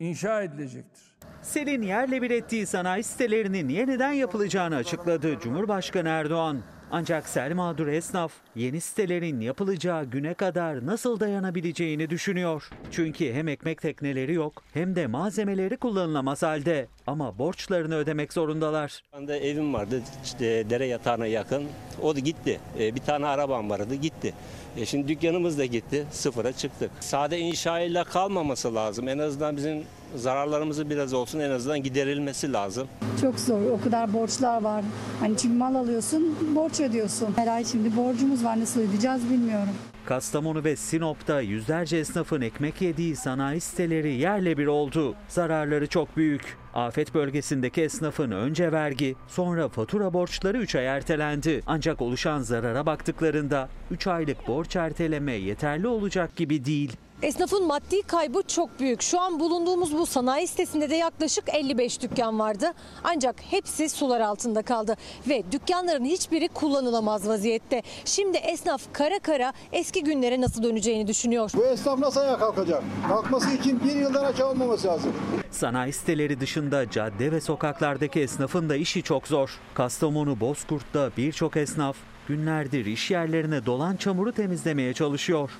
inşa 0.00 0.42
edilecektir. 0.42 1.02
Selin 1.42 1.82
yerle 1.82 2.22
bir 2.22 2.30
ettiği 2.30 2.66
sanayi 2.66 3.04
sitelerinin 3.04 3.68
yeniden 3.68 4.12
yapılacağını 4.12 4.76
açıkladı 4.76 5.38
Cumhurbaşkanı 5.40 6.08
Erdoğan. 6.08 6.62
Ancak 6.92 7.28
sel 7.28 7.54
mağdur 7.54 7.86
esnaf 7.86 8.32
yeni 8.56 8.80
sitelerin 8.80 9.40
yapılacağı 9.40 10.04
güne 10.04 10.34
kadar 10.34 10.86
nasıl 10.86 11.20
dayanabileceğini 11.20 12.10
düşünüyor. 12.10 12.70
Çünkü 12.90 13.32
hem 13.32 13.48
ekmek 13.48 13.82
tekneleri 13.82 14.32
yok 14.34 14.62
hem 14.74 14.96
de 14.96 15.06
malzemeleri 15.06 15.76
kullanılamaz 15.76 16.42
halde. 16.42 16.86
Ama 17.06 17.38
borçlarını 17.38 17.96
ödemek 17.96 18.32
zorundalar. 18.32 18.88
Şu 18.88 19.16
anda 19.16 19.36
evim 19.36 19.74
vardı 19.74 20.02
işte 20.24 20.70
dere 20.70 20.86
yatağına 20.86 21.26
yakın. 21.26 21.64
O 22.02 22.16
da 22.16 22.18
gitti. 22.18 22.60
E, 22.78 22.94
bir 22.94 23.00
tane 23.00 23.26
arabam 23.26 23.70
vardı 23.70 23.94
gitti. 23.94 24.34
E, 24.76 24.86
şimdi 24.86 25.08
dükkanımız 25.08 25.58
da 25.58 25.64
gitti. 25.64 26.06
Sıfıra 26.10 26.52
çıktık. 26.52 26.90
Sade 27.00 27.38
inşaayla 27.38 28.04
kalmaması 28.04 28.74
lazım. 28.74 29.08
En 29.08 29.18
azından 29.18 29.56
bizim 29.56 29.84
zararlarımızı 30.16 30.90
biraz 30.90 31.12
olsun 31.12 31.40
en 31.40 31.50
azından 31.50 31.82
giderilmesi 31.82 32.52
lazım. 32.52 32.88
Çok 33.20 33.40
zor. 33.40 33.60
O 33.70 33.80
kadar 33.80 34.12
borçlar 34.12 34.62
var. 34.62 34.84
Hani 35.20 35.36
çünkü 35.36 35.54
mal 35.56 35.74
alıyorsun, 35.74 36.36
borç 36.54 36.80
ödüyorsun. 36.80 37.28
Her 37.36 37.46
ay 37.46 37.64
şimdi 37.64 37.96
borcumuz 37.96 38.44
var. 38.44 38.60
Nasıl 38.60 38.80
ödeyeceğiz 38.80 39.30
bilmiyorum. 39.30 39.72
Kastamonu 40.06 40.64
ve 40.64 40.76
Sinop'ta 40.76 41.40
yüzlerce 41.40 41.96
esnafın 41.96 42.40
ekmek 42.40 42.82
yediği 42.82 43.16
sanayi 43.16 43.60
siteleri 43.60 44.14
yerle 44.14 44.58
bir 44.58 44.66
oldu. 44.66 45.14
Zararları 45.28 45.86
çok 45.86 46.16
büyük. 46.16 46.56
Afet 46.74 47.14
bölgesindeki 47.14 47.82
esnafın 47.82 48.30
önce 48.30 48.72
vergi, 48.72 49.16
sonra 49.28 49.68
fatura 49.68 50.12
borçları 50.12 50.58
3 50.58 50.74
ay 50.74 50.86
ertelendi. 50.86 51.62
Ancak 51.66 52.02
oluşan 52.02 52.40
zarara 52.40 52.86
baktıklarında 52.86 53.68
3 53.90 54.06
aylık 54.06 54.48
borç 54.48 54.76
erteleme 54.76 55.32
yeterli 55.32 55.86
olacak 55.86 56.36
gibi 56.36 56.64
değil. 56.64 56.96
Esnafın 57.22 57.66
maddi 57.66 58.02
kaybı 58.02 58.42
çok 58.42 58.80
büyük. 58.80 59.02
Şu 59.02 59.20
an 59.20 59.40
bulunduğumuz 59.40 59.98
bu 59.98 60.06
sanayi 60.06 60.46
sitesinde 60.46 60.90
de 60.90 60.96
yaklaşık 60.96 61.44
55 61.48 62.02
dükkan 62.02 62.38
vardı. 62.38 62.72
Ancak 63.04 63.36
hepsi 63.50 63.88
sular 63.88 64.20
altında 64.20 64.62
kaldı 64.62 64.96
ve 65.28 65.42
dükkanların 65.52 66.04
hiçbiri 66.04 66.48
kullanılamaz 66.48 67.28
vaziyette. 67.28 67.82
Şimdi 68.04 68.36
esnaf 68.36 68.82
kara 68.92 69.18
kara 69.18 69.52
eski 69.72 70.04
günlere 70.04 70.40
nasıl 70.40 70.62
döneceğini 70.62 71.06
düşünüyor. 71.06 71.50
Bu 71.54 71.64
esnaf 71.64 71.98
nasıl 71.98 72.20
ayağa 72.20 72.38
kalkacak? 72.38 72.82
Kalkması 73.08 73.50
için 73.50 73.80
bir 73.84 73.96
yıldan 73.96 74.24
aşağı 74.24 74.50
olmaması 74.50 74.88
lazım. 74.88 75.12
Sanayi 75.50 75.92
siteleri 75.92 76.40
dışında 76.40 76.90
cadde 76.90 77.32
ve 77.32 77.40
sokaklardaki 77.40 78.20
esnafın 78.20 78.68
da 78.68 78.76
işi 78.76 79.02
çok 79.02 79.28
zor. 79.28 79.58
Kastamonu 79.74 80.40
Bozkurt'ta 80.40 81.10
birçok 81.16 81.56
esnaf 81.56 81.96
günlerdir 82.30 82.86
iş 82.86 83.10
yerlerine 83.10 83.66
dolan 83.66 83.96
çamuru 83.96 84.32
temizlemeye 84.32 84.94
çalışıyor. 84.94 85.50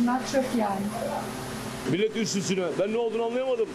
Bunlar 0.00 0.20
çöp 0.32 0.44
yani. 0.58 0.80
Millet 1.92 2.16
üst 2.16 2.36
üstüne. 2.36 2.64
Ben 2.78 2.92
ne 2.92 2.96
olduğunu 2.96 3.22
anlayamadım. 3.22 3.68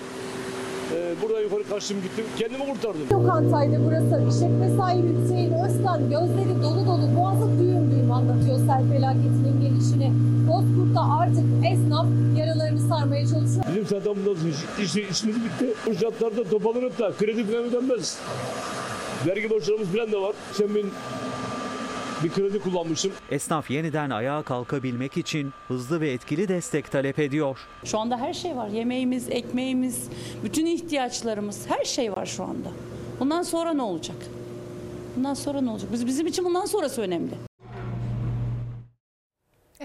Ee, 0.94 1.14
burada 1.22 1.42
yukarı 1.42 1.70
kaçtım 1.70 1.98
gittim. 2.04 2.26
Kendimi 2.38 2.66
kurtardım. 2.66 3.02
Lokantaydı 3.12 3.82
burası. 3.86 4.24
İşletme 4.30 4.70
sahibi 4.78 5.08
Hüseyin 5.24 5.52
Özkan 5.52 6.10
gözleri 6.10 6.64
dolu 6.64 6.86
dolu 6.86 7.16
boğazı 7.18 7.60
düğüm 7.60 7.92
düğüm 7.92 8.12
anlatıyor 8.12 8.58
sel 8.58 8.84
felaketinin 8.92 9.62
gelişini. 9.62 10.12
Bozkurt'ta 10.48 11.02
artık 11.20 11.46
esnaf 11.72 12.06
yaralarını 12.38 12.80
sarmaya 12.90 13.28
çalışıyor. 13.28 13.66
Bizim 13.70 13.86
satamında 13.86 14.30
iş, 14.84 14.96
işimiz 14.96 15.36
bitti. 15.46 15.74
Bu 15.86 15.96
şartlarda 15.96 16.44
toparlanıp 16.44 17.00
da 17.00 17.12
kredi 17.20 17.44
falan 17.44 17.64
ödenmez. 17.64 18.18
Vergi 19.28 19.50
borçlarımız 19.50 19.88
falan 19.88 20.12
da 20.12 20.22
var. 20.22 20.36
Sen 20.54 20.76
bin 20.76 20.92
bir 22.26 22.30
kredi 22.30 22.60
kullanmışım. 22.60 23.12
Esnaf 23.32 23.72
yeniden 23.72 24.10
ayağa 24.10 24.44
kalkabilmek 24.44 25.18
için 25.18 25.54
hızlı 25.68 26.02
ve 26.02 26.12
etkili 26.12 26.48
destek 26.48 26.92
talep 26.92 27.20
ediyor. 27.20 27.60
Şu 27.84 28.00
anda 28.00 28.18
her 28.18 28.34
şey 28.34 28.56
var. 28.56 28.68
Yemeğimiz, 28.68 29.30
ekmeğimiz, 29.30 30.10
bütün 30.44 30.66
ihtiyaçlarımız 30.66 31.66
her 31.68 31.86
şey 31.86 32.12
var 32.12 32.26
şu 32.26 32.44
anda. 32.44 32.70
Bundan 33.20 33.42
sonra 33.42 33.74
ne 33.74 33.82
olacak? 33.82 34.18
Bundan 35.16 35.34
sonra 35.34 35.62
ne 35.62 35.70
olacak? 35.70 35.90
Biz 35.94 36.08
bizim 36.08 36.28
için 36.28 36.46
bundan 36.46 36.66
sonrası 36.66 37.02
önemli. 37.02 37.34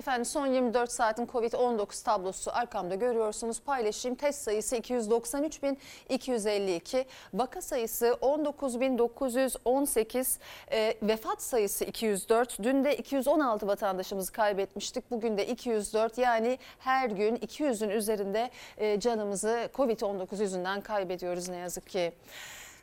Efendim 0.00 0.24
son 0.24 0.46
24 0.46 0.92
saatin 0.92 1.26
Covid-19 1.26 2.04
tablosu 2.04 2.50
arkamda 2.54 2.94
görüyorsunuz. 2.94 3.60
Paylaşayım. 3.60 4.16
Test 4.16 4.42
sayısı 4.42 4.76
293.252. 4.76 7.04
Vaka 7.34 7.62
sayısı 7.62 8.06
19.918. 8.22 10.38
E, 10.72 10.94
vefat 11.02 11.42
sayısı 11.42 11.84
204. 11.84 12.62
Dün 12.62 12.84
de 12.84 12.96
216 12.96 13.66
vatandaşımızı 13.66 14.32
kaybetmiştik. 14.32 15.10
Bugün 15.10 15.36
de 15.36 15.46
204. 15.46 16.18
Yani 16.18 16.58
her 16.78 17.10
gün 17.10 17.36
200'ün 17.36 17.90
üzerinde 17.90 18.50
e, 18.78 19.00
canımızı 19.00 19.68
Covid-19 19.74 20.42
yüzünden 20.42 20.80
kaybediyoruz 20.80 21.48
ne 21.48 21.56
yazık 21.56 21.86
ki. 21.86 22.12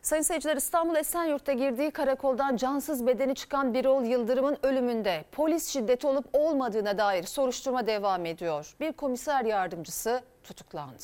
Sayın 0.07 0.23
seyirciler 0.23 0.57
İstanbul 0.57 0.95
Esenyurt'ta 0.95 1.53
girdiği 1.53 1.91
karakoldan 1.91 2.57
cansız 2.57 3.07
bedeni 3.07 3.35
çıkan 3.35 3.73
Birol 3.73 4.03
Yıldırım'ın 4.03 4.57
ölümünde 4.63 5.25
polis 5.31 5.67
şiddeti 5.67 6.07
olup 6.07 6.25
olmadığına 6.33 6.97
dair 6.97 7.23
soruşturma 7.23 7.87
devam 7.87 8.25
ediyor. 8.25 8.75
Bir 8.79 8.93
komiser 8.93 9.45
yardımcısı 9.45 10.23
tutuklandı. 10.43 11.03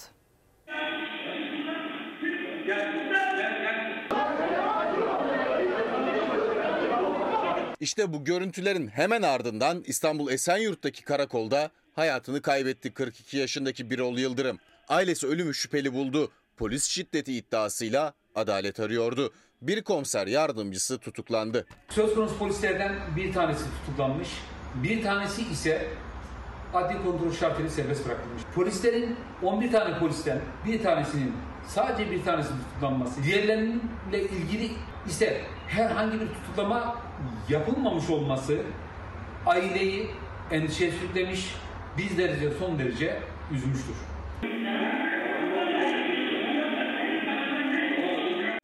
İşte 7.80 8.14
bu 8.14 8.24
görüntülerin 8.24 8.88
hemen 8.88 9.22
ardından 9.22 9.84
İstanbul 9.88 10.32
Esenyurt'taki 10.32 11.04
karakolda 11.04 11.72
hayatını 11.94 12.42
kaybetti 12.42 12.94
42 12.94 13.38
yaşındaki 13.38 13.90
Birol 13.90 14.18
Yıldırım. 14.18 14.60
Ailesi 14.88 15.28
ölümü 15.28 15.54
şüpheli 15.54 15.94
buldu. 15.94 16.32
Polis 16.58 16.84
şiddeti 16.84 17.34
iddiasıyla 17.34 18.14
adalet 18.36 18.80
arıyordu. 18.80 19.34
Bir 19.62 19.84
komiser 19.84 20.28
yardımcısı 20.28 21.00
tutuklandı. 21.00 21.66
Söz 21.90 22.16
konusu 22.16 22.38
polislerden 22.38 22.96
bir 23.16 23.34
tanesi 23.34 23.64
tutuklanmış, 23.64 24.28
bir 24.76 25.04
tanesi 25.04 25.42
ise 25.42 25.88
adli 26.74 27.04
kontrol 27.04 27.32
şartıyla 27.32 27.70
serbest 27.70 28.06
bırakılmış. 28.06 28.44
Polislerin 28.56 29.16
11 29.44 29.72
tane 29.72 30.00
polisten 30.00 30.40
bir 30.66 30.84
tanesinin 30.84 31.34
sadece 31.68 32.12
bir 32.12 32.24
tanesinin 32.24 32.60
tutuklanması, 32.60 33.24
diğerleriyle 33.24 34.22
ilgili 34.38 34.72
ise 35.08 35.42
herhangi 35.68 36.22
bir 36.22 36.28
tutuklama 36.28 37.02
yapılmamış 37.50 38.10
olması 38.10 38.58
aileyi 39.46 40.08
endişeye 40.52 40.92
sürüklemiş, 40.92 41.56
bizleri 41.98 42.54
son 42.60 42.80
derece 42.80 43.20
üzmüştür. 43.52 43.96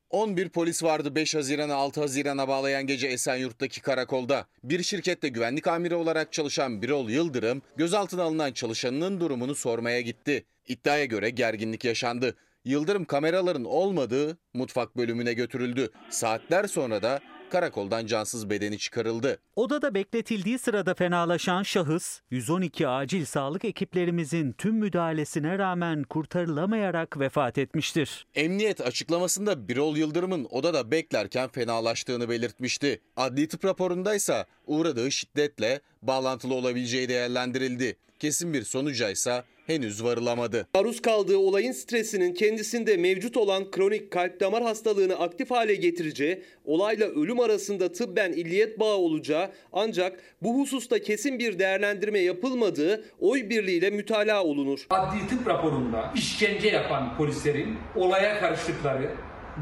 11 0.09 0.49
polis 0.49 0.83
vardı 0.83 1.15
5 1.15 1.35
Haziran'a 1.35 1.75
6 1.75 2.01
Haziran'a 2.01 2.47
bağlayan 2.47 2.87
gece 2.87 3.07
Esenyurt'taki 3.07 3.81
karakolda. 3.81 4.45
Bir 4.63 4.83
şirkette 4.83 5.27
güvenlik 5.27 5.67
amiri 5.67 5.95
olarak 5.95 6.33
çalışan 6.33 6.81
Birol 6.81 7.09
Yıldırım, 7.09 7.61
gözaltına 7.77 8.23
alınan 8.23 8.51
çalışanının 8.51 9.19
durumunu 9.19 9.55
sormaya 9.55 10.01
gitti. 10.01 10.45
İddiaya 10.67 11.05
göre 11.05 11.29
gerginlik 11.29 11.85
yaşandı. 11.85 12.35
Yıldırım 12.65 13.05
kameraların 13.05 13.65
olmadığı 13.65 14.37
mutfak 14.53 14.97
bölümüne 14.97 15.33
götürüldü. 15.33 15.89
Saatler 16.09 16.67
sonra 16.67 17.01
da 17.01 17.19
karakoldan 17.49 18.05
cansız 18.05 18.49
bedeni 18.49 18.77
çıkarıldı. 18.77 19.39
Odada 19.55 19.93
bekletildiği 19.93 20.59
sırada 20.59 20.93
fenalaşan 20.93 21.63
şahıs 21.63 22.19
112 22.31 22.87
acil 22.87 23.25
sağlık 23.25 23.65
ekiplerimizin 23.65 24.51
tüm 24.51 24.75
müdahalesine 24.75 25.57
rağmen 25.57 26.03
kurtarılamayarak 26.03 27.19
vefat 27.19 27.57
etmiştir. 27.57 28.25
Emniyet 28.35 28.81
açıklamasında 28.81 29.67
Birol 29.67 29.97
Yıldırım'ın 29.97 30.47
odada 30.51 30.91
beklerken 30.91 31.49
fenalaştığını 31.49 32.29
belirtmişti. 32.29 33.01
Adli 33.17 33.47
tıp 33.47 33.65
raporundaysa 33.65 34.45
uğradığı 34.65 35.11
şiddetle 35.11 35.81
bağlantılı 36.01 36.53
olabileceği 36.53 37.09
değerlendirildi. 37.09 37.97
Kesin 38.19 38.53
bir 38.53 38.63
sonuca 38.63 39.09
ise 39.09 39.43
henüz 39.69 40.03
varılamadı. 40.03 40.67
Maruz 40.75 41.01
kaldığı 41.01 41.37
olayın 41.37 41.71
stresinin 41.71 42.33
kendisinde 42.33 42.97
mevcut 42.97 43.37
olan 43.37 43.71
kronik 43.71 44.11
kalp 44.11 44.39
damar 44.39 44.63
hastalığını 44.63 45.15
aktif 45.19 45.51
hale 45.51 45.75
getireceği, 45.75 46.43
olayla 46.65 47.07
ölüm 47.07 47.39
arasında 47.39 47.91
tıbben 47.91 48.31
illiyet 48.31 48.79
bağı 48.79 48.95
olacağı 48.95 49.49
ancak 49.73 50.19
bu 50.41 50.59
hususta 50.59 50.99
kesin 50.99 51.39
bir 51.39 51.59
değerlendirme 51.59 52.19
yapılmadığı 52.19 53.03
oy 53.19 53.49
birliğiyle 53.49 53.89
mütalaa 53.89 54.43
olunur. 54.43 54.85
Adli 54.89 55.27
tıp 55.27 55.47
raporunda 55.47 56.11
işkence 56.15 56.67
yapan 56.67 57.17
polislerin 57.17 57.77
olaya 57.95 58.39
karıştıkları, 58.39 59.09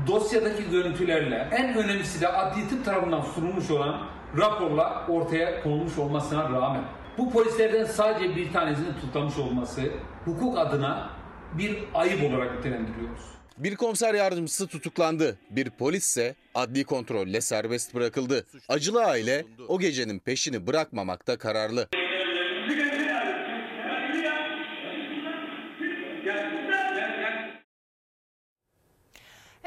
dosyadaki 0.07 0.63
görüntülerle 0.71 1.47
en 1.51 1.77
önemlisi 1.77 2.21
de 2.21 2.27
adli 2.27 2.69
tıp 2.69 2.85
tarafından 2.85 3.21
sunulmuş 3.21 3.71
olan 3.71 4.07
raporla 4.37 5.05
ortaya 5.09 5.63
konulmuş 5.63 5.97
olmasına 5.97 6.43
rağmen 6.43 6.83
bu 7.17 7.31
polislerden 7.31 7.85
sadece 7.85 8.35
bir 8.35 8.53
tanesinin 8.53 8.93
tutuklanmış 8.93 9.37
olması 9.37 9.81
hukuk 10.25 10.57
adına 10.57 11.09
bir 11.57 11.77
ayıp 11.93 12.23
olarak 12.23 12.57
nitelendiriyoruz. 12.57 13.21
Bir 13.57 13.75
komiser 13.75 14.13
yardımcısı 14.13 14.67
tutuklandı. 14.67 15.37
Bir 15.49 15.69
polis 15.69 16.03
ise 16.05 16.35
adli 16.55 16.83
kontrolle 16.83 17.41
serbest 17.41 17.95
bırakıldı. 17.95 18.45
Acılı 18.69 19.03
aile 19.05 19.45
o 19.67 19.79
gecenin 19.79 20.19
peşini 20.19 20.67
bırakmamakta 20.67 21.37
kararlı. 21.37 21.87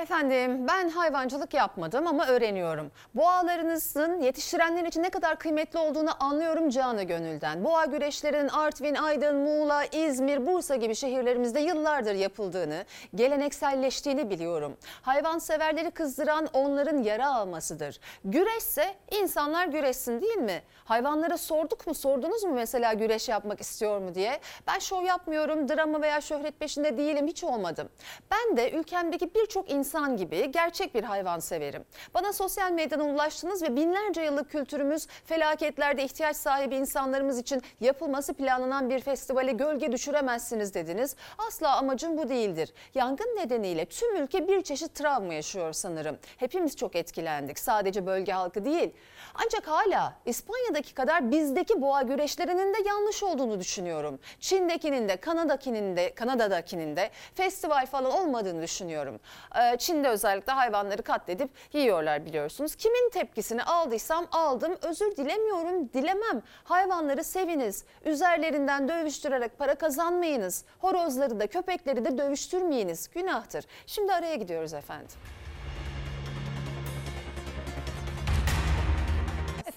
Efendim 0.03 0.69
ben 0.69 0.89
hayvancılık 0.89 1.55
yapmadım 1.55 2.07
ama 2.07 2.27
öğreniyorum. 2.27 2.91
Boğalarınızın 3.15 4.21
yetiştirenler 4.21 4.85
için 4.85 5.03
ne 5.03 5.11
kadar 5.11 5.39
kıymetli 5.39 5.79
olduğunu 5.79 6.25
anlıyorum 6.25 6.71
canı 6.71 7.03
gönülden. 7.03 7.65
Boğa 7.65 7.85
güreşlerinin 7.85 8.49
Artvin, 8.49 8.95
Aydın, 8.95 9.37
Muğla, 9.37 9.85
İzmir, 9.85 10.47
Bursa 10.47 10.77
gibi 10.77 10.95
şehirlerimizde 10.95 11.61
yıllardır 11.61 12.15
yapıldığını, 12.15 12.85
gelenekselleştiğini 13.15 14.31
biliyorum. 14.31 14.77
Hayvanseverleri 15.03 15.91
kızdıran 15.91 16.49
onların 16.53 17.03
yara 17.03 17.35
almasıdır. 17.35 18.01
Güreşse 18.25 18.95
insanlar 19.21 19.67
güreşsin 19.67 20.21
değil 20.21 20.39
mi? 20.39 20.63
Hayvanlara 20.85 21.37
sorduk 21.37 21.87
mu 21.87 21.95
sordunuz 21.95 22.45
mu 22.45 22.53
mesela 22.55 22.93
güreş 22.93 23.29
yapmak 23.29 23.61
istiyor 23.61 23.99
mu 24.01 24.15
diye. 24.15 24.41
Ben 24.67 24.79
şov 24.79 25.05
yapmıyorum, 25.05 25.69
drama 25.69 26.03
veya 26.03 26.21
şöhret 26.21 26.61
peşinde 26.61 26.99
değilim 26.99 27.27
hiç 27.27 27.45
olmadım. 27.45 27.89
Ben 28.31 28.57
de 28.57 28.71
ülkemdeki 28.71 29.35
birçok 29.35 29.71
insan 29.71 29.90
gibi 29.91 30.51
gerçek 30.51 30.95
bir 30.95 31.05
hayvan 31.05 31.39
severim. 31.39 31.85
Bana 32.15 32.33
sosyal 32.33 32.73
medyadan 32.73 33.09
ulaştınız 33.09 33.63
ve 33.63 33.77
binlerce 33.77 34.23
yıllık 34.23 34.51
kültürümüz 34.51 35.07
felaketlerde 35.25 36.05
ihtiyaç 36.05 36.37
sahibi 36.37 36.77
insanlarımız 36.77 37.39
için 37.39 37.63
yapılması 37.81 38.35
planlanan 38.35 38.91
bir 38.91 39.01
festivale 39.01 39.53
gölge 39.53 39.93
düşüremezsiniz 39.93 40.75
dediniz. 40.75 41.17
Asla 41.39 41.77
amacım 41.77 42.19
bu 42.19 42.29
değildir. 42.29 42.73
Yangın 42.95 43.37
nedeniyle 43.37 43.85
tüm 43.85 44.17
ülke 44.17 44.49
bir 44.49 44.63
çeşit 44.63 44.95
travma 44.95 45.35
yaşıyor 45.35 45.73
sanırım. 45.73 46.19
Hepimiz 46.37 46.77
çok 46.77 46.97
etkilendik. 46.97 47.59
Sadece 47.59 48.07
bölge 48.07 48.33
halkı 48.33 48.65
değil. 48.65 48.91
Ancak 49.35 49.69
hala 49.69 50.15
İspanya'daki 50.27 50.95
kadar 50.95 51.31
bizdeki 51.31 51.83
boğa 51.83 52.03
güreşlerinin 52.03 52.75
de 52.75 52.89
yanlış 52.89 53.23
olduğunu 53.23 53.61
düşünüyorum. 53.61 54.19
Çin'dekinin 54.41 55.09
de 55.09 55.17
Kanada'kinin 55.17 55.97
de 55.97 56.15
Kanada'dakinin 56.15 56.97
de 56.97 57.11
festival 57.35 57.87
falan 57.87 58.13
olmadığını 58.13 58.63
düşünüyorum. 58.63 59.21
Ee, 59.57 59.77
Çin'de 59.81 60.09
özellikle 60.09 60.53
hayvanları 60.53 61.03
katledip 61.03 61.51
yiyorlar 61.73 62.27
biliyorsunuz. 62.27 62.75
Kimin 62.75 63.11
tepkisini 63.11 63.63
aldıysam 63.63 64.27
aldım. 64.33 64.77
Özür 64.83 65.17
dilemiyorum, 65.17 65.93
dilemem. 65.93 66.43
Hayvanları 66.65 67.25
seviniz. 67.25 67.85
Üzerlerinden 68.05 68.89
dövüştürerek 68.89 69.59
para 69.59 69.75
kazanmayınız. 69.75 70.65
Horozları 70.79 71.41
da 71.41 71.47
köpekleri 71.47 72.05
de 72.05 72.19
dövüştürmeyiniz. 72.19 73.09
Günahtır. 73.15 73.65
Şimdi 73.87 74.13
araya 74.13 74.35
gidiyoruz 74.35 74.75
efendim. 74.75 75.09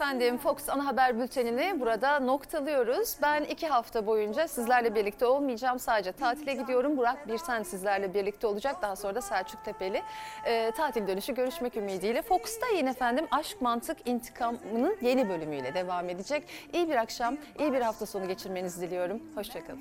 Efendim 0.03 0.37
Fox 0.37 0.69
ana 0.69 0.85
haber 0.85 1.19
bültenini 1.19 1.79
burada 1.79 2.19
noktalıyoruz. 2.19 3.17
Ben 3.21 3.43
iki 3.43 3.67
hafta 3.67 4.05
boyunca 4.05 4.47
sizlerle 4.47 4.95
birlikte 4.95 5.25
olmayacağım. 5.25 5.79
Sadece 5.79 6.11
tatile 6.11 6.53
gidiyorum. 6.53 6.97
Burak 6.97 7.27
Birsen 7.27 7.63
sizlerle 7.63 8.13
birlikte 8.13 8.47
olacak. 8.47 8.81
Daha 8.81 8.95
sonra 8.95 9.15
da 9.15 9.21
Selçuk 9.21 9.65
Tepeli. 9.65 10.01
Ee, 10.45 10.71
tatil 10.77 11.07
dönüşü 11.07 11.35
görüşmek 11.35 11.77
ümidiyle. 11.77 12.21
Fox'ta 12.21 12.67
yine 12.67 12.89
efendim 12.89 13.27
Aşk 13.31 13.61
Mantık 13.61 14.07
İntikamı'nın 14.07 14.97
yeni 15.01 15.29
bölümüyle 15.29 15.73
devam 15.73 16.09
edecek. 16.09 16.43
İyi 16.73 16.89
bir 16.89 16.95
akşam, 16.95 17.37
iyi 17.59 17.73
bir 17.73 17.81
hafta 17.81 18.05
sonu 18.05 18.27
geçirmenizi 18.27 18.81
diliyorum. 18.81 19.21
Hoşçakalın. 19.35 19.79